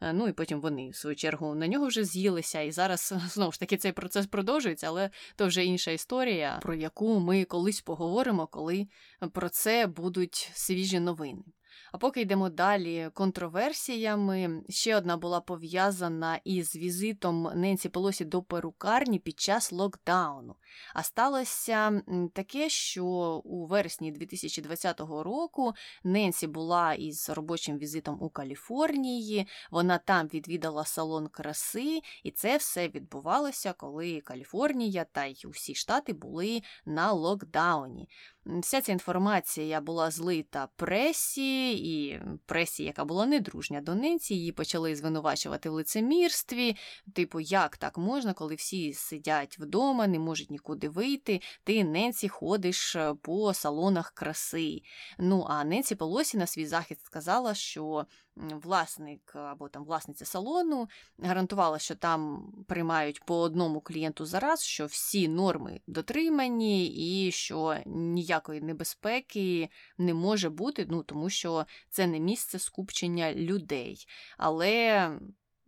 Е, 0.01 0.13
ну 0.13 0.27
і 0.27 0.31
потім 0.33 0.61
вони, 0.61 0.89
в 0.89 0.95
свою 0.95 1.15
чергу, 1.15 1.55
на 1.55 1.67
нього 1.67 1.87
вже 1.87 2.03
з'їлися. 2.03 2.61
І 2.61 2.71
зараз 2.71 3.13
знову 3.29 3.51
ж 3.51 3.59
таки 3.59 3.77
цей 3.77 3.91
процес 3.91 4.27
продовжується, 4.27 4.87
але 4.87 5.09
то 5.35 5.47
вже 5.47 5.65
інша 5.65 5.91
історія, 5.91 6.59
про 6.61 6.75
яку 6.75 7.19
ми 7.19 7.43
колись 7.43 7.81
поговоримо, 7.81 8.47
коли 8.47 8.87
про 9.31 9.49
це 9.49 9.87
будуть 9.87 10.51
свіжі 10.53 10.99
новини. 10.99 11.43
А 11.91 11.97
поки 11.97 12.21
йдемо 12.21 12.49
далі 12.49 13.09
контроверсіями, 13.13 14.63
ще 14.69 14.97
одна 14.97 15.17
була 15.17 15.41
пов'язана 15.41 16.39
із 16.43 16.75
візитом 16.75 17.51
Ненсі 17.55 17.89
Полосі 17.89 18.25
до 18.25 18.41
перукарні 18.41 19.19
під 19.19 19.39
час 19.39 19.71
локдауну. 19.71 20.55
А 20.93 21.03
сталося 21.03 22.01
таке, 22.33 22.69
що 22.69 23.05
у 23.45 23.65
вересні 23.65 24.11
2020 24.11 24.99
року 24.99 25.73
Ненсі 26.03 26.47
була 26.47 26.93
із 26.93 27.29
робочим 27.29 27.77
візитом 27.77 28.17
у 28.21 28.29
Каліфорнії. 28.29 29.47
Вона 29.71 29.97
там 29.97 30.27
відвідала 30.27 30.85
салон 30.85 31.27
краси, 31.27 32.01
і 32.23 32.31
це 32.31 32.57
все 32.57 32.87
відбувалося, 32.87 33.73
коли 33.73 34.21
Каліфорнія 34.21 35.05
та 35.11 35.25
й 35.25 35.45
усі 35.47 35.75
штати 35.75 36.13
були 36.13 36.61
на 36.85 37.11
локдауні. 37.11 38.09
Вся 38.45 38.81
ця 38.81 38.91
інформація 38.91 39.81
була 39.81 40.11
злита 40.11 40.67
пресі, 40.75 41.60
і 41.69 42.21
пресі, 42.45 42.83
яка 42.83 43.05
була 43.05 43.25
недружня 43.25 43.81
до 43.81 43.95
Ненсі, 43.95 44.35
її 44.35 44.51
почали 44.51 44.95
звинувачувати 44.95 45.69
в 45.69 45.73
лицемірстві. 45.73 46.75
Типу, 47.13 47.39
як 47.39 47.77
так 47.77 47.97
можна, 47.97 48.33
коли 48.33 48.55
всі 48.55 48.93
сидять 48.93 49.59
вдома, 49.59 50.07
не 50.07 50.19
можуть 50.19 50.51
нікуди 50.51 50.89
вийти, 50.89 51.41
ти 51.63 51.83
Ненсі 51.83 52.29
ходиш 52.29 52.95
е, 52.95 53.13
по 53.21 53.53
салонах 53.53 54.11
краси. 54.11 54.81
Ну, 55.19 55.45
а 55.49 55.63
Ненсі 55.63 55.95
Полосі 55.95 56.37
на 56.37 56.47
свій 56.47 56.65
захист 56.65 57.05
сказала, 57.05 57.53
що 57.53 58.05
власник 58.49 59.35
або 59.35 59.69
там 59.69 59.83
власниця 59.83 60.25
салону 60.25 60.89
гарантувала, 61.19 61.79
що 61.79 61.95
там 61.95 62.51
приймають 62.67 63.25
по 63.25 63.39
одному 63.39 63.81
клієнту 63.81 64.25
за 64.25 64.39
раз, 64.39 64.63
що 64.63 64.85
всі 64.85 65.27
норми 65.27 65.81
дотримані, 65.87 66.87
і 66.87 67.31
що 67.31 67.77
ніякої 67.85 68.61
небезпеки 68.61 69.69
не 69.97 70.13
може 70.13 70.49
бути, 70.49 70.87
ну 70.89 71.03
тому 71.03 71.29
що 71.29 71.65
це 71.89 72.07
не 72.07 72.19
місце 72.19 72.59
скупчення 72.59 73.33
людей. 73.33 74.07
Але 74.37 75.09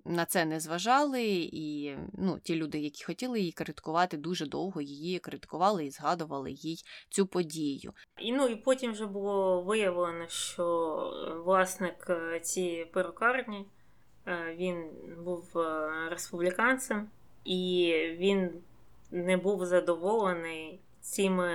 на 0.05 0.25
це 0.25 0.45
не 0.45 0.59
зважали, 0.59 1.23
і 1.53 1.97
ну, 2.13 2.39
ті 2.43 2.55
люди, 2.55 2.79
які 2.79 3.03
хотіли 3.03 3.39
її 3.39 3.51
критикувати, 3.51 4.17
дуже 4.17 4.45
довго 4.45 4.81
її 4.81 5.19
критикували 5.19 5.85
і 5.85 5.89
згадували 5.89 6.51
їй 6.51 6.83
цю 7.09 7.27
подію. 7.27 7.93
І 8.17 8.31
ну 8.31 8.47
і 8.47 8.55
потім 8.55 8.91
вже 8.91 9.05
було 9.05 9.61
виявлено, 9.61 10.27
що 10.27 10.65
е, 11.27 11.33
власник 11.33 12.07
е, 12.09 12.39
цієї 12.39 12.85
перукарні 12.85 13.65
е, 14.27 14.55
він 14.57 14.89
був 15.23 15.51
республіканцем, 16.09 17.09
і 17.45 17.93
він 18.17 18.51
не 19.11 19.37
був 19.37 19.65
задоволений 19.65 20.79
цими 21.01 21.51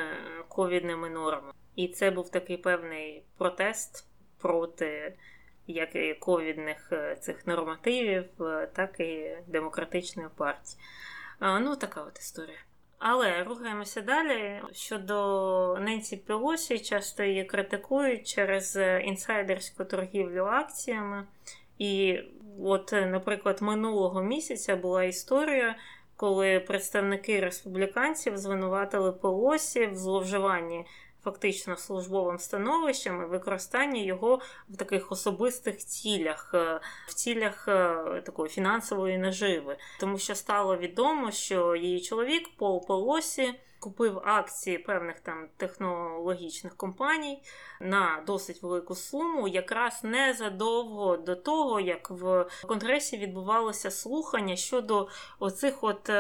ковідними 0.49 1.11
нормами. 1.11 1.53
І 1.77 1.89
це 1.89 2.11
був 2.11 2.31
такий 2.31 2.57
певний 2.57 3.23
протест 3.37 4.07
проти 4.39 5.17
як 5.73 5.97
і 5.97 6.15
ковідних 6.15 6.89
е, 6.93 7.17
цих 7.21 7.47
нормативів, 7.47 8.25
е, 8.41 8.69
так 8.73 9.01
і 9.01 9.37
демократичної 9.47 10.29
партії. 10.37 10.83
Ну, 11.41 11.77
така 11.77 12.03
от 12.03 12.19
історія. 12.19 12.59
Але 12.99 13.45
рухаємося 13.45 14.01
далі. 14.01 14.63
Щодо 14.73 15.79
Ненсі 15.81 16.17
Пелосі, 16.17 16.79
часто 16.79 17.23
її 17.23 17.45
критикують 17.45 18.29
через 18.29 18.77
е, 18.77 19.01
інсайдерську 19.01 19.85
торгівлю 19.85 20.45
акціями. 20.45 21.27
І, 21.79 22.19
от, 22.63 22.93
наприклад, 22.93 23.63
минулого 23.63 24.23
місяця 24.23 24.77
була 24.77 25.05
історія, 25.05 25.77
коли 26.17 26.61
представники 26.61 27.41
республіканців 27.41 28.39
звинуватили 28.39 29.13
Пелосі 29.13 29.87
в 29.87 29.95
зловживанні 29.95 30.85
фактично 31.29 31.77
службовим 31.77 32.39
становищем 32.39 33.23
і 33.23 33.27
використання 33.27 34.03
його 34.03 34.41
в 34.69 34.77
таких 34.77 35.13
особистих 35.13 35.79
цілях, 35.79 36.51
е, 36.55 36.81
в 37.07 37.15
цілях 37.15 37.69
е, 37.69 38.23
такої 38.27 38.51
фінансової 38.51 39.19
наживи, 39.19 39.77
тому 40.01 40.19
що 40.19 40.35
стало 40.35 40.77
відомо, 40.77 41.31
що 41.31 41.77
її 41.77 42.01
чоловік 42.01 42.49
Пол 42.57 42.87
Полосі 42.87 43.55
купив 43.81 44.21
акції 44.25 44.79
певних 44.79 45.21
там 45.21 45.49
технологічних 45.57 46.77
компаній 46.77 47.43
на 47.81 48.23
досить 48.27 48.63
велику 48.63 48.95
суму, 48.95 49.49
якраз 49.49 50.05
незадовго 50.05 51.17
до 51.17 51.37
того, 51.37 51.81
як 51.81 52.11
в 52.11 52.47
конгресі 52.67 53.17
відбувалося 53.17 53.91
слухання 53.91 54.57
щодо 54.57 55.09
оцих 55.39 55.85
от 55.85 56.11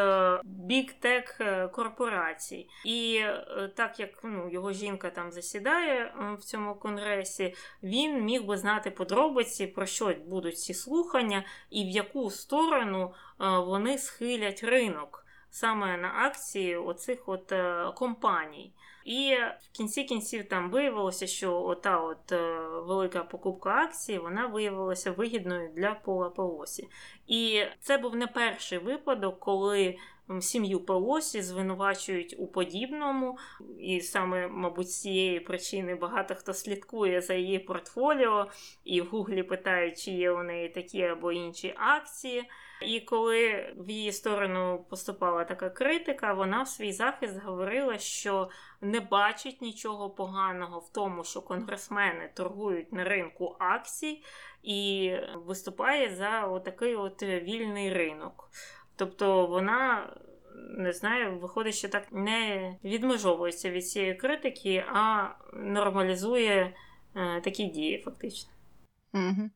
бік-тек 0.44 1.40
корпорацій. 1.72 2.68
І 2.84 3.20
е, 3.22 3.70
так 3.76 4.00
як 4.00 4.10
ну, 4.22 4.48
його 4.50 4.72
жінка 4.72 5.10
там 5.10 5.32
засідає 5.32 6.14
в 6.38 6.42
цьому 6.42 6.74
конгресі, 6.74 7.54
він 7.82 8.24
міг 8.24 8.44
би 8.44 8.56
знати 8.56 8.90
подробиці, 8.90 9.66
про 9.66 9.86
що 9.86 10.14
будуть 10.26 10.58
ці 10.58 10.74
слухання, 10.74 11.44
і 11.70 11.84
в 11.84 11.88
яку 11.88 12.30
сторону 12.30 13.14
е, 13.40 13.48
вони 13.58 13.98
схилять 13.98 14.64
ринок 14.64 15.24
саме 15.50 15.96
на 15.96 16.12
акції 16.14 16.76
оцих 16.76 17.28
от 17.28 17.52
е, 17.52 17.92
компаній. 17.94 18.72
І 19.04 19.34
в 19.60 19.76
кінці 19.76 20.04
кінців 20.04 20.48
там 20.48 20.70
виявилося, 20.70 21.26
що 21.26 21.62
ота 21.62 22.00
от 22.00 22.32
е, 22.32 22.60
велика 22.86 23.22
покупка 23.22 23.70
акцій 23.70 24.18
вона 24.18 24.46
виявилася 24.46 25.12
вигідною 25.12 25.70
для 25.76 25.94
Пола 25.94 26.30
Пелосі. 26.30 26.88
І 27.26 27.62
це 27.80 27.98
був 27.98 28.16
не 28.16 28.26
перший 28.26 28.78
випадок, 28.78 29.40
коли 29.40 29.98
сім'ю 30.40 30.80
Пелосі 30.80 31.42
звинувачують 31.42 32.36
у 32.38 32.46
подібному, 32.46 33.38
і 33.78 34.00
саме, 34.00 34.48
мабуть, 34.48 34.90
з 34.90 35.00
цієї 35.00 35.40
причини 35.40 35.94
багато 35.94 36.34
хто 36.34 36.54
слідкує 36.54 37.20
за 37.20 37.34
її 37.34 37.58
портфоліо, 37.58 38.46
і 38.84 39.00
в 39.00 39.06
Гуглі 39.06 39.42
питають, 39.42 40.02
чи 40.02 40.10
є 40.10 40.30
у 40.30 40.42
неї 40.42 40.68
такі 40.68 41.02
або 41.02 41.32
інші 41.32 41.74
акції. 41.76 42.44
І 42.82 43.00
коли 43.00 43.72
в 43.76 43.90
її 43.90 44.12
сторону 44.12 44.86
поступала 44.90 45.44
така 45.44 45.70
критика, 45.70 46.32
вона 46.32 46.62
в 46.62 46.68
свій 46.68 46.92
захист 46.92 47.42
говорила, 47.42 47.98
що 47.98 48.50
не 48.80 49.00
бачить 49.00 49.62
нічого 49.62 50.10
поганого 50.10 50.78
в 50.78 50.92
тому, 50.92 51.24
що 51.24 51.42
конгресмени 51.42 52.30
торгують 52.34 52.92
на 52.92 53.04
ринку 53.04 53.56
акцій, 53.58 54.22
і 54.62 55.12
виступає 55.34 56.14
за 56.14 56.46
отакий 56.46 56.96
от 56.96 57.22
вільний 57.22 57.92
ринок. 57.92 58.50
Тобто 58.96 59.46
вона. 59.46 60.12
Не 60.70 60.92
знаю, 60.92 61.38
виходить, 61.38 61.74
що 61.74 61.88
так 61.88 62.12
не 62.12 62.76
відмежовується 62.84 63.70
від 63.70 63.88
цієї 63.88 64.14
критики, 64.14 64.84
а 64.92 65.28
нормалізує 65.52 66.74
е, 67.16 67.40
такі 67.40 67.64
дії, 67.64 68.02
фактично. 68.04 68.50
Угу. 69.14 69.50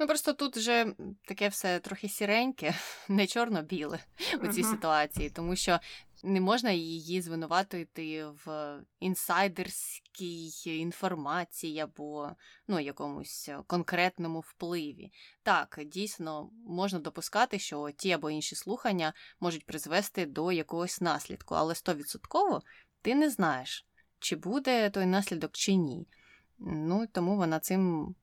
Ну 0.00 0.06
просто 0.06 0.32
тут 0.32 0.56
вже 0.56 0.94
таке 1.24 1.48
все 1.48 1.80
трохи 1.80 2.08
сіреньке, 2.08 2.74
не 3.08 3.26
чорно-біле 3.26 3.98
у 4.42 4.46
цій 4.46 4.62
uh-huh. 4.62 4.70
ситуації, 4.70 5.30
тому 5.30 5.56
що 5.56 5.80
не 6.22 6.40
можна 6.40 6.70
її 6.70 7.20
звинуватити 7.20 8.24
в 8.44 8.78
інсайдерській 9.00 10.78
інформації 10.78 11.80
або 11.80 12.30
ну, 12.68 12.80
якомусь 12.80 13.50
конкретному 13.66 14.40
впливі. 14.40 15.12
Так, 15.42 15.80
дійсно 15.86 16.50
можна 16.66 16.98
допускати, 16.98 17.58
що 17.58 17.90
ті 17.96 18.12
або 18.12 18.30
інші 18.30 18.54
слухання 18.56 19.12
можуть 19.40 19.66
призвести 19.66 20.26
до 20.26 20.52
якогось 20.52 21.00
наслідку, 21.00 21.54
але 21.54 21.74
стовідсотково 21.74 22.62
ти 23.02 23.14
не 23.14 23.30
знаєш, 23.30 23.86
чи 24.18 24.36
буде 24.36 24.90
той 24.90 25.06
наслідок 25.06 25.52
чи 25.52 25.74
ні. 25.74 26.06
Ну 26.58 27.06
тому 27.12 27.36
вона 27.36 27.60
цим 27.60 28.14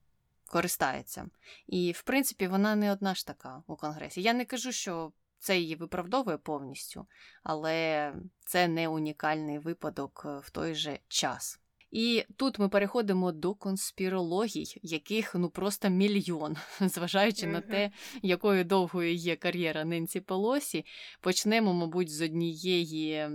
користається. 0.50 1.28
І, 1.66 1.92
в 1.92 2.02
принципі, 2.02 2.46
вона 2.46 2.76
не 2.76 2.92
одна 2.92 3.14
ж 3.14 3.26
така 3.26 3.62
у 3.66 3.76
Конгресі. 3.76 4.22
Я 4.22 4.32
не 4.32 4.44
кажу, 4.44 4.72
що 4.72 5.12
це 5.38 5.58
її 5.58 5.74
виправдовує 5.74 6.36
повністю, 6.36 7.06
але 7.42 8.12
це 8.46 8.68
не 8.68 8.88
унікальний 8.88 9.58
випадок 9.58 10.22
е, 10.26 10.38
в 10.38 10.50
той 10.50 10.74
же 10.74 10.98
час. 11.08 11.60
І 11.90 12.24
тут 12.36 12.58
ми 12.58 12.68
переходимо 12.68 13.32
до 13.32 13.54
конспірологій, 13.54 14.80
яких 14.82 15.34
ну 15.34 15.50
просто 15.50 15.88
мільйон, 15.88 16.56
зважаючи 16.80 17.46
mm-hmm. 17.46 17.52
на 17.52 17.60
те, 17.60 17.90
якою 18.22 18.64
довгою 18.64 19.14
є 19.14 19.36
кар'єра 19.36 19.84
Ненсі 19.84 20.20
Пелосі. 20.20 20.84
Почнемо, 21.20 21.74
мабуть, 21.74 22.10
з 22.10 22.20
однієї 22.20 23.28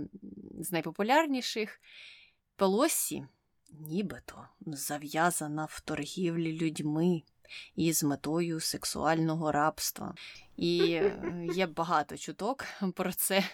з 0.60 0.72
найпопулярніших 0.72 1.80
Пелосі 2.56 3.26
нібито 3.80 4.48
зав'язана 4.66 5.64
в 5.70 5.80
торгівлі 5.80 6.58
людьми 6.58 7.22
і 7.76 7.92
з 7.92 8.04
метою 8.04 8.60
сексуального 8.60 9.52
рабства. 9.52 10.14
І 10.56 10.92
е, 10.92 11.46
є 11.54 11.66
багато 11.66 12.16
чуток 12.16 12.64
про 12.94 13.12
це. 13.12 13.44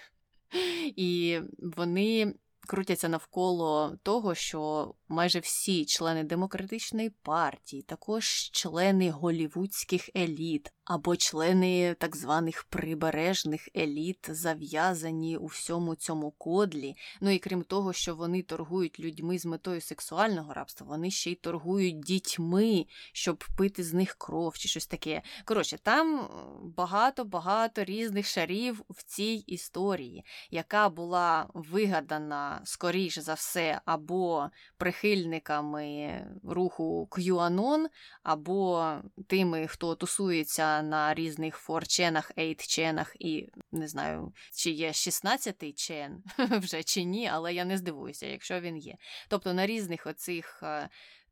І 0.96 1.40
вони 1.58 2.34
крутяться 2.68 3.08
навколо 3.08 3.96
того, 4.02 4.34
що 4.34 4.94
майже 5.08 5.38
всі 5.38 5.84
члени 5.84 6.24
демократичної 6.24 7.10
партії, 7.10 7.82
також 7.82 8.50
члени 8.52 9.10
голівудських 9.10 10.10
еліт 10.16 10.72
або 10.88 11.16
члени 11.16 11.96
так 11.98 12.16
званих 12.16 12.64
прибережних 12.64 13.68
еліт 13.76 14.26
зав'язані 14.30 15.36
у 15.36 15.46
всьому 15.46 15.94
цьому 15.94 16.30
кодлі. 16.30 16.96
Ну 17.20 17.30
і 17.30 17.38
крім 17.38 17.62
того, 17.62 17.92
що 17.92 18.14
вони 18.14 18.42
торгують 18.42 19.00
людьми 19.00 19.38
з 19.38 19.46
метою 19.46 19.80
сексуального 19.80 20.54
рабства, 20.54 20.86
вони 20.86 21.10
ще 21.10 21.30
й 21.30 21.34
торгують 21.34 22.00
дітьми, 22.00 22.86
щоб 23.12 23.44
пити 23.56 23.84
з 23.84 23.94
них 23.94 24.14
кров 24.18 24.58
чи 24.58 24.68
щось 24.68 24.86
таке. 24.86 25.22
Коротше, 25.44 25.78
там 25.82 26.28
багато-багато 26.76 27.84
різних 27.84 28.26
шарів 28.26 28.82
в 28.90 29.02
цій 29.02 29.44
історії, 29.46 30.24
яка 30.50 30.88
була 30.88 31.46
вигадана 31.54 32.60
скоріш 32.64 33.18
за 33.18 33.34
все, 33.34 33.80
або 33.84 34.50
прихильниками 34.76 36.20
руху 36.44 37.08
QAnon, 37.10 37.86
або 38.22 38.92
тими, 39.26 39.66
хто 39.66 39.94
тусується 39.94 40.77
на 40.82 41.14
різних 41.14 41.56
форченах, 41.56 42.32
ейтченах 42.38 43.16
і 43.18 43.48
не 43.72 43.88
знаю, 43.88 44.32
чи 44.52 44.70
є 44.70 44.88
16-й 44.88 45.72
чен 45.72 46.22
вже 46.38 46.82
чи 46.82 47.02
ні, 47.02 47.28
але 47.28 47.54
я 47.54 47.64
не 47.64 47.78
здивуюся, 47.78 48.26
якщо 48.26 48.60
він 48.60 48.76
є. 48.76 48.94
Тобто 49.28 49.54
на 49.54 49.66
різних 49.66 50.06
оцих 50.06 50.60
е, 50.62 50.88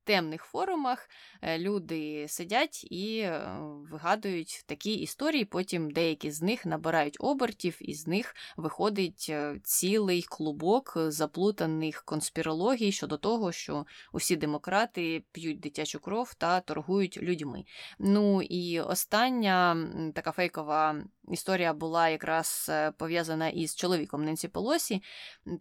темних 0.07 0.44
форумах 0.44 1.09
е, 1.42 1.59
люди 1.59 2.26
сидять 2.28 2.84
і 2.90 3.18
е, 3.18 3.59
вигадують 3.90 4.64
такі 4.66 4.94
історії. 4.94 5.44
Потім 5.44 5.90
деякі 5.90 6.30
з 6.30 6.42
них 6.42 6.66
набирають 6.66 7.16
обертів, 7.20 7.76
і 7.80 7.94
з 7.94 8.07
них 8.07 8.34
виходить 8.57 9.26
е, 9.28 9.61
цілий 9.64 10.22
клубок 10.22 10.92
заплутаних 10.96 12.02
конспірологій 12.02 12.92
щодо 12.92 13.16
того, 13.16 13.52
що 13.52 13.86
усі 14.12 14.36
демократи 14.36 15.24
п'ють 15.32 15.61
дитячу 15.61 16.00
кров 16.00 16.34
та 16.34 16.61
торгують 16.61 17.18
людьми. 17.22 17.64
Ну 17.98 18.42
і 18.42 18.80
остання 18.80 19.76
така 20.14 20.32
фейкова 20.32 21.04
історія 21.32 21.72
була 21.72 22.09
якраз 22.09 22.70
пов'язана 22.98 23.48
із 23.48 23.76
чоловіком 23.76 24.24
Ненсі 24.24 24.48
Пелосі. 24.48 25.02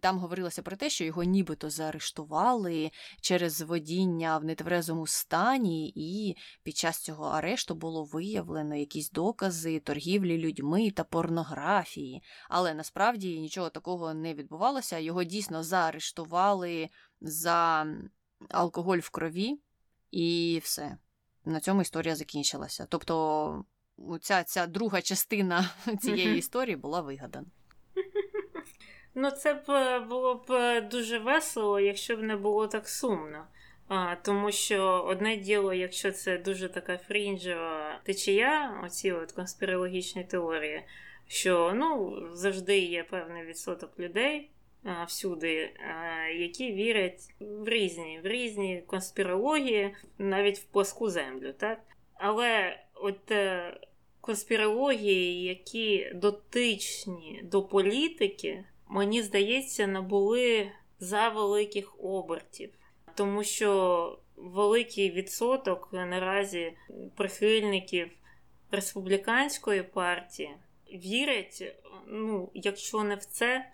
Там 0.00 0.18
говорилося 0.18 0.62
про 0.62 0.76
те, 0.76 0.90
що 0.90 1.04
його 1.04 1.24
нібито 1.24 1.70
заарештували 1.70 2.90
через 3.20 3.60
водіння 3.60 4.35
в 4.38 4.44
нетверезому 4.44 5.06
стані, 5.06 5.92
і 5.96 6.36
під 6.62 6.76
час 6.76 6.98
цього 6.98 7.24
арешту 7.24 7.74
було 7.74 8.04
виявлено 8.04 8.76
якісь 8.76 9.10
докази 9.10 9.80
торгівлі 9.80 10.38
людьми 10.38 10.90
та 10.90 11.04
порнографії. 11.04 12.22
Але 12.48 12.74
насправді 12.74 13.40
нічого 13.40 13.70
такого 13.70 14.14
не 14.14 14.34
відбувалося. 14.34 14.98
Його 14.98 15.24
дійсно 15.24 15.62
заарештували 15.62 16.88
за 17.20 17.86
алкоголь 18.50 18.98
в 18.98 19.10
крові, 19.10 19.60
і 20.10 20.60
все. 20.64 20.96
На 21.44 21.60
цьому 21.60 21.82
історія 21.82 22.16
закінчилася. 22.16 22.86
Тобто, 22.90 23.64
ця, 24.20 24.44
ця 24.44 24.66
друга 24.66 25.02
частина 25.02 25.70
цієї 26.00 26.38
історії 26.38 26.76
була 26.76 27.00
вигадана. 27.00 27.46
Ну, 29.18 29.30
це 29.30 29.54
б 29.54 30.00
було 30.08 30.34
б 30.34 30.52
е, 30.52 30.80
дуже 30.80 31.18
весело, 31.18 31.80
якщо 31.80 32.16
б 32.16 32.22
не 32.22 32.36
було 32.36 32.66
так 32.66 32.88
сумно. 32.88 33.46
А, 33.88 34.16
Тому 34.16 34.52
що 34.52 35.04
одне 35.06 35.36
діло, 35.36 35.72
якщо 35.72 36.12
це 36.12 36.38
дуже 36.38 36.68
така 36.68 36.98
фрінжева 36.98 38.00
течія, 38.04 38.80
оці 38.84 39.12
от 39.12 39.32
конспірологічні 39.32 40.24
теорії, 40.24 40.82
що 41.28 41.72
ну, 41.74 42.20
завжди 42.32 42.78
є 42.78 43.04
певний 43.04 43.44
відсоток 43.44 43.98
людей 43.98 44.50
а, 44.84 45.04
всюди, 45.04 45.70
а, 45.80 46.26
які 46.28 46.72
вірять 46.72 47.34
в 47.40 47.68
різні 47.68 48.20
в 48.24 48.26
різні 48.26 48.82
конспірології, 48.86 49.94
навіть 50.18 50.58
в 50.58 50.64
пласку 50.64 51.10
землю. 51.10 51.52
так? 51.52 51.80
Але 52.14 52.80
от 52.94 53.30
е, 53.30 53.76
конспірології, 54.20 55.42
які 55.42 56.10
дотичні 56.14 57.40
до 57.44 57.62
політики, 57.62 58.64
мені 58.88 59.22
здається, 59.22 59.86
набули 59.86 60.70
за 60.98 61.28
великих 61.28 62.04
обертів 62.04 62.70
тому 63.16 63.44
що 63.44 64.18
великий 64.36 65.10
відсоток 65.10 65.88
наразі 65.92 66.72
прихильників 67.16 68.10
республіканської 68.70 69.82
партії 69.82 70.56
вірять, 70.92 71.76
ну, 72.06 72.50
якщо 72.54 73.02
не 73.02 73.14
в 73.14 73.24
це, 73.24 73.66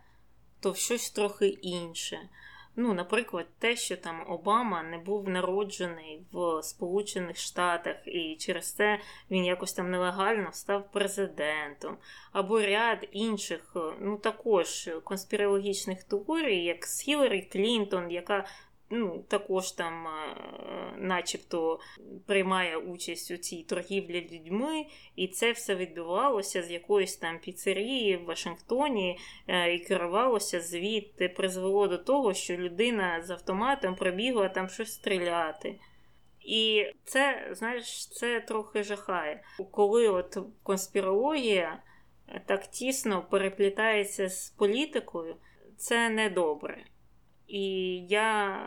то 0.61 0.71
в 0.71 0.77
щось 0.77 1.11
трохи 1.11 1.49
інше. 1.49 2.19
Ну, 2.77 2.95
наприклад, 2.95 3.47
те, 3.59 3.77
що 3.77 3.97
там 3.97 4.25
Обама 4.29 4.83
не 4.83 4.99
був 4.99 5.29
народжений 5.29 6.23
в 6.33 6.63
Сполучених 6.63 7.37
Штатах, 7.37 7.97
і 8.07 8.37
через 8.41 8.73
це 8.73 8.99
він 9.31 9.45
якось 9.45 9.73
там 9.73 9.91
нелегально 9.91 10.53
став 10.53 10.93
президентом, 10.93 11.97
або 12.33 12.61
ряд 12.61 13.09
інших, 13.13 13.77
ну 14.01 14.17
також 14.17 14.91
конспірологічних 15.05 16.05
теорій, 16.05 16.65
як 16.65 16.87
з 16.87 17.01
Хіларі 17.01 17.43
Клінтон, 17.43 18.11
яка 18.11 18.45
ну, 18.93 19.25
також 19.29 19.73
там, 19.73 20.07
начебто, 20.99 21.81
приймає 22.27 22.77
участь 22.77 23.31
у 23.31 23.37
цій 23.37 23.63
торгівлі 23.63 24.29
людьми, 24.33 24.87
і 25.17 25.29
це 25.29 25.53
все 25.53 25.75
відбувалося 25.75 26.63
з 26.63 26.71
якоїсь 26.71 27.17
там 27.17 27.39
піцерії 27.39 28.17
в 28.17 28.25
Вашингтоні 28.25 29.19
е, 29.49 29.75
і 29.75 29.79
керувалося 29.79 30.61
звідти, 30.61 31.29
призвело 31.29 31.89
до 31.89 31.99
того, 31.99 32.35
що 32.35 32.57
людина 32.57 33.23
з 33.23 33.31
автоматом 33.31 33.97
прибігла 33.97 34.49
там 34.49 34.69
щось 34.69 34.93
стріляти. 34.93 35.79
І 36.45 36.87
це, 37.05 37.49
знаєш, 37.53 38.09
це 38.09 38.41
трохи 38.41 38.83
жахає. 38.83 39.43
Коли 39.71 40.09
от 40.09 40.39
конспірологія 40.63 41.83
так 42.47 42.67
тісно 42.67 43.27
переплітається 43.31 44.29
з 44.29 44.51
політикою, 44.51 45.37
це 45.77 46.09
не 46.09 46.31
добре. 46.31 46.85
І 47.53 47.99
я 48.09 48.59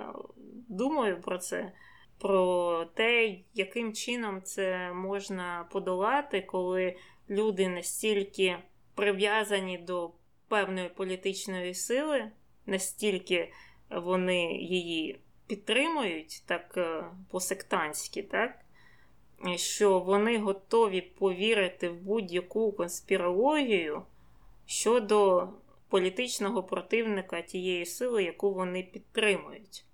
думаю 0.69 1.21
про 1.21 1.37
це, 1.37 1.71
про 2.19 2.85
те, 2.85 3.35
яким 3.53 3.93
чином 3.93 4.41
це 4.41 4.93
можна 4.93 5.67
подолати, 5.71 6.41
коли 6.41 6.95
люди 7.29 7.69
настільки 7.69 8.57
прив'язані 8.95 9.77
до 9.77 10.11
певної 10.47 10.89
політичної 10.89 11.73
сили, 11.73 12.31
настільки 12.65 13.51
вони 13.89 14.53
її 14.53 15.19
підтримують, 15.47 16.43
так 16.45 16.73
е, 16.77 17.03
по-сектантськи, 17.31 18.23
так? 18.23 18.59
Що 19.55 19.99
вони 19.99 20.37
готові 20.37 21.01
повірити 21.01 21.89
в 21.89 21.95
будь-яку 21.95 22.71
конспірологію 22.71 24.03
щодо 24.65 25.49
політичного 25.89 26.63
противника 26.63 27.41
тієї 27.41 27.85
сили, 27.85 28.23
яку 28.23 28.53
вони 28.53 28.83
підтримують. 28.83 29.85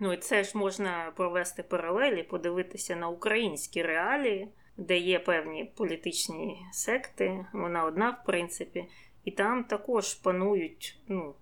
Ну 0.00 0.12
і 0.12 0.16
це 0.16 0.44
ж 0.44 0.58
можна 0.58 1.12
провести 1.16 1.62
паралелі, 1.62 2.22
подивитися 2.22 2.96
на 2.96 3.08
українські 3.08 3.82
реалії, 3.82 4.48
де 4.76 4.98
є 4.98 5.18
певні 5.18 5.64
політичні 5.64 6.66
секти, 6.72 7.46
вона 7.52 7.84
одна, 7.84 8.10
в 8.10 8.26
принципі, 8.26 8.84
і 9.24 9.30
там 9.30 9.64
також 9.64 10.14
панують 10.14 10.98
ну, 11.08 11.34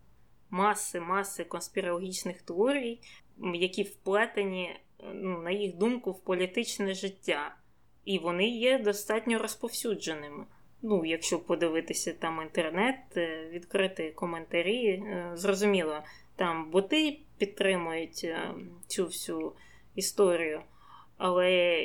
маси, 0.51 1.01
маси 1.01 1.45
конспірологічних 1.45 2.43
теорій, 2.43 3.01
які 3.55 3.83
вплетені, 3.83 4.81
ну, 5.15 5.43
на 5.43 5.51
їх 5.51 5.77
думку, 5.77 6.13
в 6.13 6.21
політичне 6.21 6.95
життя. 6.95 7.57
І 8.05 8.19
вони 8.19 8.49
є 8.49 8.79
достатньо 8.79 9.39
розповсюдженими. 9.39 10.47
Ну, 10.83 11.05
якщо 11.05 11.39
подивитися 11.39 12.13
там 12.13 12.43
інтернет, 12.43 12.97
е, 13.17 13.49
відкрити 13.53 14.11
коментарі, 14.11 14.87
е, 14.89 15.31
зрозуміло, 15.35 16.03
там 16.37 16.71
боти 16.71 17.19
підтримують 17.39 18.21
е, 18.25 18.55
цю 18.87 19.05
всю 19.05 19.53
історію, 19.95 20.63
але 21.17 21.81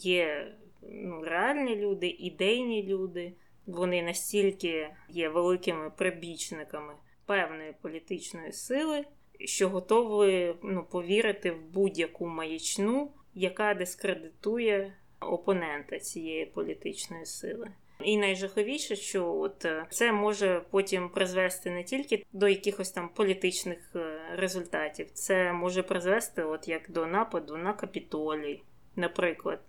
є 0.00 0.52
ну, 0.82 1.24
реальні 1.24 1.76
люди, 1.76 2.06
ідейні 2.06 2.82
люди, 2.82 3.32
вони 3.66 4.02
настільки 4.02 4.88
є 5.08 5.28
великими 5.28 5.90
прибічниками 5.90 6.92
певної 7.26 7.74
політичної 7.82 8.52
сили, 8.52 9.04
що 9.44 9.68
готові 9.68 10.54
ну, 10.62 10.84
повірити 10.84 11.50
в 11.50 11.60
будь-яку 11.62 12.26
маячну, 12.26 13.10
яка 13.34 13.74
дискредитує 13.74 14.92
опонента 15.20 15.98
цієї 15.98 16.46
політичної 16.46 17.26
сили. 17.26 17.70
І 18.04 18.16
найжаховіше, 18.16 18.96
що 18.96 19.34
от 19.34 19.64
е, 19.64 19.86
це 19.90 20.12
може 20.12 20.62
потім 20.70 21.08
призвести 21.08 21.70
не 21.70 21.84
тільки 21.84 22.26
до 22.32 22.48
якихось 22.48 22.90
там 22.90 23.08
політичних 23.08 23.78
е, 23.96 24.20
результатів, 24.36 25.10
це 25.10 25.52
може 25.52 25.82
призвести, 25.82 26.42
от 26.42 26.68
як 26.68 26.90
до 26.90 27.06
нападу 27.06 27.56
на 27.56 27.72
капітолій, 27.72 28.62
наприклад, 28.96 29.60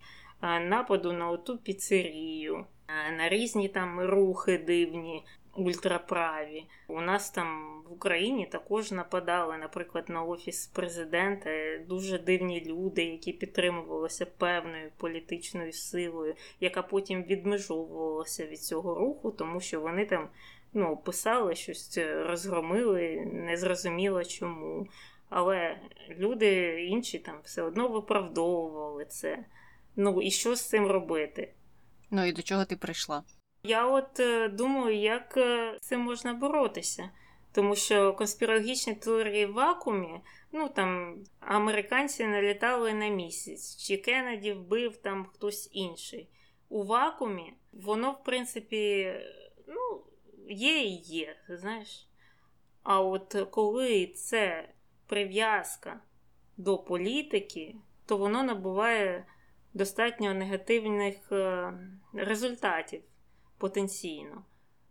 е, 0.41 0.59
нападу 0.59 1.13
на 1.13 1.29
оту 1.29 1.57
піцерію, 1.57 2.65
на 3.17 3.29
різні 3.29 3.69
там 3.69 3.99
рухи 3.99 4.57
дивні, 4.57 5.23
ультраправі. 5.59 6.65
У 6.87 7.01
нас 7.01 7.31
там 7.31 7.81
в 7.89 7.93
Україні 7.93 8.45
також 8.45 8.91
нападали, 8.91 9.57
наприклад, 9.57 10.09
на 10.09 10.23
офіс 10.23 10.67
президента 10.67 11.77
дуже 11.87 12.19
дивні 12.19 12.65
люди, 12.65 13.03
які 13.03 13.33
підтримувалися 13.33 14.25
певною 14.25 14.91
політичною 14.97 15.73
силою, 15.73 16.35
яка 16.59 16.81
потім 16.81 17.23
відмежовувалася 17.23 18.45
від 18.45 18.61
цього 18.61 18.95
руху, 18.95 19.31
тому 19.31 19.59
що 19.59 19.81
вони 19.81 20.05
там 20.05 20.29
ну, 20.73 20.97
писали 20.97 21.55
щось, 21.55 21.97
розгромили, 21.97 23.25
незрозуміло 23.33 24.23
чому. 24.23 24.87
Але 25.29 25.79
люди 26.09 26.81
інші 26.85 27.19
там 27.19 27.35
все 27.43 27.61
одно 27.61 27.87
виправдовували 27.87 29.05
це. 29.05 29.45
Ну 29.95 30.21
і 30.21 30.31
що 30.31 30.55
з 30.55 30.69
цим 30.69 30.87
робити? 30.87 31.53
Ну 32.11 32.25
і 32.25 32.31
до 32.31 32.41
чого 32.41 32.65
ти 32.65 32.75
прийшла? 32.75 33.23
Я 33.63 33.87
от 33.87 34.19
е, 34.19 34.47
думаю, 34.47 34.95
як 34.95 35.37
е, 35.37 35.77
з 35.81 35.87
цим 35.87 35.99
можна 35.99 36.33
боротися. 36.33 37.09
Тому 37.51 37.75
що 37.75 38.13
конспірологічні 38.13 38.95
теорії 38.95 39.45
в 39.45 39.53
вакуумі, 39.53 40.21
ну 40.51 40.69
там 40.69 41.17
американці 41.39 42.25
налітали 42.25 42.93
на 42.93 43.07
місяць, 43.07 43.77
чи 43.77 43.97
Кеннеді 43.97 44.53
вбив 44.53 44.97
там 44.97 45.25
хтось 45.25 45.69
інший. 45.71 46.29
У 46.69 46.83
вакуумі 46.83 47.53
воно, 47.71 48.11
в 48.11 48.23
принципі, 48.23 49.13
ну, 49.67 50.03
є 50.49 50.81
і 50.81 50.95
є, 50.95 51.35
знаєш. 51.49 52.07
А 52.83 53.01
от 53.01 53.47
коли 53.51 54.07
це 54.07 54.69
прив'язка 55.07 55.99
до 56.57 56.77
політики, 56.77 57.75
то 58.05 58.17
воно 58.17 58.43
набуває 58.43 59.25
достатньо 59.73 60.33
негативних 60.33 61.31
е, 61.31 61.73
результатів 62.13 63.01
потенційно. 63.59 64.45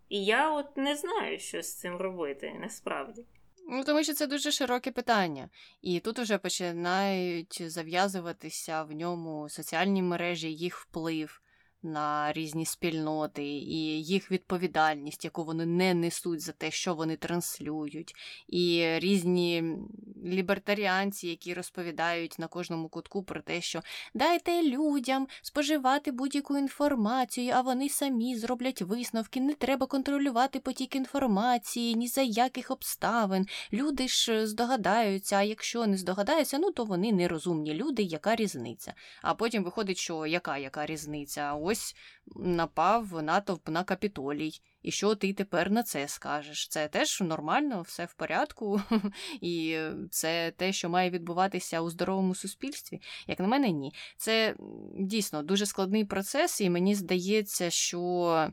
І 0.08 0.24
я 0.24 0.52
от 0.52 0.76
не 0.76 0.96
знаю, 0.96 1.38
що 1.38 1.62
з 1.62 1.74
цим 1.74 1.96
робити 1.96 2.56
насправді. 2.60 3.24
Ну, 3.70 3.84
тому 3.84 4.04
що 4.04 4.14
це 4.14 4.26
дуже 4.26 4.50
широке 4.50 4.90
питання, 4.90 5.48
і 5.82 6.00
тут 6.00 6.18
вже 6.18 6.38
починають 6.38 7.62
зав'язуватися 7.70 8.82
в 8.82 8.92
ньому 8.92 9.48
соціальні 9.48 10.02
мережі, 10.02 10.54
їх 10.54 10.78
вплив 10.78 11.40
на 11.82 12.32
різні 12.32 12.66
спільноти 12.66 13.44
і 13.44 14.02
їх 14.02 14.30
відповідальність, 14.30 15.24
яку 15.24 15.44
вони 15.44 15.66
не 15.66 15.94
несуть 15.94 16.40
за 16.40 16.52
те, 16.52 16.70
що 16.70 16.94
вони 16.94 17.16
транслюють, 17.16 18.14
і 18.48 18.84
різні 18.98 19.76
лібертаріанці, 20.24 21.28
які 21.28 21.54
розповідають 21.54 22.38
на 22.38 22.46
кожному 22.46 22.88
кутку 22.88 23.22
про 23.22 23.40
те, 23.40 23.60
що 23.60 23.82
дайте 24.14 24.62
людям 24.62 25.28
споживати 25.42 26.12
будь-яку 26.12 26.58
інформацію, 26.58 27.52
а 27.54 27.60
вони 27.60 27.88
самі 27.88 28.36
зроблять 28.36 28.82
висновки. 28.82 29.40
Не 29.40 29.54
треба 29.54 29.86
контролювати 29.86 30.60
потік 30.60 30.96
інформації, 30.96 31.94
ні 31.94 32.08
за 32.08 32.22
яких 32.22 32.70
обставин. 32.70 33.46
Люди 33.72 34.08
ж 34.08 34.46
здогадаються, 34.46 35.36
а 35.36 35.42
якщо 35.42 35.86
не 35.86 35.96
здогадаються, 35.96 36.58
ну 36.58 36.70
то 36.70 36.84
вони 36.84 37.12
нерозумні 37.12 37.74
люди, 37.74 38.02
яка 38.02 38.36
різниця. 38.36 38.94
А 39.22 39.34
потім 39.34 39.64
виходить, 39.64 39.98
що 39.98 40.26
яка 40.26 40.58
яка 40.58 40.86
різниця? 40.86 41.54
Ось 41.68 41.96
напав 42.36 43.22
натовп 43.22 43.68
на 43.68 43.84
капітолій. 43.84 44.60
І 44.82 44.90
що 44.90 45.14
ти 45.14 45.32
тепер 45.32 45.70
на 45.70 45.82
це 45.82 46.08
скажеш? 46.08 46.68
Це 46.68 46.88
теж 46.88 47.20
нормально, 47.20 47.82
все 47.82 48.04
в 48.04 48.14
порядку, 48.14 48.80
і 49.40 49.78
це 50.10 50.52
те, 50.56 50.72
що 50.72 50.88
має 50.88 51.10
відбуватися 51.10 51.80
у 51.80 51.90
здоровому 51.90 52.34
суспільстві. 52.34 53.00
Як 53.26 53.40
на 53.40 53.46
мене, 53.46 53.70
ні. 53.70 53.94
Це 54.16 54.54
дійсно 54.98 55.42
дуже 55.42 55.66
складний 55.66 56.04
процес, 56.04 56.60
і 56.60 56.70
мені 56.70 56.94
здається, 56.94 57.70
що. 57.70 58.52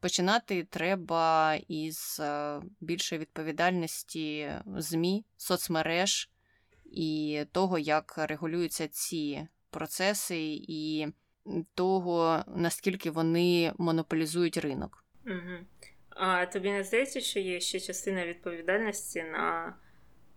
Починати 0.00 0.64
треба 0.64 1.54
із 1.68 2.20
е, 2.20 2.60
більшої 2.80 3.20
відповідальності 3.20 4.52
ЗМІ, 4.76 5.24
соцмереж 5.36 6.30
і 6.84 7.44
того, 7.52 7.78
як 7.78 8.14
регулюються 8.18 8.88
ці 8.88 9.48
процеси, 9.70 10.38
і 10.68 11.06
того, 11.74 12.44
наскільки 12.56 13.10
вони 13.10 13.72
монополізують 13.78 14.56
ринок. 14.56 15.04
Угу. 15.26 15.58
А 16.10 16.46
тобі 16.46 16.70
не 16.70 16.84
здається, 16.84 17.20
що 17.20 17.40
є 17.40 17.60
ще 17.60 17.80
частина 17.80 18.26
відповідальності 18.26 19.22
на 19.22 19.76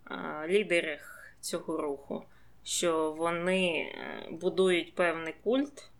а, 0.03 0.47
лідерах 0.47 1.35
цього 1.39 1.81
руху, 1.81 2.25
що 2.63 3.11
вони 3.11 3.67
е, 3.67 4.27
будують 4.31 4.95
певний 4.95 5.35
культ 5.43 5.91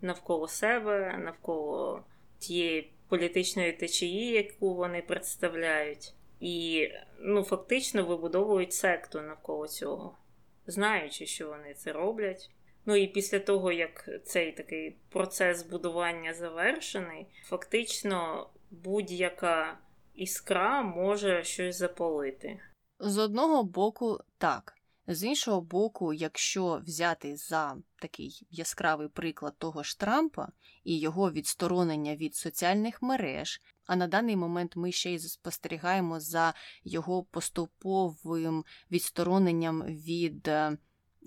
навколо 0.00 0.48
себе, 0.48 1.18
навколо 1.18 2.04
тієї 2.38 2.92
політичної 3.08 3.72
течії, 3.72 4.32
яку 4.32 4.74
вони 4.74 5.02
представляють, 5.02 6.14
і 6.40 6.88
ну, 7.20 7.42
фактично 7.42 8.04
вибудовують 8.04 8.72
секту 8.72 9.20
навколо 9.20 9.68
цього, 9.68 10.18
знаючи, 10.66 11.26
що 11.26 11.48
вони 11.48 11.74
це 11.74 11.92
роблять. 11.92 12.50
Ну 12.86 12.96
і 12.96 13.06
після 13.06 13.38
того, 13.38 13.72
як 13.72 14.08
цей 14.24 14.52
такий 14.52 14.96
процес 15.08 15.62
будування 15.62 16.34
завершений, 16.34 17.26
фактично 17.44 18.50
будь-яка 18.70 19.78
іскра 20.14 20.82
може 20.82 21.44
щось 21.44 21.76
запалити. 21.76 22.60
З 22.98 23.18
одного 23.18 23.64
боку, 23.64 24.18
так. 24.38 24.74
З 25.06 25.24
іншого 25.24 25.60
боку, 25.60 26.12
якщо 26.12 26.82
взяти 26.86 27.36
за 27.36 27.76
такий 27.96 28.46
яскравий 28.50 29.08
приклад 29.08 29.54
того 29.58 29.82
ж 29.82 29.98
Трампа 29.98 30.48
і 30.84 30.98
його 30.98 31.30
відсторонення 31.30 32.16
від 32.16 32.34
соціальних 32.34 33.02
мереж, 33.02 33.60
а 33.86 33.96
на 33.96 34.06
даний 34.06 34.36
момент 34.36 34.76
ми 34.76 34.92
ще 34.92 35.14
й 35.14 35.18
спостерігаємо 35.18 36.20
за 36.20 36.54
його 36.84 37.24
поступовим 37.24 38.64
відстороненням 38.90 39.82
від 39.82 40.48
е, 40.48 40.78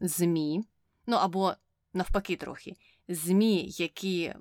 ЗМІ, 0.01 0.63
Ну 1.05 1.15
або 1.15 1.53
навпаки, 1.93 2.35
трохи 2.35 2.75
ЗМІ, 3.07 3.65
які 3.69 4.33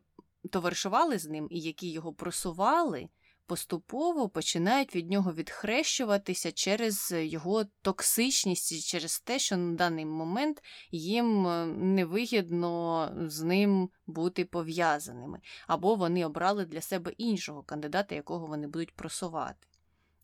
товаришували 0.50 1.18
з 1.18 1.28
ним 1.28 1.48
і 1.50 1.60
які 1.60 1.90
його 1.90 2.12
просували, 2.12 3.08
поступово 3.46 4.28
починають 4.28 4.96
від 4.96 5.10
нього 5.10 5.32
відхрещуватися 5.32 6.52
через 6.52 7.14
його 7.16 7.64
токсичність, 7.82 8.86
через 8.86 9.20
те, 9.20 9.38
що 9.38 9.56
на 9.56 9.74
даний 9.74 10.06
момент 10.06 10.62
їм 10.90 11.46
е, 11.46 11.66
невигідно 11.66 13.12
з 13.26 13.42
ним 13.42 13.90
бути 14.06 14.44
пов'язаними, 14.44 15.40
або 15.66 15.94
вони 15.94 16.26
обрали 16.26 16.64
для 16.64 16.80
себе 16.80 17.12
іншого 17.18 17.62
кандидата, 17.62 18.14
якого 18.14 18.46
вони 18.46 18.66
будуть 18.66 18.94
просувати. 18.94 19.66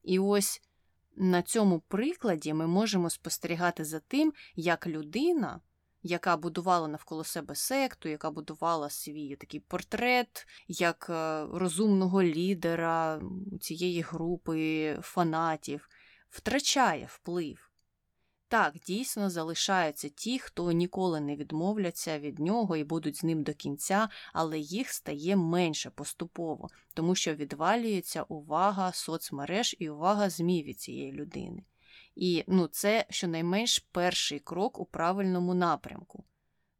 І 0.02 0.18
ось 0.18 0.62
на 1.16 1.42
цьому 1.42 1.80
прикладі 1.80 2.54
ми 2.54 2.66
можемо 2.66 3.10
спостерігати 3.10 3.84
за 3.84 4.00
тим, 4.00 4.32
як 4.56 4.86
людина 4.86 5.60
яка 6.02 6.36
будувала 6.36 6.88
навколо 6.88 7.24
себе 7.24 7.54
секту, 7.54 8.08
яка 8.08 8.30
будувала 8.30 8.90
свій 8.90 9.36
такий 9.36 9.60
портрет 9.60 10.46
як 10.68 11.06
е, 11.10 11.46
розумного 11.52 12.22
лідера 12.22 13.20
цієї 13.60 14.00
групи 14.00 14.98
фанатів, 15.02 15.88
втрачає 16.30 17.08
вплив. 17.10 17.68
Так, 18.50 18.74
дійсно 18.86 19.30
залишаються 19.30 20.08
ті, 20.08 20.38
хто 20.38 20.72
ніколи 20.72 21.20
не 21.20 21.36
відмовляться 21.36 22.18
від 22.18 22.38
нього 22.38 22.76
і 22.76 22.84
будуть 22.84 23.16
з 23.16 23.24
ним 23.24 23.42
до 23.42 23.54
кінця, 23.54 24.08
але 24.32 24.58
їх 24.58 24.90
стає 24.90 25.36
менше 25.36 25.90
поступово, 25.90 26.68
тому 26.94 27.14
що 27.14 27.34
відвалюється 27.34 28.22
увага 28.22 28.92
соцмереж 28.92 29.76
і 29.78 29.90
увага 29.90 30.30
ЗМІ 30.30 30.62
від 30.62 30.80
цієї 30.80 31.12
людини. 31.12 31.62
І 32.18 32.44
ну, 32.48 32.66
це 32.66 33.06
щонайменш 33.10 33.78
перший 33.92 34.38
крок 34.38 34.80
у 34.80 34.84
правильному 34.84 35.54
напрямку. 35.54 36.24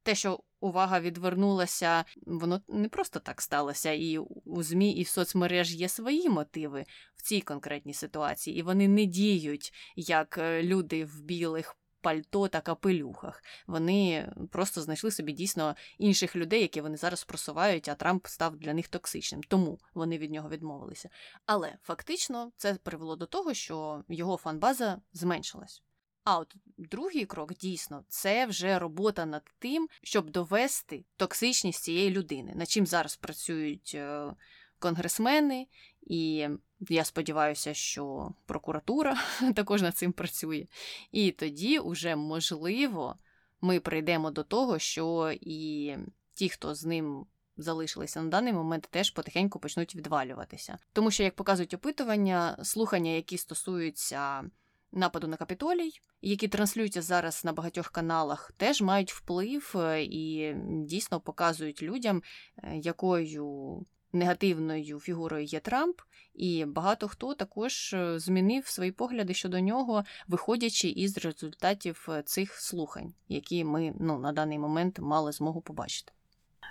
Те, 0.02 0.14
що 0.14 0.40
увага 0.60 1.00
відвернулася, 1.00 2.04
воно 2.26 2.60
не 2.68 2.88
просто 2.88 3.20
так 3.20 3.42
сталося, 3.42 3.92
і 3.92 4.18
у 4.44 4.62
ЗМІ 4.62 4.92
і 4.92 5.02
в 5.02 5.08
соцмереж 5.08 5.74
є 5.74 5.88
свої 5.88 6.28
мотиви 6.28 6.84
в 7.16 7.22
цій 7.22 7.40
конкретній 7.40 7.94
ситуації, 7.94 8.58
і 8.58 8.62
вони 8.62 8.88
не 8.88 9.04
діють 9.04 9.72
як 9.96 10.38
е, 10.38 10.62
люди 10.62 11.04
в 11.04 11.20
білих. 11.20 11.76
Пальто 12.00 12.48
та 12.48 12.60
капелюхах. 12.60 13.42
Вони 13.66 14.32
просто 14.50 14.82
знайшли 14.82 15.10
собі 15.10 15.32
дійсно 15.32 15.76
інших 15.98 16.36
людей, 16.36 16.60
які 16.60 16.80
вони 16.80 16.96
зараз 16.96 17.24
просувають, 17.24 17.88
а 17.88 17.94
Трамп 17.94 18.26
став 18.26 18.56
для 18.56 18.74
них 18.74 18.88
токсичним, 18.88 19.42
тому 19.42 19.78
вони 19.94 20.18
від 20.18 20.30
нього 20.30 20.48
відмовилися. 20.48 21.08
Але 21.46 21.78
фактично 21.82 22.52
це 22.56 22.74
привело 22.74 23.16
до 23.16 23.26
того, 23.26 23.54
що 23.54 24.04
його 24.08 24.36
фанбаза 24.36 25.00
зменшилась. 25.12 25.82
А 26.24 26.38
от 26.38 26.54
другий 26.78 27.26
крок 27.26 27.54
дійсно 27.54 28.04
це 28.08 28.46
вже 28.46 28.78
робота 28.78 29.26
над 29.26 29.42
тим, 29.58 29.88
щоб 30.02 30.30
довести 30.30 31.04
токсичність 31.16 31.82
цієї 31.82 32.10
людини, 32.10 32.52
над 32.56 32.70
чим 32.70 32.86
зараз 32.86 33.16
працюють 33.16 33.92
е, 33.94 34.34
конгресмени, 34.78 35.66
і 36.02 36.48
я 36.80 37.04
сподіваюся, 37.04 37.74
що 37.74 38.32
прокуратура 38.46 39.16
також 39.54 39.82
над 39.82 39.96
цим 39.96 40.12
працює. 40.12 40.66
І 41.12 41.30
тоді, 41.30 41.78
уже 41.78 42.16
можливо, 42.16 43.16
ми 43.60 43.80
прийдемо 43.80 44.30
до 44.30 44.42
того, 44.42 44.78
що 44.78 45.34
і 45.40 45.96
ті, 46.34 46.48
хто 46.48 46.74
з 46.74 46.84
ним. 46.84 47.26
Залишилися 47.60 48.22
на 48.22 48.28
даний 48.28 48.52
момент, 48.52 48.88
теж 48.90 49.10
потихеньку 49.10 49.58
почнуть 49.58 49.96
відвалюватися. 49.96 50.78
Тому 50.92 51.10
що, 51.10 51.22
як 51.22 51.36
показують 51.36 51.74
опитування, 51.74 52.58
слухання, 52.62 53.10
які 53.10 53.38
стосуються 53.38 54.50
нападу 54.92 55.28
на 55.28 55.36
капітолій, 55.36 55.92
які 56.22 56.48
транслюються 56.48 57.02
зараз 57.02 57.44
на 57.44 57.52
багатьох 57.52 57.88
каналах, 57.88 58.52
теж 58.56 58.82
мають 58.82 59.12
вплив 59.12 59.72
е, 59.76 60.02
і 60.02 60.54
дійсно 60.84 61.20
показують 61.20 61.82
людям, 61.82 62.22
е, 62.62 62.76
якою 62.76 63.78
негативною 64.12 65.00
фігурою 65.00 65.44
є 65.44 65.60
Трамп, 65.60 66.00
і 66.34 66.64
багато 66.64 67.08
хто 67.08 67.34
також 67.34 67.94
е, 67.94 68.18
змінив 68.18 68.66
свої 68.66 68.92
погляди 68.92 69.34
щодо 69.34 69.60
нього, 69.60 70.04
виходячи 70.28 70.88
із 70.88 71.18
результатів 71.18 72.08
цих 72.24 72.54
слухань, 72.54 73.14
які 73.28 73.64
ми 73.64 73.94
ну, 74.00 74.18
на 74.18 74.32
даний 74.32 74.58
момент 74.58 74.98
мали 74.98 75.32
змогу 75.32 75.60
побачити. 75.60 76.12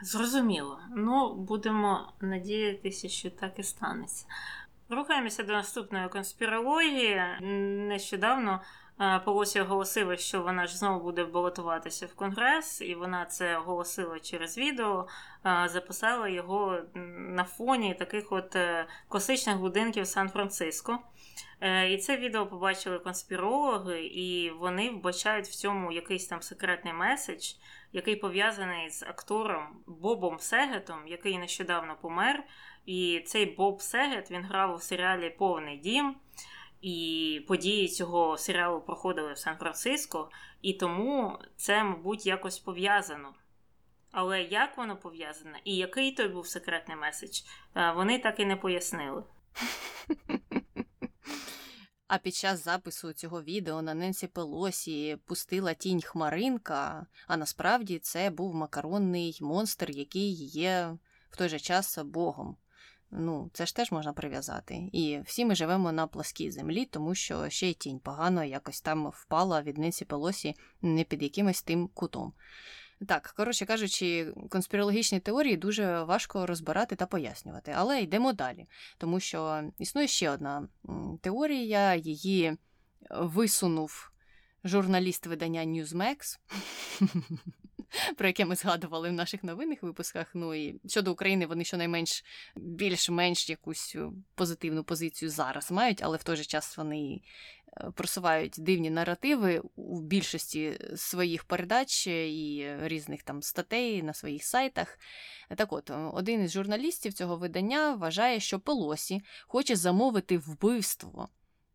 Зрозуміло. 0.03 0.79
Ну, 0.95 1.35
будемо 1.35 2.13
надіятися, 2.21 3.09
що 3.09 3.29
так 3.29 3.59
і 3.59 3.63
станеться. 3.63 4.25
Рухаємося 4.89 5.43
до 5.43 5.53
наступної 5.53 6.09
конспірології. 6.09 7.21
Нещодавно 7.87 8.51
е, 8.51 8.61
Полосі 9.25 9.61
оголосила, 9.61 10.17
що 10.17 10.41
вона 10.41 10.67
ж 10.67 10.77
знову 10.77 11.03
буде 11.03 11.23
балотуватися 11.23 12.05
в 12.05 12.13
конгрес, 12.13 12.81
і 12.81 12.95
вона 12.95 13.25
це 13.25 13.57
оголосила 13.57 14.19
через 14.19 14.57
відео, 14.57 15.07
е, 15.45 15.69
записала 15.69 16.27
його 16.27 16.79
на 17.17 17.43
фоні 17.43 17.93
таких 17.93 18.31
от 18.31 18.55
е, 18.55 18.85
класичних 19.07 19.59
будинків 19.59 20.07
Сан-Франциско. 20.07 20.99
І 21.89 21.97
це 21.97 22.17
відео 22.17 22.47
побачили 22.47 22.99
конспірологи, 22.99 24.05
і 24.05 24.51
вони 24.51 24.89
вбачають 24.89 25.47
в 25.47 25.55
цьому 25.55 25.91
якийсь 25.91 26.27
там 26.27 26.41
секретний 26.41 26.93
меседж, 26.93 27.53
який 27.93 28.15
пов'язаний 28.15 28.89
з 28.89 29.03
актором 29.03 29.83
Бобом 29.87 30.39
Сегетом, 30.39 31.07
який 31.07 31.37
нещодавно 31.37 31.97
помер. 32.01 32.43
І 32.85 33.23
цей 33.25 33.45
Боб 33.45 33.81
Сегет 33.81 34.31
він 34.31 34.43
грав 34.43 34.75
у 34.75 34.79
серіалі 34.79 35.29
Повний 35.29 35.77
дім. 35.77 36.15
І 36.81 37.45
події 37.47 37.87
цього 37.87 38.37
серіалу 38.37 38.81
проходили 38.81 39.33
в 39.33 39.37
Сан-Франциско, 39.37 40.29
і 40.61 40.73
тому 40.73 41.39
це, 41.55 41.83
мабуть, 41.83 42.25
якось 42.25 42.59
пов'язано. 42.59 43.33
Але 44.11 44.41
як 44.41 44.77
воно 44.77 44.97
пов'язане 44.97 45.61
і 45.63 45.75
який 45.75 46.11
той 46.11 46.27
був 46.27 46.47
секретний 46.47 46.97
меседж, 46.97 47.41
е, 47.75 47.91
вони 47.91 48.19
так 48.19 48.39
і 48.39 48.45
не 48.45 48.55
пояснили. 48.55 49.23
А 52.07 52.17
під 52.17 52.35
час 52.35 52.63
запису 52.63 53.13
цього 53.13 53.43
відео 53.43 53.81
на 53.81 53.93
Ненсі 53.93 54.27
Пелосі 54.27 55.17
пустила 55.25 55.73
тінь 55.73 56.01
хмаринка, 56.01 57.05
а 57.27 57.37
насправді 57.37 57.99
це 57.99 58.29
був 58.29 58.55
макаронний 58.55 59.37
монстр, 59.41 59.91
який 59.91 60.33
є 60.45 60.97
в 61.29 61.37
той 61.37 61.49
же 61.49 61.59
час 61.59 61.97
Богом. 61.97 62.57
Ну, 63.11 63.49
це 63.53 63.65
ж 63.65 63.75
теж 63.75 63.91
можна 63.91 64.13
прив'язати. 64.13 64.89
І 64.93 65.19
всі 65.25 65.45
ми 65.45 65.55
живемо 65.55 65.91
на 65.91 66.07
пласкій 66.07 66.51
землі, 66.51 66.85
тому 66.85 67.15
що 67.15 67.49
ще 67.49 67.69
й 67.69 67.73
тінь 67.73 67.99
погано 67.99 68.43
якось 68.43 68.81
там 68.81 69.09
впала 69.09 69.61
від 69.61 69.77
Ненсі 69.77 70.05
Пелосі 70.05 70.55
не 70.81 71.03
під 71.03 71.23
якимось 71.23 71.61
тим 71.61 71.87
кутом. 71.87 72.33
Так, 73.07 73.33
коротше 73.37 73.65
кажучи, 73.65 74.33
конспірологічні 74.49 75.19
теорії 75.19 75.57
дуже 75.57 76.03
важко 76.03 76.45
розбирати 76.45 76.95
та 76.95 77.05
пояснювати, 77.05 77.73
але 77.75 78.01
йдемо 78.01 78.33
далі, 78.33 78.65
тому 78.97 79.19
що 79.19 79.63
існує 79.77 80.07
ще 80.07 80.29
одна 80.29 80.67
теорія, 81.21 81.95
її 81.95 82.57
висунув 83.09 84.11
журналіст 84.63 85.27
видання 85.27 85.61
Newsmax. 85.61 86.39
про 88.17 88.27
яке 88.27 88.45
ми 88.45 88.55
згадували 88.55 89.09
в 89.09 89.13
наших 89.13 89.43
новинних 89.43 89.83
випусках. 89.83 90.27
Ну 90.33 90.53
і 90.53 90.79
щодо 90.87 91.11
України, 91.11 91.45
вони 91.45 91.63
щонайменш 91.63 92.23
більш-менш 92.55 93.49
якусь 93.49 93.95
е, 93.95 94.09
позитивну 94.35 94.83
позицію 94.83 95.29
зараз 95.29 95.71
мають, 95.71 96.01
але 96.03 96.17
в 96.17 96.23
той 96.23 96.35
же 96.35 96.43
час 96.43 96.77
вони 96.77 97.21
е, 97.77 97.91
просувають 97.95 98.55
дивні 98.57 98.89
наративи 98.89 99.61
у 99.75 100.01
більшості 100.01 100.79
своїх 100.95 101.43
передач 101.43 102.07
і 102.07 102.67
різних 102.81 103.23
там 103.23 103.41
статей 103.41 104.03
на 104.03 104.13
своїх 104.13 104.43
сайтах. 104.43 104.99
Так 105.55 105.73
от, 105.73 105.91
один 106.13 106.43
із 106.43 106.51
журналістів 106.51 107.13
цього 107.13 107.37
видання 107.37 107.93
вважає, 107.93 108.39
що 108.39 108.59
Пелосі 108.59 109.21
хоче 109.47 109.75
замовити 109.75 110.37
вбивство. 110.37 111.29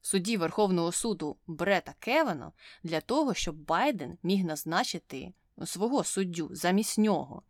Судді 0.04 0.36
Верховного 0.36 0.92
суду 0.92 1.36
Брета 1.46 1.94
Кевана 1.98 2.52
для 2.82 3.00
того, 3.00 3.34
щоб 3.34 3.56
Байден 3.56 4.18
міг 4.22 4.44
назначити 4.44 5.32
свого 5.64 6.04
суддю 6.04 6.48
замість 6.52 6.98
нього. 6.98 7.42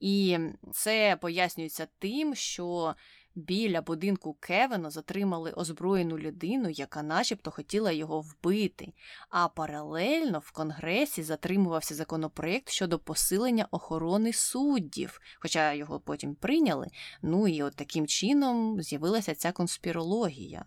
І 0.00 0.38
це 0.72 1.16
пояснюється 1.20 1.86
тим, 1.98 2.34
що 2.34 2.94
біля 3.34 3.82
будинку 3.82 4.36
Кевена 4.40 4.90
затримали 4.90 5.50
озброєну 5.50 6.18
людину, 6.18 6.68
яка 6.68 7.02
начебто 7.02 7.50
хотіла 7.50 7.92
його 7.92 8.20
вбити. 8.20 8.92
А 9.28 9.48
паралельно 9.48 10.38
в 10.38 10.50
Конгресі 10.50 11.22
затримувався 11.22 11.94
законопроєкт 11.94 12.70
щодо 12.70 12.98
посилення 12.98 13.68
охорони 13.70 14.32
суддів, 14.32 15.20
хоча 15.40 15.72
його 15.72 16.00
потім 16.00 16.34
прийняли. 16.34 16.88
Ну 17.22 17.48
і 17.48 17.62
от 17.62 17.76
таким 17.76 18.06
чином 18.06 18.82
з'явилася 18.82 19.34
ця 19.34 19.52
конспірологія. 19.52 20.64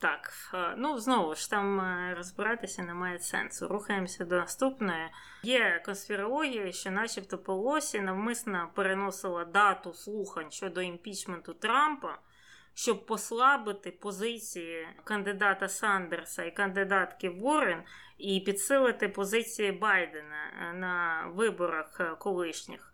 Так, 0.00 0.30
е, 0.54 0.74
ну 0.76 0.98
знову 0.98 1.34
ж 1.34 1.50
там 1.50 1.80
е, 1.80 2.14
розбиратися 2.16 2.82
немає 2.82 3.18
сенсу. 3.18 3.68
Рухаємося 3.68 4.24
до 4.24 4.36
наступної. 4.36 5.08
Є 5.42 5.82
конспірологія, 5.84 6.72
що, 6.72 6.90
начебто, 6.90 7.38
Полосі 7.38 8.00
навмисно 8.00 8.70
переносила 8.74 9.44
дату 9.44 9.92
слухань 9.92 10.50
щодо 10.50 10.82
імпічменту 10.82 11.54
Трампа, 11.54 12.18
щоб 12.74 13.06
послабити 13.06 13.90
позиції 13.90 14.88
кандидата 15.04 15.68
Сандерса 15.68 16.44
і 16.44 16.54
кандидатки 16.54 17.30
Ворен 17.30 17.82
і 18.18 18.40
підсилити 18.40 19.08
позиції 19.08 19.72
Байдена 19.72 20.52
е, 20.60 20.72
на 20.72 21.26
виборах 21.34 22.18
колишніх. 22.18 22.92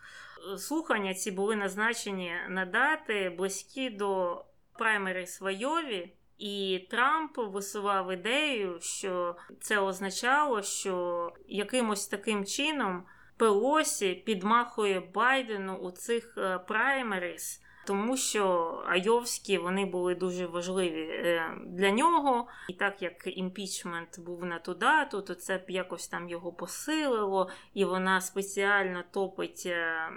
Слухання 0.58 1.14
ці 1.14 1.30
були 1.30 1.56
назначені 1.56 2.34
на 2.48 2.66
дати 2.66 3.30
близькі 3.30 3.90
до 3.90 4.44
праймері 4.78 5.26
Свайові. 5.26 6.12
І 6.38 6.86
Трамп 6.90 7.38
висував 7.38 8.12
ідею, 8.12 8.78
що 8.80 9.36
це 9.60 9.78
означало, 9.78 10.62
що 10.62 11.32
якимось 11.48 12.06
таким 12.06 12.44
чином 12.44 13.04
Пелосі 13.36 14.14
підмахує 14.14 15.00
Байдену 15.00 15.76
у 15.76 15.90
цих 15.90 16.34
е, 16.38 16.58
праймеріс 16.58 17.64
тому 17.86 18.16
що 18.16 18.82
Айовські 18.86 19.58
вони 19.58 19.84
були 19.84 20.14
дуже 20.14 20.46
важливі 20.46 21.00
е, 21.00 21.50
для 21.66 21.90
нього. 21.90 22.48
І 22.68 22.72
так 22.72 23.02
як 23.02 23.12
імпічмент 23.26 24.20
був 24.20 24.44
на 24.44 24.58
ту 24.58 24.74
дату, 24.74 25.22
то 25.22 25.34
це 25.34 25.58
б 25.58 25.70
якось 25.70 26.08
там 26.08 26.28
його 26.28 26.52
посилило, 26.52 27.50
і 27.74 27.84
вона 27.84 28.20
спеціально 28.20 29.04
топить 29.10 29.62
е, 29.66 30.08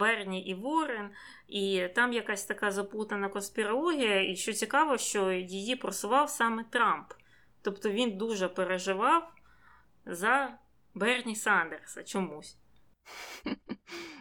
Берні 0.00 0.42
і 0.42 0.54
Ворен. 0.54 1.10
І 1.52 1.88
там 1.94 2.12
якась 2.12 2.44
така 2.44 2.70
заплутана 2.70 3.28
конспірологія, 3.28 4.30
і 4.32 4.36
що 4.36 4.52
цікаво, 4.52 4.98
що 4.98 5.32
її 5.32 5.76
просував 5.76 6.30
саме 6.30 6.64
Трамп. 6.64 7.12
Тобто 7.62 7.90
він 7.90 8.16
дуже 8.16 8.48
переживав 8.48 9.32
за 10.06 10.58
Берні 10.94 11.36
Сандерса 11.36 12.02
чомусь. 12.02 12.56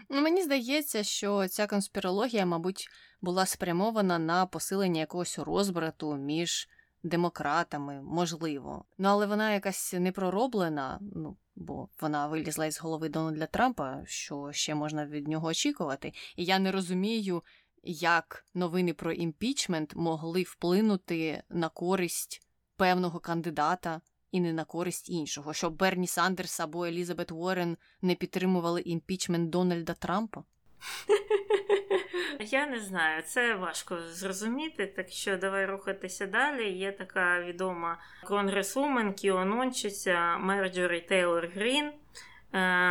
Ну, 0.09 0.21
Мені 0.21 0.41
здається, 0.43 1.03
що 1.03 1.47
ця 1.47 1.67
конспірологія, 1.67 2.45
мабуть, 2.45 2.89
була 3.21 3.45
спрямована 3.45 4.19
на 4.19 4.45
посилення 4.45 4.99
якогось 4.99 5.39
розбрату 5.39 6.15
між 6.15 6.67
демократами, 7.03 8.01
можливо. 8.01 8.85
Ну, 8.97 9.09
але 9.09 9.25
вона 9.25 9.53
якась 9.53 9.93
не 9.93 10.11
пророблена, 10.11 10.99
ну, 11.15 11.37
бо 11.55 11.89
вона 12.01 12.27
вилізла 12.27 12.65
із 12.65 12.79
голови 12.79 13.09
Дональда 13.09 13.45
Трампа, 13.45 14.01
що 14.05 14.49
ще 14.51 14.75
можна 14.75 15.05
від 15.05 15.27
нього 15.27 15.47
очікувати. 15.47 16.13
І 16.35 16.45
я 16.45 16.59
не 16.59 16.71
розумію, 16.71 17.43
як 17.83 18.45
новини 18.53 18.93
про 18.93 19.11
імпічмент 19.11 19.95
могли 19.95 20.43
вплинути 20.43 21.43
на 21.49 21.69
користь 21.69 22.47
певного 22.75 23.19
кандидата 23.19 24.01
і 24.31 24.41
не 24.41 24.53
на 24.53 24.63
користь 24.63 25.09
іншого, 25.09 25.53
щоб 25.53 25.77
Берні 25.77 26.07
Сандерс 26.07 26.59
або 26.59 26.85
Елізабет 26.85 27.31
Уоррен 27.31 27.77
не 28.01 28.15
підтримували 28.15 28.81
імпічмент 28.81 29.49
Дональда 29.49 29.93
Трампа. 29.93 30.43
Я 32.39 32.67
не 32.67 32.79
знаю, 32.79 33.21
це 33.21 33.55
важко 33.55 33.97
зрозуміти, 33.99 34.87
так 34.87 35.09
що 35.09 35.37
давай 35.37 35.65
рухатися 35.65 36.27
далі. 36.27 36.71
Є 36.71 36.91
така 36.91 37.41
відома 37.41 37.97
congresswoman 38.23 39.13
кьюанонщиця 39.13 40.37
Марджорі 40.37 41.01
Тейлор 41.01 41.47
Грін. 41.47 41.85
Е, 41.85 41.93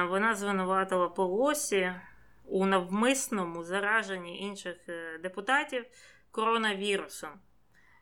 вона 0.05 0.35
звинуватила 0.35 1.09
Пелосі 1.09 1.93
у 2.45 2.67
навмисному 2.67 3.65
зараженні 3.65 4.41
інших 4.41 4.77
е, 4.89 5.19
депутатів 5.23 5.85
коронавірусом. 6.31 7.31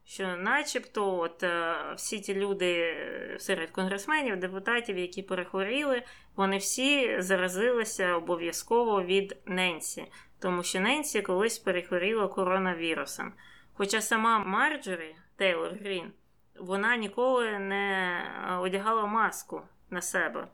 Що, 0.09 0.37
начебто, 0.37 1.19
от 1.19 1.43
е, 1.43 1.75
всі 1.97 2.21
ті 2.21 2.35
люди 2.35 2.97
серед 3.39 3.71
конгресменів, 3.71 4.37
депутатів, 4.37 4.99
які 4.99 5.23
перехворіли, 5.23 6.03
вони 6.37 6.59
всі 6.59 7.23
заразилися 7.23 8.15
обов'язково 8.15 9.03
від 9.03 9.37
Ненсі 9.47 10.07
тому 10.39 10.63
що 10.63 10.81
Ненсі 10.81 11.23
колись 11.23 11.59
перехворіла 11.59 12.29
коронавірусом. 12.29 13.33
Хоча 13.75 14.01
сама 14.01 14.39
Марджорі 14.39 15.17
Тейлор 15.37 15.73
Грін 15.75 16.13
вона 16.61 16.97
ніколи 16.97 17.59
не 17.59 18.23
одягала 18.61 19.07
маску 19.07 19.63
на 19.91 20.03
себе. 20.03 20.49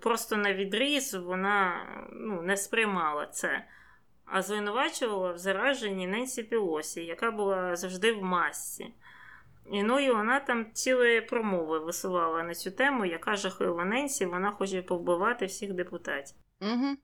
Просто 0.00 0.36
на 0.36 0.54
відріз 0.54 1.14
вона 1.14 1.86
ну, 2.12 2.42
не 2.42 2.56
сприймала 2.56 3.26
це, 3.26 3.64
а 4.26 4.42
звинувачувала 4.42 5.32
в 5.32 5.38
зараженні 5.38 6.06
Ненсі 6.06 6.42
Пілосі, 6.42 7.04
яка 7.04 7.30
була 7.30 7.76
завжди 7.76 8.12
в 8.12 8.22
масці. 8.22 8.94
І 9.72 9.82
ну 9.82 9.98
і 9.98 10.10
вона 10.10 10.40
там 10.40 10.72
цілі 10.72 11.20
промови 11.20 11.78
висувала 11.78 12.42
на 12.42 12.54
цю 12.54 12.70
тему, 12.70 13.04
яка 13.04 13.36
жахлива 13.36 13.84
Ненсі, 13.84 14.26
вона 14.26 14.52
хоче 14.52 14.82
повбивати 14.82 15.46
всіх 15.46 15.72
депутатів. 15.72 16.36
Угу. 16.60 16.96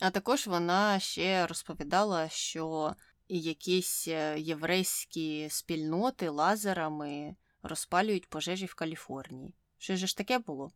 А 0.00 0.10
також 0.10 0.46
вона 0.46 0.98
ще 0.98 1.46
розповідала, 1.46 2.28
що 2.28 2.94
якісь 3.28 4.08
е, 4.08 4.38
єврейські 4.38 5.48
спільноти 5.50 6.28
лазерами 6.28 7.36
розпалюють 7.62 8.28
пожежі 8.28 8.66
в 8.66 8.74
Каліфорнії. 8.74 9.54
Що 9.78 9.96
ж 9.96 10.16
таке 10.16 10.38
було? 10.38 10.72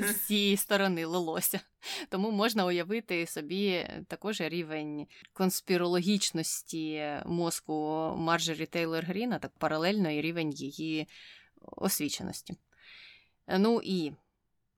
З 0.00 0.14
цієї 0.14 0.56
сторони 0.56 1.06
лилося. 1.06 1.60
Тому 2.08 2.30
можна 2.30 2.64
уявити 2.64 3.26
собі 3.26 3.88
також 4.08 4.40
рівень 4.40 5.06
конспірологічності 5.32 7.12
мозку 7.26 7.72
Марджорі 8.16 8.66
Тейлор 8.66 9.04
Гріна, 9.04 9.38
так 9.38 9.52
паралельно 9.58 10.10
і 10.10 10.20
рівень 10.20 10.50
її 10.50 11.08
освіченості. 11.60 12.54
Ну 13.48 13.80
і 13.84 14.12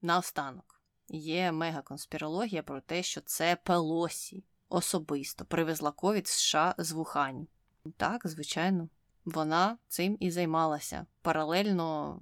наостанок 0.01 0.81
є 1.09 1.51
мегаконспірологія 1.51 2.63
про 2.63 2.81
те, 2.81 3.03
що 3.03 3.21
це 3.21 3.57
Пелосі 3.63 4.43
особисто 4.69 5.45
привезла 5.45 5.91
ковід 5.91 6.27
з 6.27 6.31
США 6.31 6.75
з 6.77 6.91
Вухань. 6.91 7.47
Так, 7.97 8.27
звичайно, 8.27 8.89
вона 9.25 9.77
цим 9.87 10.17
і 10.19 10.31
займалася 10.31 11.05
паралельно 11.21 12.19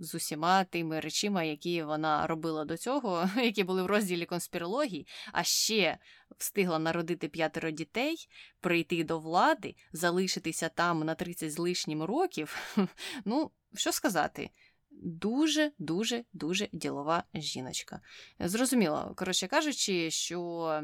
з 0.00 0.14
усіма 0.14 0.64
тими 0.64 1.00
речима, 1.00 1.42
які 1.42 1.82
вона 1.82 2.26
робила 2.26 2.64
до 2.64 2.76
цього, 2.76 3.30
які 3.36 3.64
були 3.64 3.82
в 3.82 3.86
розділі 3.86 4.26
конспірології, 4.26 5.06
а 5.32 5.42
ще 5.42 5.98
встигла 6.38 6.78
народити 6.78 7.28
п'ятеро 7.28 7.70
дітей, 7.70 8.16
прийти 8.60 9.04
до 9.04 9.18
влади, 9.18 9.74
залишитися 9.92 10.68
там 10.68 11.00
на 11.00 11.14
30 11.14 11.52
з 11.52 11.58
лишнім 11.58 12.02
років. 12.02 12.56
Ну, 13.24 13.50
що 13.74 13.92
сказати, 13.92 14.50
дуже, 14.90 15.72
дуже, 15.78 16.24
дуже 16.32 16.68
ділова 16.72 17.24
жіночка. 17.34 18.00
Зрозуміло, 18.38 19.14
коротше 19.16 19.46
кажучи, 19.46 20.10
що 20.10 20.82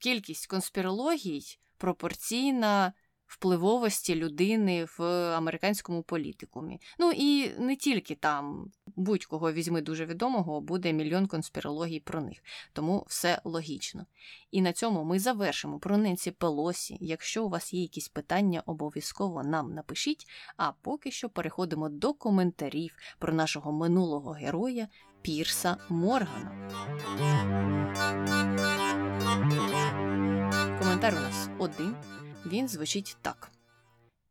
кількість 0.00 0.46
конспірологій 0.46 1.58
пропорційна 1.78 2.92
впливовості 3.26 4.14
людини 4.14 4.86
в 4.98 5.02
американському 5.34 6.02
політикумі. 6.02 6.80
Ну 6.98 7.12
і 7.16 7.50
не 7.58 7.76
тільки 7.76 8.14
там 8.14 8.70
будь-кого 8.96 9.52
візьми 9.52 9.80
дуже 9.80 10.06
відомого, 10.06 10.60
буде 10.60 10.92
мільйон 10.92 11.26
конспірологій 11.26 12.00
про 12.00 12.20
них, 12.20 12.38
тому 12.72 13.06
все 13.08 13.40
логічно. 13.44 14.06
І 14.50 14.62
на 14.62 14.72
цьому 14.72 15.04
ми 15.04 15.18
завершимо 15.18 15.78
про 15.78 15.96
Ненсі 15.96 16.30
Пелосі. 16.30 16.98
Якщо 17.00 17.44
у 17.44 17.48
вас 17.48 17.74
є 17.74 17.82
якісь 17.82 18.08
питання, 18.08 18.62
обов'язково 18.66 19.42
нам 19.42 19.74
напишіть. 19.74 20.26
А 20.56 20.72
поки 20.72 21.10
що 21.10 21.28
переходимо 21.28 21.88
до 21.88 22.14
коментарів 22.14 22.96
про 23.18 23.32
нашого 23.32 23.72
минулого 23.72 24.30
героя 24.30 24.88
Пірса 25.22 25.76
Моргана. 25.88 26.70
Коментар 30.78 31.14
у 31.14 31.20
нас 31.20 31.48
один. 31.58 32.25
Він 32.46 32.68
звучить 32.68 33.16
так: 33.22 33.50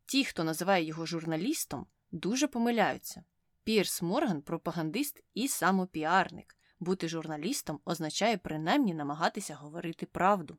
ті, 0.06 0.24
хто 0.24 0.44
називає 0.44 0.84
його 0.84 1.06
журналістом, 1.06 1.86
дуже 2.10 2.48
помиляються. 2.48 3.24
Пірс 3.64 4.02
Морган 4.02 4.42
пропагандист 4.42 5.24
і 5.34 5.48
самопіарник. 5.48 6.56
Бути 6.80 7.08
журналістом 7.08 7.80
означає 7.84 8.38
принаймні 8.38 8.94
намагатися 8.94 9.54
говорити 9.54 10.06
правду. 10.06 10.58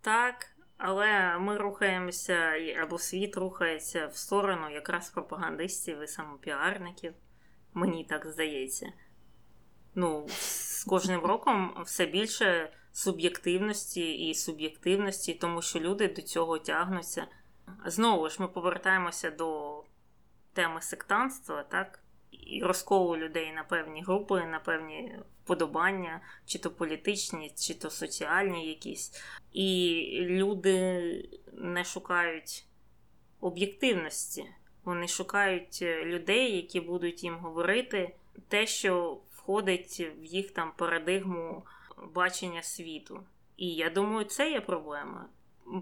Так, 0.00 0.56
але 0.76 1.38
ми 1.38 1.56
рухаємося 1.56 2.52
або 2.82 2.98
світ 2.98 3.36
рухається 3.36 4.06
в 4.06 4.16
сторону 4.16 4.70
якраз 4.70 5.10
пропагандистів 5.10 6.02
і 6.02 6.06
самопіарників. 6.06 7.14
Мені 7.74 8.04
так 8.04 8.26
здається. 8.26 8.92
Ну, 9.94 10.26
з 10.28 10.84
кожним 10.84 11.20
роком 11.20 11.82
все 11.84 12.06
більше 12.06 12.72
суб'єктивності 12.96 14.28
і 14.28 14.34
суб'єктивності, 14.34 15.34
тому 15.34 15.62
що 15.62 15.80
люди 15.80 16.08
до 16.08 16.22
цього 16.22 16.58
тягнуться. 16.58 17.26
Знову 17.86 18.28
ж 18.28 18.36
ми 18.38 18.48
повертаємося 18.48 19.30
до 19.30 19.82
теми 20.52 20.82
сектанства, 20.82 21.62
так? 21.62 22.00
І 22.30 22.62
розколу 22.62 23.16
людей 23.16 23.52
на 23.52 23.64
певні 23.64 24.02
групи, 24.02 24.44
на 24.44 24.58
певні 24.58 25.18
вподобання, 25.44 26.20
чи 26.46 26.58
то 26.58 26.70
політичні, 26.70 27.52
чи 27.56 27.74
то 27.74 27.90
соціальні 27.90 28.68
якісь. 28.68 29.22
І 29.52 30.02
люди 30.20 31.28
не 31.52 31.84
шукають 31.84 32.66
об'єктивності. 33.40 34.46
Вони 34.84 35.08
шукають 35.08 35.82
людей, 35.82 36.56
які 36.56 36.80
будуть 36.80 37.24
їм 37.24 37.36
говорити 37.38 38.14
те, 38.48 38.66
що 38.66 39.20
входить 39.30 40.10
в 40.20 40.24
їх 40.24 40.50
там 40.50 40.72
парадигму 40.76 41.62
бачення 42.14 42.62
світу. 42.62 43.20
І 43.56 43.74
я 43.74 43.90
думаю, 43.90 44.24
це 44.24 44.50
є 44.50 44.60
проблема. 44.60 45.26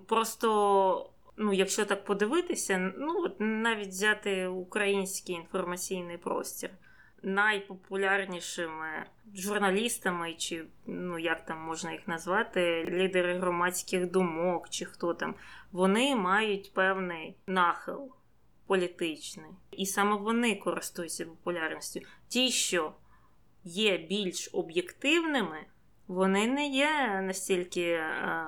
Просто, 0.06 1.10
ну, 1.36 1.52
якщо 1.52 1.84
так 1.84 2.04
подивитися, 2.04 2.92
ну, 2.98 3.30
навіть 3.38 3.88
взяти 3.88 4.46
український 4.46 5.34
інформаційний 5.34 6.18
простір. 6.18 6.70
Найпопулярнішими 7.22 9.06
журналістами, 9.34 10.34
чи 10.34 10.64
ну 10.86 11.18
як 11.18 11.44
там 11.44 11.58
можна 11.58 11.92
їх 11.92 12.08
назвати, 12.08 12.84
лідери 12.88 13.38
громадських 13.38 14.10
думок, 14.10 14.68
чи 14.70 14.84
хто 14.84 15.14
там, 15.14 15.34
вони 15.72 16.16
мають 16.16 16.74
певний 16.74 17.36
нахил 17.46 18.12
політичний. 18.66 19.50
І 19.70 19.86
саме 19.86 20.16
вони 20.16 20.56
користуються 20.56 21.24
популярністю. 21.24 22.00
Ті, 22.28 22.50
що 22.50 22.92
є 23.64 23.98
більш 23.98 24.50
об'єктивними, 24.52 25.66
вони 26.08 26.46
не 26.46 26.68
є 26.68 27.20
настільки 27.22 27.82
е, 27.82 28.46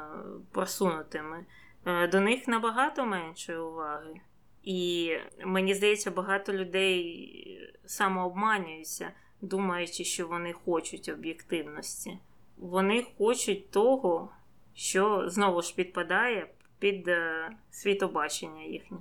просунутими. 0.52 1.46
Е, 1.86 2.08
до 2.08 2.20
них 2.20 2.48
набагато 2.48 3.06
менше 3.06 3.58
уваги. 3.58 4.20
І 4.62 5.10
мені 5.44 5.74
здається, 5.74 6.10
багато 6.10 6.52
людей 6.52 7.72
самообманюються, 7.86 9.12
думаючи, 9.40 10.04
що 10.04 10.26
вони 10.26 10.52
хочуть 10.52 11.08
об'єктивності. 11.08 12.18
Вони 12.56 13.06
хочуть 13.18 13.70
того, 13.70 14.30
що 14.74 15.24
знову 15.28 15.62
ж 15.62 15.74
підпадає 15.74 16.50
під 16.78 17.08
е, 17.08 17.50
світобачення 17.70 18.62
їхнє. 18.62 18.98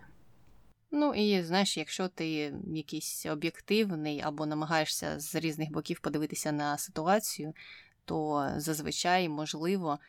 Ну 0.91 1.13
і 1.13 1.43
знаєш, 1.43 1.77
якщо 1.77 2.07
ти 2.07 2.53
якийсь 2.67 3.25
об'єктивний 3.25 4.21
або 4.21 4.45
намагаєшся 4.45 5.19
з 5.19 5.35
різних 5.35 5.71
боків 5.71 5.99
подивитися 5.99 6.51
на 6.51 6.77
ситуацію, 6.77 7.53
то 8.05 8.51
зазвичай, 8.57 9.29
можливо, 9.29 9.99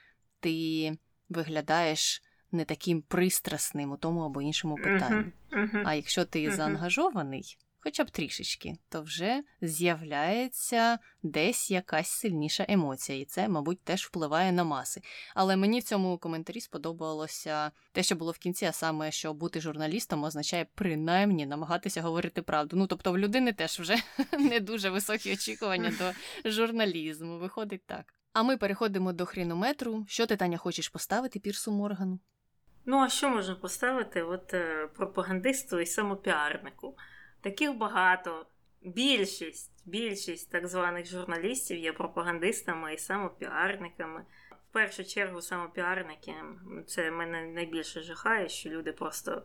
ти 0.40 0.92
виглядаєш 1.28 2.22
не 2.52 2.64
таким 2.64 3.02
пристрасним 3.02 3.92
у 3.92 3.96
тому 3.96 4.20
або 4.20 4.42
іншому 4.42 4.76
питанні. 4.76 5.32
Uh-huh, 5.52 5.72
uh-huh. 5.72 5.82
А 5.84 5.94
якщо 5.94 6.24
ти 6.24 6.46
Мгм. 6.46 6.56
заангажований, 6.56 7.58
хоча 7.86 8.04
б 8.04 8.10
трішечки, 8.10 8.74
то 8.88 9.02
вже 9.02 9.42
з'являється 9.60 10.98
десь 11.22 11.70
якась 11.70 12.08
сильніша 12.08 12.66
емоція, 12.68 13.18
і 13.18 13.24
це, 13.24 13.48
мабуть, 13.48 13.84
теж 13.84 14.06
впливає 14.06 14.52
на 14.52 14.64
маси. 14.64 15.00
Але 15.34 15.56
мені 15.56 15.80
в 15.80 15.82
цьому 15.82 16.18
коментарі 16.18 16.60
сподобалося 16.60 17.70
те, 17.92 18.02
що 18.02 18.16
було 18.16 18.32
в 18.32 18.38
кінці, 18.38 18.64
а 18.64 18.72
саме, 18.72 19.10
що 19.10 19.34
бути 19.34 19.60
журналістом 19.60 20.24
означає 20.24 20.66
принаймні 20.74 21.46
намагатися 21.46 22.02
говорити 22.02 22.42
правду. 22.42 22.76
Ну 22.76 22.86
тобто 22.86 23.12
в 23.12 23.18
людини 23.18 23.52
теж 23.52 23.80
вже 23.80 23.96
не 24.38 24.60
дуже 24.60 24.90
високі 24.90 25.32
очікування 25.32 25.92
до 25.98 26.50
журналізму. 26.50 27.38
Виходить 27.38 27.86
так. 27.86 28.14
А 28.32 28.42
ми 28.42 28.56
переходимо 28.56 29.12
до 29.12 29.26
хрінометру. 29.26 30.04
Що 30.08 30.26
ти, 30.26 30.36
Таня, 30.36 30.58
хочеш 30.58 30.88
поставити 30.88 31.38
Пірсу 31.38 31.72
Моргану? 31.72 32.18
Ну, 32.86 32.98
а 32.98 33.08
що 33.08 33.30
можна 33.30 33.54
поставити 33.54 34.22
от 34.22 34.54
е, 34.54 34.88
пропагандисту 34.96 35.80
і 35.80 35.86
самопіарнику? 35.86 36.96
Таких 37.46 37.76
багато. 37.76 38.46
Більшість, 38.82 39.72
більшість 39.84 40.50
так 40.50 40.66
званих 40.68 41.06
журналістів 41.06 41.78
є 41.78 41.92
пропагандистами 41.92 42.94
і 42.94 42.98
самопіарниками. 42.98 44.24
В 44.50 44.72
першу 44.72 45.04
чергу 45.04 45.42
самопіарники 45.42 46.34
це 46.86 47.10
мене 47.10 47.46
найбільше 47.46 48.02
жахає, 48.02 48.48
що 48.48 48.70
люди 48.70 48.92
просто 48.92 49.42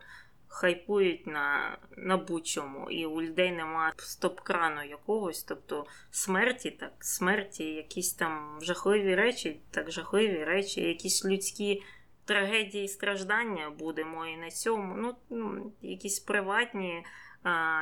хайпують 0.47 1.27
на, 1.27 1.77
на 1.97 2.17
будь-чому, 2.17 2.91
і 2.91 3.05
у 3.05 3.21
людей 3.21 3.51
немає 3.51 3.93
стоп-крану 3.97 4.83
якогось, 4.89 5.43
тобто 5.43 5.85
смерті, 6.11 6.71
так, 6.71 6.93
смерті, 6.99 7.63
якісь 7.63 8.13
там 8.13 8.59
жахливі 8.61 9.15
речі, 9.15 9.59
так 9.71 9.91
жахливі 9.91 10.43
речі, 10.43 10.81
якісь 10.81 11.25
людські 11.25 11.83
трагедії, 12.25 12.87
страждання 12.87 13.69
будемо 13.69 14.25
і 14.25 14.37
на 14.37 14.51
цьому, 14.51 14.95
ну, 14.97 15.15
ну 15.29 15.71
якісь 15.81 16.19
приватні 16.19 17.03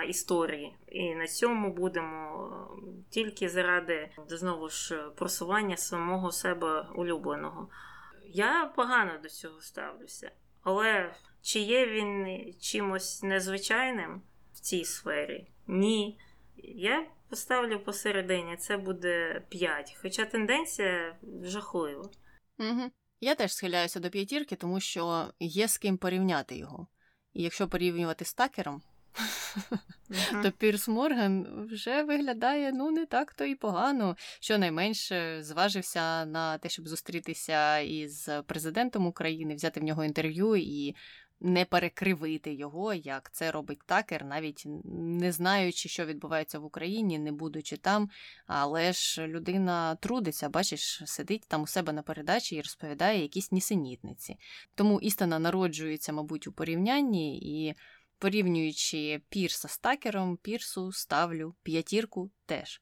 історії. 0.07 0.76
І 0.88 1.15
на 1.15 1.27
цьому 1.27 1.73
будемо 1.73 2.52
тільки 3.10 3.49
заради 3.49 4.10
знову 4.27 4.69
ж 4.69 5.10
просування 5.15 5.77
самого 5.77 6.31
себе 6.31 6.86
улюбленого. 6.95 7.69
Я 8.26 8.72
погано 8.76 9.11
до 9.23 9.30
цього 9.30 9.61
ставлюся, 9.61 10.31
але 10.61 11.14
чи 11.41 11.60
є 11.60 11.88
він 11.88 12.44
чимось 12.60 13.23
незвичайним 13.23 14.22
в 14.53 14.60
цій 14.60 14.86
сфері? 14.86 15.48
Ні. 15.68 16.19
Я 16.64 17.07
поставлю 17.30 17.80
посередині, 17.80 18.57
це 18.57 18.77
буде 18.77 19.44
5. 19.49 19.98
Хоча 20.02 20.26
тенденція 20.26 21.15
жахлива. 21.44 22.10
Угу. 22.60 22.91
Я 23.22 23.36
теж 23.36 23.53
схиляюся 23.53 23.99
до 23.99 24.10
п'ятірки, 24.10 24.56
тому 24.56 24.80
що 24.80 25.34
є 25.40 25.68
з 25.68 25.77
ким 25.77 25.98
порівняти 25.98 26.57
його. 26.57 26.88
І 27.34 27.44
якщо 27.44 27.68
порівнювати 27.68 28.26
з 28.26 28.34
такером, 28.34 28.81
то 30.44 30.52
Пірс 30.52 30.88
Морган 30.88 31.65
вже 31.72 32.03
виглядає 32.03 32.72
ну 32.72 32.91
не 32.91 33.06
так 33.06 33.34
то 33.34 33.45
і 33.45 33.56
погано. 33.56 34.15
Щонайменше 34.40 35.44
зважився 35.44 36.26
на 36.26 36.57
те, 36.57 36.69
щоб 36.69 36.88
зустрітися 36.88 37.80
із 37.80 38.30
президентом 38.45 39.07
України, 39.07 39.56
взяти 39.56 39.80
в 39.80 39.84
нього 39.84 40.03
інтерв'ю 40.03 40.56
і 40.56 40.95
не 41.41 41.65
перекривити 41.65 42.53
його, 42.53 42.94
як 42.94 43.31
це 43.34 43.52
робить 43.52 43.80
такер, 43.86 44.26
навіть 44.26 44.64
не 44.86 45.31
знаючи, 45.31 45.90
що 45.90 46.06
відбувається 46.06 46.60
в 46.60 46.65
Україні, 46.65 47.19
не 47.19 47.31
будучи 47.31 47.77
там. 47.77 48.10
Але 48.48 48.94
ж 48.94 49.27
людина 49.27 49.95
трудиться, 49.95 50.49
бачиш, 50.49 51.02
сидить 51.06 51.45
там 51.48 51.61
у 51.61 51.68
себе 51.68 51.94
на 51.94 52.02
передачі 52.02 52.56
і 52.56 52.61
розповідає 52.61 53.22
якісь 53.22 53.52
нісенітниці. 53.52 54.38
Тому 54.76 54.99
істина 54.99 55.40
народжується, 55.40 56.14
мабуть, 56.14 56.48
у 56.48 56.52
порівнянні 56.52 57.40
і. 57.40 57.76
Порівнюючи 58.20 59.22
Пірса 59.30 59.68
з 59.68 59.78
такером, 59.78 60.38
Пірсу 60.38 60.91
ставлю 60.91 61.56
п'ятірку 61.64 62.32
теж. 62.46 62.82